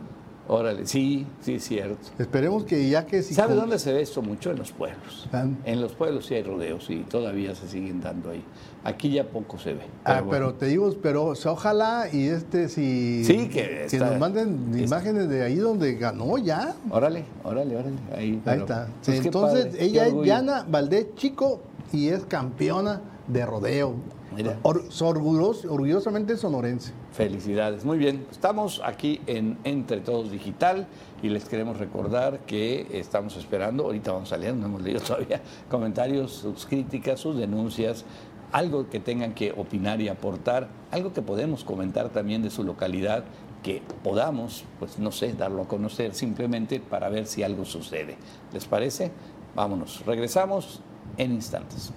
Órale, 0.52 0.88
sí, 0.88 1.28
sí, 1.42 1.54
es 1.56 1.64
cierto. 1.64 2.10
Esperemos 2.18 2.64
que 2.64 2.90
ya 2.90 3.06
que 3.06 3.22
si 3.22 3.36
¿Sabe 3.36 3.50
con- 3.50 3.60
dónde 3.62 3.78
se 3.78 3.94
ve 3.94 4.02
esto 4.02 4.24
mucho? 4.24 4.50
En 4.50 4.58
los 4.58 4.72
pueblos. 4.72 5.30
Ah. 5.32 5.46
En 5.64 5.80
los 5.80 5.92
pueblos 5.94 6.26
sí 6.26 6.34
hay 6.34 6.42
rodeos 6.42 6.90
y 6.90 7.02
todavía 7.04 7.54
se 7.54 7.68
siguen 7.68 8.02
dando 8.02 8.32
ahí. 8.32 8.44
Aquí 8.84 9.12
ya 9.12 9.26
poco 9.28 9.60
se 9.60 9.74
ve. 9.74 9.82
Ah, 10.06 10.22
bueno. 10.22 10.32
pero 10.32 10.54
te 10.56 10.66
digo, 10.66 10.92
pero 11.04 11.26
o 11.26 11.36
sea, 11.36 11.52
ojalá 11.52 12.08
y 12.12 12.26
este 12.30 12.68
si 12.68 13.24
Sí, 13.26 13.48
que 13.48 13.86
está- 13.86 14.10
nos 14.10 14.20
manden 14.20 14.72
es- 14.74 14.82
imágenes 14.88 15.30
de 15.30 15.44
ahí 15.44 15.58
donde 15.58 15.94
ganó 15.96 16.36
ya. 16.40 16.74
Órale, 16.90 17.26
órale, 17.44 17.76
órale. 17.78 17.98
Ahí, 18.16 18.30
Ahí 18.32 18.42
pero, 18.44 18.62
está. 18.62 18.88
pues, 19.06 19.26
Entonces, 19.26 19.76
ella 19.80 20.08
es. 20.08 20.14
Yana 20.26 20.66
Valdés 20.68 21.14
Chico 21.16 21.62
y 21.94 22.08
es 22.08 22.26
campeona 22.26 23.02
de 23.30 23.46
rodeo. 23.46 23.96
Mira. 24.36 24.60
Or- 24.64 24.84
orgullos- 25.02 25.66
orgullosamente 25.66 26.36
sonorense. 26.38 26.92
Felicidades. 27.14 27.86
Muy 27.86 27.98
bien, 27.98 28.26
estamos 28.32 28.82
aquí 28.84 29.22
en 29.28 29.58
Entre 29.64 30.02
Todos 30.02 30.30
Digital 30.32 30.88
y 31.24 31.30
les 31.30 31.46
queremos 31.46 31.78
recordar 31.78 32.40
que 32.46 32.88
estamos 32.92 33.38
esperando, 33.38 33.86
ahorita 33.86 34.12
vamos 34.12 34.32
a 34.34 34.38
leer, 34.38 34.56
no 34.56 34.66
hemos 34.66 34.82
leído 34.82 35.00
todavía, 35.08 35.42
comentarios, 35.70 36.32
sus 36.34 36.66
críticas, 36.66 37.20
sus 37.20 37.38
denuncias 37.38 38.06
algo 38.52 38.90
que 38.90 39.00
tengan 39.00 39.36
que 39.36 39.52
opinar 39.52 40.02
y 40.02 40.10
aportar, 40.10 40.70
algo 40.90 41.14
que 41.14 41.22
podemos 41.22 41.64
comentar 41.64 42.10
también 42.10 42.42
de 42.42 42.50
su 42.50 42.64
localidad, 42.64 43.24
que 43.62 43.84
podamos, 44.04 44.64
pues 44.80 44.98
no 44.98 45.12
sé, 45.12 45.34
darlo 45.34 45.62
a 45.62 45.68
conocer 45.68 46.16
simplemente 46.16 46.80
para 46.80 47.10
ver 47.10 47.28
si 47.28 47.44
algo 47.44 47.64
sucede. 47.64 48.18
¿Les 48.52 48.66
parece? 48.66 49.12
Vámonos, 49.56 50.04
regresamos 50.04 50.82
en 51.18 51.34
instantes. 51.34 51.92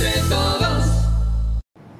Entre 0.00 0.22
todos. 0.30 0.86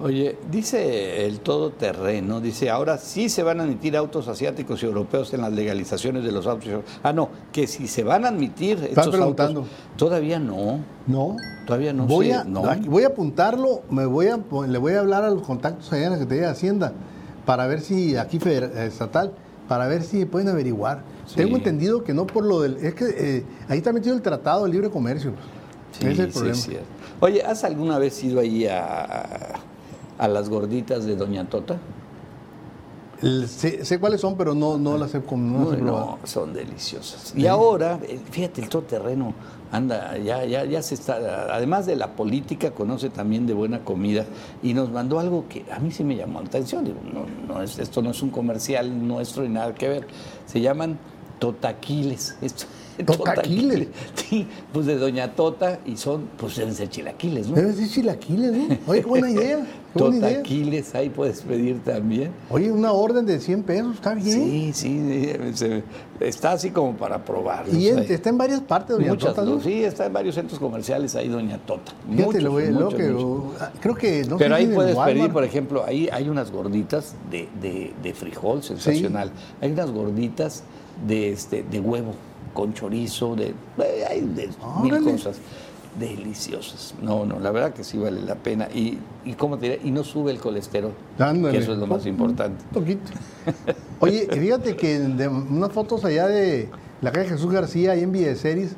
Oye, 0.00 0.38
dice 0.50 1.26
el 1.26 1.40
todoterreno, 1.40 2.40
dice, 2.40 2.70
ahora 2.70 2.96
sí 2.96 3.28
se 3.28 3.42
van 3.42 3.60
a 3.60 3.64
admitir 3.64 3.94
autos 3.98 4.28
asiáticos 4.28 4.82
y 4.82 4.86
europeos 4.86 5.34
en 5.34 5.42
las 5.42 5.52
legalizaciones 5.52 6.24
de 6.24 6.32
los 6.32 6.46
autos. 6.46 6.82
Ah, 7.02 7.12
no, 7.12 7.28
que 7.52 7.66
si 7.66 7.86
se 7.86 8.02
van 8.02 8.24
a 8.24 8.28
admitir 8.28 8.82
estos 8.82 9.08
preguntando. 9.08 9.60
autos, 9.60 9.74
todavía 9.98 10.38
no, 10.38 10.80
No. 11.06 11.36
todavía 11.66 11.92
no 11.92 12.06
voy, 12.06 12.28
sé, 12.28 12.34
a, 12.34 12.44
no. 12.44 12.62
voy 12.86 13.04
a 13.04 13.08
apuntarlo, 13.08 13.82
me 13.90 14.06
voy 14.06 14.28
a, 14.28 14.38
le 14.66 14.78
voy 14.78 14.94
a 14.94 15.00
hablar 15.00 15.24
a 15.24 15.30
los 15.30 15.42
contactos 15.42 15.92
allá 15.92 16.06
en 16.06 16.12
la 16.12 16.16
Secretaría 16.18 16.46
de 16.46 16.52
Hacienda 16.52 16.92
para 17.44 17.66
ver 17.66 17.82
si, 17.82 18.16
aquí 18.16 18.38
feder- 18.38 18.74
estatal, 18.78 19.34
para 19.68 19.86
ver 19.86 20.02
si 20.02 20.24
pueden 20.24 20.48
averiguar. 20.48 21.02
Sí. 21.26 21.34
Tengo 21.36 21.56
entendido 21.58 22.02
que 22.04 22.14
no 22.14 22.26
por 22.26 22.46
lo 22.46 22.62
del. 22.62 22.76
Es 22.78 22.94
que 22.94 23.04
eh, 23.18 23.44
ahí 23.68 23.76
está 23.78 23.92
metido 23.92 24.14
el 24.16 24.22
Tratado 24.22 24.64
de 24.64 24.70
Libre 24.70 24.88
Comercio. 24.88 25.32
Sí, 25.92 26.06
Ese 26.06 26.12
es 26.12 26.18
el 26.20 26.26
sí, 26.32 26.32
problema. 26.38 26.56
cierto. 26.56 26.86
Oye, 27.20 27.42
¿has 27.42 27.64
alguna 27.64 27.98
vez 27.98 28.22
ido 28.24 28.40
ahí 28.40 28.66
a, 28.66 29.26
a 30.18 30.28
las 30.28 30.48
gorditas 30.48 31.04
de 31.04 31.16
Doña 31.16 31.44
Tota? 31.48 31.76
El- 33.22 33.46
sé, 33.48 33.84
sé 33.84 33.98
cuáles 34.00 34.22
son, 34.22 34.36
pero 34.36 34.54
no, 34.54 34.78
no 34.78 34.96
las 34.96 35.14
he, 35.14 35.20
com- 35.20 35.52
no 35.52 35.68
probado. 35.76 36.18
son 36.24 36.54
deliciosas. 36.54 37.34
Y 37.36 37.46
ahora, 37.46 37.98
fíjate, 38.30 38.62
el 38.62 38.70
todoterreno 38.70 39.34
anda, 39.70 40.16
ya, 40.16 40.44
ya, 40.46 40.64
ya 40.64 40.80
se 40.82 40.94
está, 40.94 41.54
además 41.54 41.84
de 41.84 41.96
la 41.96 42.12
política, 42.16 42.70
conoce 42.70 43.10
también 43.10 43.46
de 43.46 43.52
buena 43.52 43.80
comida 43.80 44.24
y 44.62 44.72
nos 44.72 44.90
mandó 44.90 45.20
algo 45.20 45.44
que 45.50 45.66
a 45.70 45.78
mí 45.78 45.90
sí 45.90 46.02
me 46.02 46.16
llamó 46.16 46.40
la 46.40 46.46
atención. 46.46 46.82
Digo, 46.86 47.00
no, 47.12 47.26
no 47.54 47.62
es, 47.62 47.78
esto 47.78 48.00
no 48.00 48.10
es 48.12 48.22
un 48.22 48.30
comercial 48.30 49.06
nuestro 49.06 49.42
ni 49.42 49.50
nada 49.50 49.74
que 49.74 49.88
ver. 49.88 50.06
Se 50.46 50.62
llaman 50.62 50.98
totaquiles. 51.38 52.36
Esto- 52.40 52.64
¿Totaquiles? 53.06 53.88
Sí, 54.14 54.46
pues 54.72 54.86
de 54.86 54.96
Doña 54.96 55.32
Tota 55.34 55.78
y 55.86 55.96
son, 55.96 56.28
pues 56.36 56.56
deben 56.56 56.74
ser 56.74 56.88
chilaquiles, 56.88 57.48
¿no? 57.48 57.56
Debe 57.56 57.72
ser 57.72 57.88
chilaquiles, 57.88 58.52
¿no? 58.52 58.76
Oye, 58.86 59.00
qué 59.02 59.06
buena 59.06 59.30
idea. 59.30 59.66
Qué 59.96 60.04
idea. 60.04 60.20
Totaquiles, 60.30 60.94
ahí 60.94 61.08
puedes 61.10 61.40
pedir 61.42 61.82
también. 61.82 62.30
Oye, 62.48 62.70
una 62.70 62.92
orden 62.92 63.26
de 63.26 63.40
100 63.40 63.64
pesos, 63.64 63.94
está 63.96 64.14
bien. 64.14 64.40
Sí, 64.40 64.70
sí, 64.72 65.32
se- 65.54 65.82
está 66.20 66.52
así 66.52 66.70
como 66.70 66.96
para 66.96 67.24
probar. 67.24 67.64
Y 67.72 67.88
en- 67.88 67.98
está 67.98 68.28
en 68.30 68.38
varias 68.38 68.60
partes, 68.60 68.96
doña 68.96 69.08
Muchas, 69.10 69.34
Tota, 69.34 69.50
¿no? 69.50 69.60
sí, 69.60 69.82
está 69.82 70.06
en 70.06 70.12
varios 70.12 70.36
centros 70.36 70.60
comerciales 70.60 71.16
ahí 71.16 71.28
Doña 71.28 71.58
Tota. 71.58 71.92
Fíjate, 72.08 72.24
Muchos, 72.24 72.42
lo 72.44 72.50
voy- 72.52 72.66
lo 72.68 72.72
muchos, 72.84 72.94
que, 72.94 73.08
muchos. 73.08 73.60
ah, 73.62 73.72
creo 73.80 73.94
que 73.96 74.24
no 74.26 74.36
Pero 74.38 74.54
sé 74.54 74.60
ahí 74.62 74.66
si 74.68 74.74
puedes 74.74 74.94
Walmart. 74.94 75.16
pedir, 75.18 75.32
por 75.32 75.44
ejemplo, 75.44 75.84
ahí 75.84 76.08
hay 76.12 76.28
unas 76.28 76.52
gorditas 76.52 77.16
de, 77.28 77.48
de- 77.60 77.92
de 78.00 78.14
frijol 78.14 78.62
sensacional. 78.62 79.32
Hay 79.60 79.72
unas 79.72 79.90
gorditas 79.90 80.62
de, 81.08 81.32
este, 81.32 81.64
de 81.64 81.80
huevo 81.80 82.14
con 82.52 82.74
chorizo, 82.74 83.36
de, 83.36 83.54
eh, 83.78 84.24
de 84.34 84.50
mil 84.82 85.02
cosas 85.04 85.38
deliciosas. 85.98 86.94
No, 87.02 87.24
no, 87.24 87.40
la 87.40 87.50
verdad 87.50 87.72
que 87.72 87.84
sí 87.84 87.98
vale 87.98 88.22
la 88.22 88.36
pena. 88.36 88.68
Y, 88.72 88.98
y 89.24 89.34
¿cómo 89.34 89.58
te 89.58 89.66
diré? 89.70 89.80
Y 89.84 89.90
no 89.90 90.04
sube 90.04 90.30
el 90.30 90.38
colesterol, 90.38 90.92
que 91.16 91.56
eso 91.56 91.72
es 91.72 91.78
lo 91.78 91.86
más 91.86 92.06
importante. 92.06 92.64
Un 92.72 92.80
poquito. 92.80 93.10
Oye, 94.00 94.28
fíjate 94.30 94.76
que 94.76 94.98
de 94.98 95.28
unas 95.28 95.72
fotos 95.72 96.04
allá 96.04 96.26
de 96.28 96.68
la 97.00 97.12
calle 97.12 97.28
Jesús 97.28 97.52
García, 97.52 97.92
ahí 97.92 98.02
en 98.02 98.12
Videseries, 98.12 98.76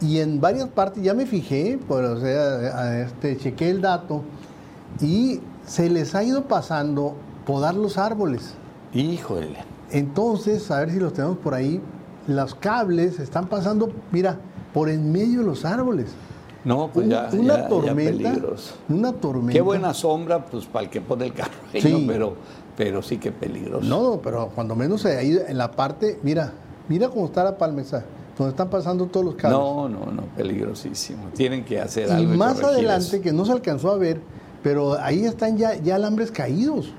y 0.00 0.18
en 0.18 0.40
varias 0.40 0.68
partes, 0.68 1.02
ya 1.02 1.14
me 1.14 1.24
fijé, 1.24 1.78
pues, 1.88 2.06
o 2.06 2.20
sea, 2.20 3.02
este, 3.02 3.36
chequé 3.36 3.70
el 3.70 3.80
dato, 3.80 4.22
y 5.00 5.40
se 5.66 5.88
les 5.88 6.14
ha 6.14 6.22
ido 6.22 6.44
pasando 6.44 7.14
podar 7.46 7.74
los 7.74 7.96
árboles. 7.96 8.54
Híjole. 8.92 9.64
Entonces, 9.90 10.70
a 10.70 10.80
ver 10.80 10.90
si 10.90 10.98
los 10.98 11.12
tenemos 11.12 11.38
por 11.38 11.54
ahí, 11.54 11.80
los 12.26 12.54
cables 12.54 13.18
están 13.20 13.46
pasando, 13.48 13.90
mira, 14.12 14.38
por 14.72 14.88
en 14.88 15.12
medio 15.12 15.40
de 15.40 15.46
los 15.46 15.64
árboles. 15.64 16.06
No, 16.64 16.88
pues 16.92 17.08
ya, 17.08 17.28
una 17.32 17.42
ya- 17.56 17.62
ya 17.62 17.68
tormenta. 17.68 18.32
una 18.88 19.12
tormenta. 19.12 19.52
Qué 19.52 19.60
buena 19.60 19.92
sombra, 19.92 20.44
pues 20.46 20.64
para 20.64 20.84
el 20.86 20.90
que 20.90 21.00
pone 21.02 21.26
el 21.26 21.34
carro, 21.34 21.52
ahí, 21.72 21.80
Sí. 21.82 21.92
¿no? 21.92 22.06
pero, 22.10 22.34
pero 22.76 23.02
sí 23.02 23.18
que 23.18 23.30
peligroso. 23.32 23.86
No, 23.86 24.20
pero 24.22 24.48
cuando 24.54 24.74
menos 24.74 25.04
ahí 25.04 25.38
en 25.46 25.58
la 25.58 25.70
parte, 25.70 26.18
mira, 26.22 26.52
mira 26.88 27.08
cómo 27.10 27.26
está 27.26 27.44
la 27.44 27.58
palmesa, 27.58 28.04
donde 28.38 28.50
están 28.52 28.70
pasando 28.70 29.06
todos 29.06 29.26
los 29.26 29.34
cables. 29.34 29.58
no, 29.58 29.88
no, 29.90 30.06
no, 30.10 30.22
peligrosísimo. 30.34 31.24
Tienen 31.34 31.64
que 31.66 31.80
hacer 31.80 32.08
y 32.08 32.12
algo. 32.12 32.32
y 32.34 32.36
más 32.38 32.62
adelante, 32.62 33.16
eso. 33.16 33.20
que 33.22 33.32
no 33.32 33.44
se 33.44 33.52
alcanzó 33.52 33.90
a 33.92 33.98
ver, 33.98 34.20
pero 34.62 34.94
ahí 34.98 35.26
están 35.26 35.58
ya, 35.58 35.74
ya 35.76 35.96
alambres 35.96 36.30
caídos. 36.30 36.94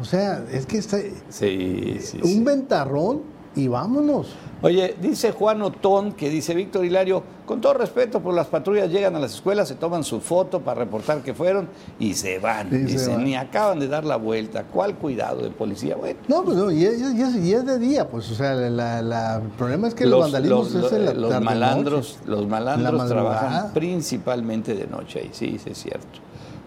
O 0.00 0.04
sea, 0.04 0.44
es 0.50 0.66
que 0.66 0.78
está 0.78 0.98
Sí, 1.28 1.98
sí, 2.00 2.18
un 2.22 2.24
sí. 2.28 2.42
ventarrón 2.42 3.20
y 3.56 3.66
vámonos. 3.68 4.28
Oye, 4.62 4.94
dice 5.00 5.32
Juan 5.32 5.60
Otón 5.62 6.12
que 6.12 6.28
dice 6.28 6.54
Víctor 6.54 6.84
Hilario, 6.84 7.22
con 7.46 7.60
todo 7.60 7.74
respeto, 7.74 8.20
pues 8.20 8.36
las 8.36 8.46
patrullas 8.46 8.90
llegan 8.90 9.16
a 9.16 9.18
las 9.18 9.34
escuelas, 9.34 9.66
se 9.68 9.74
toman 9.74 10.04
su 10.04 10.20
foto 10.20 10.60
para 10.60 10.80
reportar 10.80 11.22
que 11.22 11.34
fueron 11.34 11.68
y 11.98 12.14
se 12.14 12.38
van. 12.38 12.68
Y 12.68 12.70
se 12.70 12.76
Dice, 12.84 13.10
van. 13.10 13.24
ni 13.24 13.34
acaban 13.36 13.80
de 13.80 13.88
dar 13.88 14.04
la 14.04 14.16
vuelta. 14.16 14.64
¿Cuál 14.64 14.94
cuidado 14.96 15.42
de 15.42 15.50
policía? 15.50 15.96
Bueno, 15.96 16.20
No, 16.28 16.44
pues 16.44 16.56
no, 16.58 16.70
y 16.70 16.84
es, 16.84 17.00
y 17.00 17.22
es- 17.22 17.36
y 17.36 17.52
es 17.54 17.64
de 17.66 17.78
día, 17.78 18.08
pues, 18.08 18.30
o 18.30 18.34
sea, 18.34 18.54
la- 18.54 19.02
la- 19.02 19.36
el 19.36 19.48
problema 19.50 19.88
es 19.88 19.94
que 19.94 20.06
los, 20.06 20.20
vandalismos 20.20 20.72
los- 20.72 20.84
es 20.84 20.92
en 20.92 21.04
la 21.06 21.12
los 21.14 21.40
malandros, 21.42 22.18
los 22.26 22.46
malandros 22.46 23.08
trabajan 23.08 23.72
principalmente 23.72 24.74
de 24.74 24.86
noche 24.86 25.20
ahí, 25.20 25.30
sí, 25.32 25.58
sí 25.62 25.70
es 25.70 25.78
cierto, 25.78 26.18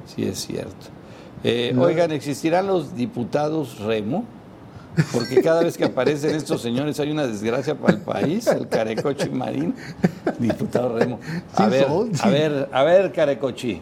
sí 0.06 0.24
es 0.26 0.40
cierto. 0.40 0.88
Eh, 1.46 1.72
No. 1.76 1.84
Oigan, 1.84 2.12
¿existirán 2.12 2.68
los 2.68 2.96
diputados 2.96 3.80
Remo? 3.80 4.24
Porque 5.12 5.42
cada 5.42 5.64
vez 5.64 5.78
que 5.78 5.86
aparecen 5.86 6.36
estos 6.36 6.62
señores 6.62 7.00
hay 7.00 7.12
una 7.12 7.26
desgracia 7.28 7.76
para 7.76 7.94
el 7.94 8.02
país, 8.02 8.46
el 8.48 8.68
Carecochi 8.68 9.30
Marín, 9.30 9.74
diputado 10.40 10.98
Remo. 10.98 11.20
A 11.56 11.68
ver, 11.68 11.88
a 12.22 12.30
ver, 12.30 12.70
a 12.72 12.84
ver, 12.84 13.12
Carecochi, 13.12 13.82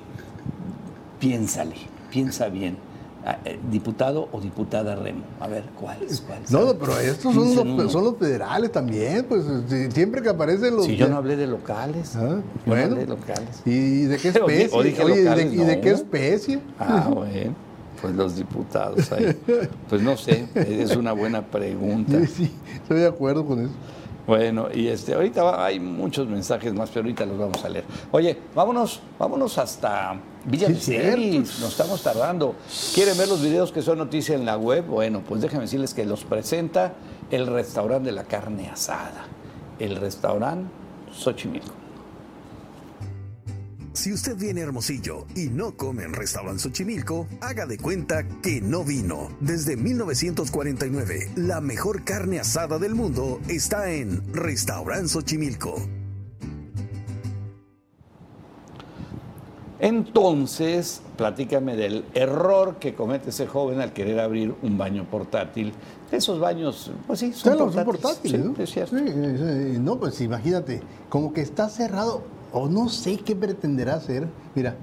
piénsale, 1.20 1.76
piensa 2.10 2.48
bien. 2.50 2.78
Ah, 3.24 3.38
eh, 3.46 3.60
¿Diputado 3.70 4.30
o 4.32 4.42
diputada 4.42 4.96
Remo? 4.96 5.22
A 5.40 5.48
ver, 5.48 5.64
¿cuál 5.80 6.02
es? 6.02 6.22
¿Cuál? 6.22 6.40
No, 6.50 6.74
pero 6.74 7.00
estos 7.00 7.36
son 7.36 7.78
los, 7.78 7.92
son 7.92 8.04
los 8.04 8.18
federales 8.18 8.72
también, 8.72 9.26
pues 9.30 9.44
si- 9.70 9.92
siempre 9.92 10.24
que 10.24 10.30
aparecen 10.30 10.76
los... 10.76 10.86
Si 10.88 10.96
yo 10.96 11.08
no 11.08 11.18
hablé 11.18 11.36
de 11.36 11.46
locales. 11.46 12.16
Ah, 12.16 12.22
no 12.38 12.44
bueno. 12.66 12.84
hablé 12.86 13.02
de 13.02 13.06
locales. 13.08 13.62
¿Y 13.64 14.06
de 14.06 14.18
qué 14.18 14.28
especie? 14.30 14.80
¿y 14.80 14.84
de- 14.84 14.92
locales, 14.92 15.54
¿y 15.54 15.58
de, 15.58 15.76
no. 15.76 15.82
qué 15.84 15.92
especie? 15.92 16.60
Ah, 16.80 17.12
bueno. 17.14 17.54
Pues 18.02 18.16
los 18.16 18.36
diputados 18.36 19.12
ahí. 19.12 19.36
Pues 19.90 20.02
no 20.02 20.18
sé, 20.18 20.48
es 20.56 20.96
una 20.96 21.12
buena 21.14 21.42
pregunta. 21.46 22.20
Sí, 22.22 22.28
sí, 22.28 22.52
estoy 22.76 23.00
de 23.02 23.08
acuerdo 23.08 23.46
con 23.46 23.60
eso. 23.62 23.74
Bueno, 24.28 24.68
y 24.74 24.88
este, 24.88 25.14
ahorita 25.16 25.44
va- 25.44 25.66
hay 25.66 25.80
muchos 25.80 26.28
mensajes 26.28 26.74
más, 26.74 26.90
pero 26.90 27.02
ahorita 27.02 27.26
los 27.26 27.38
vamos 27.38 27.66
a 27.66 27.70
leer. 27.70 27.84
Oye, 28.12 28.38
vámonos, 28.56 29.02
vámonos 29.20 29.58
hasta 29.58 30.16
Villa 30.46 30.68
Sí, 30.74 30.96
nos 31.40 31.64
estamos 31.70 32.02
tardando. 32.02 32.56
¿Quieren 32.94 33.18
ver 33.18 33.28
los 33.28 33.42
videos 33.42 33.72
que 33.72 33.82
son 33.82 33.98
noticia 33.98 34.36
en 34.36 34.46
la 34.46 34.58
web? 34.58 34.86
Bueno, 34.86 35.22
pues 35.28 35.42
déjenme 35.42 35.64
decirles 35.66 35.94
que 35.94 36.06
los 36.06 36.24
presenta 36.24 36.94
el 37.32 37.48
restaurante 37.48 38.10
de 38.10 38.16
la 38.16 38.24
carne 38.24 38.70
asada, 38.70 39.26
el 39.80 39.96
restaurante 39.98 40.70
Xochimilco. 41.14 41.74
Si 43.94 44.14
usted 44.14 44.38
viene 44.38 44.62
a 44.62 44.64
Hermosillo 44.64 45.26
y 45.36 45.50
no 45.50 45.76
come 45.76 46.04
en 46.04 46.14
Restaurant 46.14 46.58
Xochimilco, 46.58 47.28
haga 47.42 47.66
de 47.66 47.78
cuenta 47.78 48.24
que 48.42 48.62
no 48.62 48.86
vino. 48.86 49.28
Desde 49.42 49.76
1949, 49.76 51.32
la 51.36 51.60
mejor 51.60 52.06
carne 52.06 52.40
asada 52.40 52.80
del 52.80 52.96
mundo 52.96 53.42
está 53.50 53.92
en 53.92 54.34
Restaurant 54.34 55.08
Xochimilco. 55.08 55.76
Entonces, 59.82 61.02
platícame 61.18 61.76
del 61.76 62.06
error 62.14 62.78
que 62.80 62.94
comete 62.94 63.32
ese 63.32 63.46
joven 63.48 63.82
al 63.82 63.92
querer 63.92 64.22
abrir 64.22 64.56
un 64.62 64.78
baño 64.78 65.06
portátil. 65.10 65.74
Esos 66.12 66.40
baños, 66.40 66.92
pues 67.08 67.20
sí, 67.20 67.34
son 67.34 67.74
son 67.74 67.84
portátiles. 67.84 68.46
¿no? 68.46 68.56
Sí, 68.56 68.62
es 68.62 68.70
cierto. 68.70 68.98
Sí, 68.98 69.06
sí, 69.08 69.80
no, 69.80 69.98
pues 69.98 70.22
imagínate, 70.22 70.82
como 71.10 71.34
que 71.34 71.42
está 71.42 71.68
cerrado, 71.68 72.24
o 72.54 72.68
no 72.68 72.90
sé 72.90 73.18
qué 73.18 73.36
pretenderá 73.36 73.96
hacer. 73.96 74.28
Mira, 74.56 74.76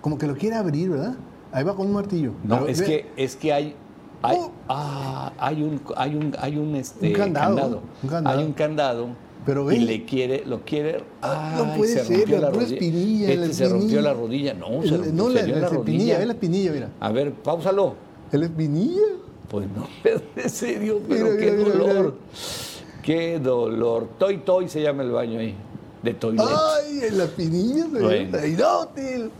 como 0.00 0.18
que 0.18 0.26
lo 0.26 0.34
quiere 0.36 0.56
abrir, 0.56 0.90
¿verdad? 0.90 1.14
Ahí 1.52 1.64
va 1.64 1.74
con 1.76 1.86
un 1.86 1.92
martillo. 1.92 2.32
No, 2.44 2.60
Pero 2.60 2.68
es 2.68 2.80
ve- 2.80 2.86
que, 2.86 3.06
es 3.24 3.36
que 3.36 3.52
hay, 3.52 3.74
hay, 4.22 4.36
Oh. 4.40 4.50
ah, 4.68 5.32
hay 5.38 5.62
un, 5.62 5.80
hay 5.96 6.14
un, 6.14 6.34
hay 6.38 6.56
un, 6.56 6.74
este, 6.76 7.08
Un 7.08 7.12
candado, 7.14 7.82
un 8.02 8.08
candado. 8.08 8.38
Hay 8.38 8.44
un 8.44 8.52
candado. 8.52 9.08
Pero 9.44 9.64
ve. 9.64 9.74
y 9.76 9.80
le 9.80 10.04
quiere, 10.04 10.44
lo 10.46 10.60
quiere. 10.64 11.02
Ah, 11.20 11.54
no 11.58 11.74
puede 11.76 11.94
se 11.98 12.04
ser, 12.04 12.28
la 12.30 12.36
pura 12.36 12.50
rodilla. 12.50 12.72
espinilla, 12.74 13.28
Este 13.32 13.46
la 13.48 13.52
se 13.52 13.68
rompió 13.68 14.00
la 14.00 14.14
rodilla. 14.14 14.54
No, 14.54 14.66
se 14.82 14.88
El- 14.88 14.94
rompió, 14.98 15.12
no, 15.12 15.28
la, 15.30 15.42
la 15.42 15.46
la 15.48 15.66
espinilla, 15.66 15.72
rodilla. 15.76 16.18
ve 16.18 16.26
la 16.26 16.32
espinilla, 16.32 16.72
mira. 16.72 16.88
A 17.00 17.10
ver, 17.10 17.32
páusalo. 17.32 17.94
¿La 18.30 18.44
espinilla? 18.46 19.02
Pues 19.50 19.66
no, 19.76 19.86
en 20.36 20.48
serio, 20.48 21.00
pero 21.08 21.24
Mira, 21.26 21.36
qué 21.38 21.50
mira, 21.50 21.68
dolor. 21.70 22.04
mira. 22.04 23.02
Qué 23.02 23.38
dolor. 23.40 24.08
Toy 24.18 24.38
Toy 24.38 24.68
se 24.68 24.80
llama 24.80 25.02
el 25.02 25.10
baño 25.10 25.40
ahí. 25.40 25.56
De 26.02 26.14
toilet. 26.14 26.44
Ay, 26.44 27.00
en 27.08 27.18
la 27.18 27.24
espinilla 27.24 27.84
se 27.84 28.00
Bueno. 28.02 28.46
inútil. 28.46 29.30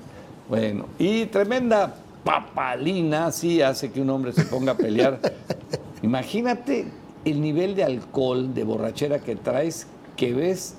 Bueno, 0.49 0.87
y 0.99 1.27
tremenda 1.27 1.95
papalina 2.25 3.33
sí 3.33 3.63
hace 3.63 3.91
que 3.91 4.01
un 4.01 4.11
hombre 4.11 4.33
se 4.33 4.45
ponga 4.45 4.73
a 4.73 4.77
pelear. 4.77 5.19
Imagínate 6.03 6.87
el 7.25 7.41
nivel 7.41 7.75
de 7.75 7.85
alcohol, 7.85 8.55
de 8.55 8.65
borrachera 8.65 9.19
que 9.21 9.37
traes, 9.37 9.87
que 10.17 10.35
ves 10.35 10.75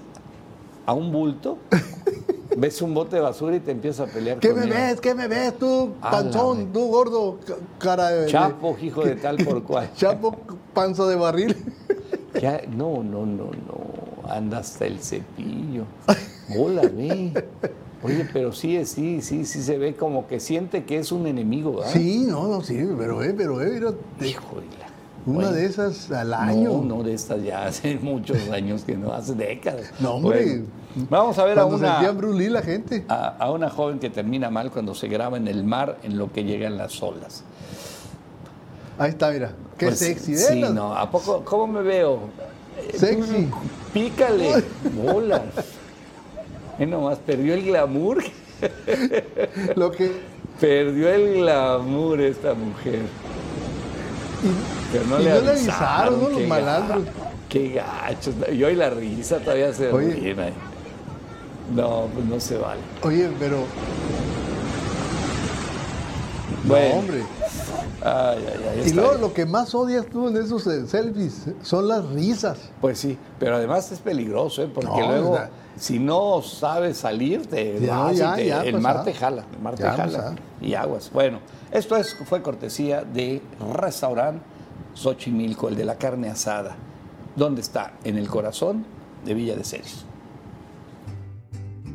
a 0.85 0.93
un 0.93 1.11
bulto, 1.11 1.57
ves 2.57 2.81
un 2.81 2.93
bote 2.93 3.15
de 3.17 3.21
basura 3.21 3.55
y 3.55 3.59
te 3.61 3.71
empiezas 3.71 4.09
a 4.09 4.11
pelear 4.13 4.39
¿Qué 4.39 4.49
con 4.49 4.59
me 4.59 4.65
él. 4.65 4.71
ves? 4.71 5.01
¿Qué 5.01 5.15
me 5.15 5.27
ves 5.27 5.57
tú, 5.57 5.93
panzón, 6.01 6.71
tú 6.73 6.87
gordo, 6.87 7.39
ca- 7.45 7.55
cara 7.79 8.09
de... 8.09 8.27
Chapo, 8.27 8.77
hijo 8.81 9.03
de 9.05 9.15
tal 9.15 9.37
por 9.37 9.63
cual. 9.63 9.89
Chapo, 9.95 10.35
panza 10.73 11.05
de 11.07 11.15
barril. 11.15 11.55
Ya, 12.41 12.61
no, 12.69 13.03
no, 13.03 13.25
no, 13.25 13.45
no. 13.45 13.82
Anda 14.35 14.59
hasta 14.59 14.85
el 14.85 14.99
cepillo. 14.99 15.83
Hola, 16.57 16.81
ve. 16.83 17.31
Oye, 18.03 18.27
pero 18.33 18.51
sí, 18.51 18.83
sí, 18.85 19.21
sí, 19.21 19.45
sí 19.45 19.63
se 19.63 19.77
ve 19.77 19.95
como 19.95 20.27
que 20.27 20.39
siente 20.41 20.83
que 20.83 20.97
es 20.97 21.11
un 21.13 21.25
enemigo, 21.25 21.77
¿verdad? 21.77 21.91
Sí, 21.93 22.25
no, 22.27 22.47
no, 22.47 22.61
sí, 22.61 22.85
pero 22.97 23.23
eh, 23.23 23.33
pero 23.37 23.61
eh, 23.61 23.69
mira, 23.73 23.91
te- 24.19 24.27
Hijo 24.27 24.55
de 24.59 24.65
la- 24.77 24.83
una 25.25 25.51
de 25.53 25.65
esas 25.65 26.11
al 26.11 26.33
año. 26.33 26.73
No, 26.81 26.97
no 26.97 27.03
de 27.03 27.13
estas 27.13 27.41
ya 27.43 27.65
hace 27.65 27.95
muchos 28.01 28.49
años 28.49 28.83
que 28.83 28.97
no, 28.97 29.13
hace 29.13 29.33
décadas. 29.35 29.89
No, 30.01 30.15
hombre. 30.15 30.43
Bueno, 30.45 30.65
vamos 31.09 31.37
a 31.39 31.45
ver 31.45 31.57
a 31.59 31.65
una, 31.65 32.11
Bruce 32.11 32.37
Lee 32.39 32.49
la 32.49 32.61
gente. 32.61 33.05
a, 33.07 33.37
a 33.37 33.51
una 33.51 33.69
joven 33.69 33.99
que 33.99 34.09
termina 34.09 34.49
mal 34.49 34.69
cuando 34.69 34.93
se 34.93 35.07
graba 35.07 35.37
en 35.37 35.47
el 35.47 35.63
mar 35.63 35.97
en 36.03 36.17
lo 36.17 36.29
que 36.31 36.43
llegan 36.43 36.77
las 36.77 37.01
olas. 37.01 37.43
Ahí 38.97 39.11
está, 39.11 39.31
mira. 39.31 39.53
Qué 39.77 39.87
Pues, 39.87 39.99
sexy, 39.99 40.33
¿eh? 40.33 40.37
Sí, 40.37 40.61
no. 40.73 40.93
¿A 40.93 41.09
poco? 41.09 41.41
¿Cómo 41.45 41.67
me 41.67 41.81
veo? 41.83 42.19
Sexy. 42.93 43.49
Pícale. 43.93 44.63
Bola. 44.95 45.43
Eh, 46.79 46.85
nomás 46.85 47.19
perdió 47.19 47.53
el 47.53 47.63
glamour. 47.63 48.23
Lo 49.75 49.91
que. 49.91 50.11
Perdió 50.59 51.09
el 51.09 51.35
glamour 51.35 52.21
esta 52.21 52.53
mujer. 52.53 53.01
Pero 54.91 55.05
no 55.05 55.19
y 55.19 55.23
le 55.23 55.29
no 55.29 55.41
le 55.41 55.49
avisaron. 55.51 56.33
Los 56.33 56.47
malandros. 56.47 57.03
Qué 57.49 57.69
gachos. 57.69 58.33
Y 58.51 58.63
hoy 58.63 58.75
la 58.75 58.89
risa 58.89 59.39
todavía 59.39 59.73
se 59.73 59.91
Oye. 59.91 60.35
ahí. 60.39 60.53
No, 61.75 62.07
pues 62.13 62.25
no 62.25 62.39
se 62.39 62.57
vale. 62.57 62.81
Oye, 63.01 63.29
pero. 63.39 63.65
Bueno. 66.65 66.89
No, 66.89 66.99
hombre. 66.99 67.23
Ay, 68.01 68.45
ay, 68.47 68.65
ay, 68.81 68.89
Y 68.89 68.93
luego 68.93 69.11
bien. 69.11 69.21
lo 69.21 69.33
que 69.33 69.45
más 69.45 69.73
odias 69.75 70.05
tú 70.07 70.27
en 70.27 70.37
esos 70.37 70.65
eh, 70.67 70.85
selfies 70.87 71.45
son 71.61 71.87
las 71.87 72.05
risas. 72.09 72.57
Pues 72.81 72.99
sí, 72.99 73.17
pero 73.39 73.55
además 73.55 73.91
es 73.91 73.99
peligroso, 73.99 74.61
¿eh? 74.63 74.69
porque 74.73 74.89
No, 75.01 75.07
luego, 75.07 75.39
si 75.77 75.99
no 75.99 76.41
sabes 76.41 76.97
salir, 76.97 77.45
te 77.47 77.79
Ya, 77.79 78.11
ya, 78.11 78.35
te- 78.35 78.47
ya, 78.47 78.63
el 78.63 78.71
pues, 78.71 78.83
mar 78.83 78.97
ah. 78.99 79.03
te 79.03 79.13
jala, 79.13 79.45
el 79.55 79.61
mar 79.61 79.75
te 79.75 79.83
Ya, 79.83 79.93
jala 79.93 80.23
pues, 80.31 80.39
ah. 80.39 80.65
y 80.65 80.73
aguas. 80.73 81.11
Bueno, 81.13 81.39
esto 81.71 81.95
es, 81.95 82.15
fue 82.25 82.41
cortesía 82.41 83.03
de 83.03 83.41
restaurante 83.73 84.43
Xochimilco, 84.95 85.69
el 85.69 85.75
de 85.75 85.85
la 85.85 85.95
carne 85.95 86.29
asada. 86.29 86.75
¿Dónde 87.35 87.61
está? 87.61 87.93
En 88.03 88.17
el 88.17 88.27
corazón 88.27 88.85
de 89.25 89.33
Villa 89.33 89.55
de 89.55 89.63
Ceres. 89.63 90.05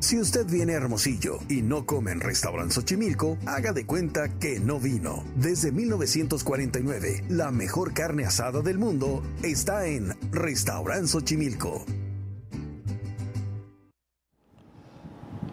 Si 0.01 0.17
usted 0.17 0.47
viene 0.47 0.75
a 0.75 0.77
Hermosillo 0.77 1.41
y 1.49 1.61
no 1.61 1.85
come 1.85 2.13
en 2.13 2.21
Restaurant 2.21 2.71
Xochimilco, 2.71 3.37
haga 3.47 3.73
de 3.73 3.85
cuenta 3.85 4.29
que 4.39 4.61
no 4.61 4.79
vino. 4.79 5.25
Desde 5.35 5.73
1949, 5.73 7.25
la 7.29 7.51
mejor 7.51 7.93
carne 7.95 8.25
asada 8.25 8.61
del 8.61 8.79
mundo 8.79 9.25
está 9.43 9.87
en 9.87 10.17
Restaurant 10.31 11.09
Xochimilco. 11.09 11.85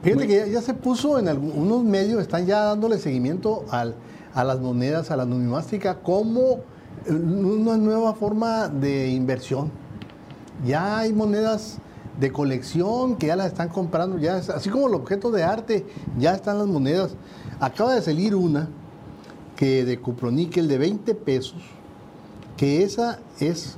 Fíjate 0.03 0.27
que 0.27 0.51
ya, 0.51 0.61
se 0.61 0.75
puso 0.75 1.17
en 1.17 1.27
algunos 1.27 1.83
medios, 1.83 2.21
están 2.21 2.45
ya 2.45 2.65
dándole 2.65 2.99
seguimiento 2.99 3.65
a 3.71 4.43
las 4.43 4.59
monedas, 4.59 5.09
a 5.09 5.17
la 5.17 5.25
numismática, 5.25 6.03
como 6.03 6.59
eh, 7.07 7.11
una 7.11 7.77
nueva 7.77 8.13
forma 8.13 8.67
de 8.67 9.09
inversión. 9.09 9.71
Ya 10.63 10.99
hay 10.99 11.13
monedas 11.13 11.79
de 12.19 12.31
colección 12.31 13.17
que 13.17 13.27
ya 13.27 13.35
las 13.35 13.47
están 13.47 13.69
comprando, 13.69 14.17
ya 14.17 14.37
así 14.37 14.69
como 14.69 14.87
los 14.87 15.01
objetos 15.01 15.33
de 15.33 15.43
arte, 15.43 15.85
ya 16.17 16.33
están 16.33 16.57
las 16.57 16.67
monedas. 16.67 17.15
Acaba 17.59 17.93
de 17.93 18.01
salir 18.01 18.35
una 18.35 18.69
que 19.55 19.83
de 19.85 19.99
cuproníquel 19.99 20.67
de 20.67 20.77
20 20.77 21.15
pesos, 21.15 21.61
que 22.57 22.83
esa 22.83 23.19
es, 23.39 23.77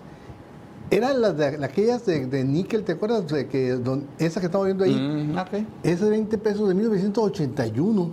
eran 0.92 1.22
las 1.22 1.38
de, 1.38 1.64
aquellas 1.66 2.06
de, 2.06 2.26
de 2.28 2.44
níquel, 2.44 2.84
¿te 2.84 2.94
acuerdas? 2.94 3.28
De 3.28 3.48
que, 3.48 3.72
don- 3.74 4.06
esa 4.20 4.40
que 4.40 4.46
estamos 4.48 4.66
viendo 4.66 4.84
ahí, 4.84 4.96
Mm, 4.96 5.38
ok, 5.38 5.66
es 5.84 6.00
de 6.02 6.10
20 6.10 6.38
pesos 6.38 6.68
de 6.68 6.74
1981 6.76 8.10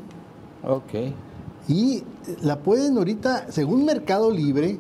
ok. 0.63 1.13
y 1.69 2.03
la 2.43 2.59
pueden 2.59 2.97
ahorita, 2.99 3.47
según 3.51 3.85
Mercado 3.85 4.31
Libre, 4.31 4.79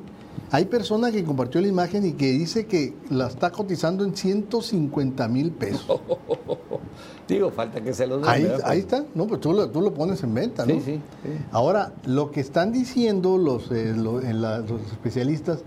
hay 0.50 0.64
persona 0.66 1.10
que 1.10 1.24
compartió 1.24 1.60
la 1.60 1.68
imagen 1.68 2.04
y 2.06 2.12
que 2.12 2.30
dice 2.32 2.66
que 2.66 2.94
la 3.10 3.26
está 3.28 3.50
cotizando 3.50 4.04
en 4.04 4.14
150 4.16 5.28
mil 5.28 5.50
pesos. 5.50 6.00
Digo, 7.28 7.50
falta 7.50 7.80
que 7.80 7.94
se 7.94 8.06
los 8.06 8.20
den, 8.20 8.28
Ahí, 8.64 8.78
está, 8.80 9.04
no, 9.14 9.26
pues 9.26 9.40
tú 9.40 9.52
lo, 9.54 9.70
tú 9.70 9.80
lo 9.80 9.94
pones 9.94 10.22
en 10.22 10.34
venta, 10.34 10.66
¿no? 10.66 10.74
Sí, 10.74 10.80
sí, 10.84 11.00
sí. 11.22 11.30
Ahora, 11.52 11.94
lo 12.04 12.30
que 12.30 12.40
están 12.40 12.70
diciendo 12.70 13.38
los, 13.38 13.70
eh, 13.70 13.94
lo- 13.96 14.20
en 14.20 14.42
la- 14.42 14.58
los 14.58 14.80
especialistas 14.92 15.60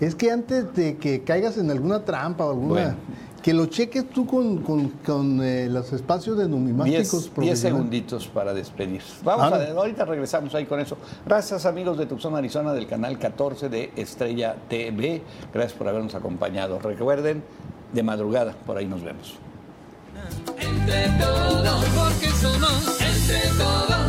es 0.00 0.14
que 0.14 0.30
antes 0.30 0.74
de 0.74 0.96
que 0.96 1.20
caigas 1.22 1.58
en 1.58 1.70
alguna 1.70 2.04
trampa 2.04 2.46
o 2.46 2.50
alguna... 2.50 2.72
Bueno. 2.72 2.94
Que 3.42 3.52
lo 3.52 3.66
cheques 3.66 4.08
tú 4.10 4.24
con, 4.24 4.58
con- 4.58 4.88
con, 5.04 5.42
eh, 5.42 5.68
los 5.68 5.92
espacios 5.92 6.38
de 6.38 6.48
numismáticos 6.48 6.92
Diez, 6.96 7.10
diez 7.10 7.22
profesionales. 7.28 7.58
segunditos 7.60 8.28
para 8.28 8.54
despedir. 8.54 9.02
Vamos 9.24 9.52
Ah, 9.52 9.56
a, 9.56 9.70
ahorita 9.72 10.04
regresamos 10.04 10.54
ahí 10.54 10.64
con 10.64 10.78
eso. 10.78 10.96
Gracias 11.26 11.66
amigos 11.66 11.98
de 11.98 12.06
Tucson, 12.06 12.36
Arizona, 12.36 12.72
del 12.72 12.86
canal 12.86 13.18
14 13.18 13.68
de 13.68 13.92
Estrella 13.96 14.54
TV. 14.68 15.22
Gracias 15.52 15.76
por 15.76 15.88
habernos 15.88 16.14
acompañado. 16.14 16.78
Recuerden, 16.78 17.42
de 17.92 18.02
madrugada, 18.04 18.54
por 18.64 18.76
ahí 18.76 18.86
nos 18.86 19.02
vemos. 19.02 19.34
Entre 20.60 21.08
todos, 21.18 21.84
porque 21.96 22.28
somos 22.28 23.00
entre 23.00 23.48
todos. 23.58 24.01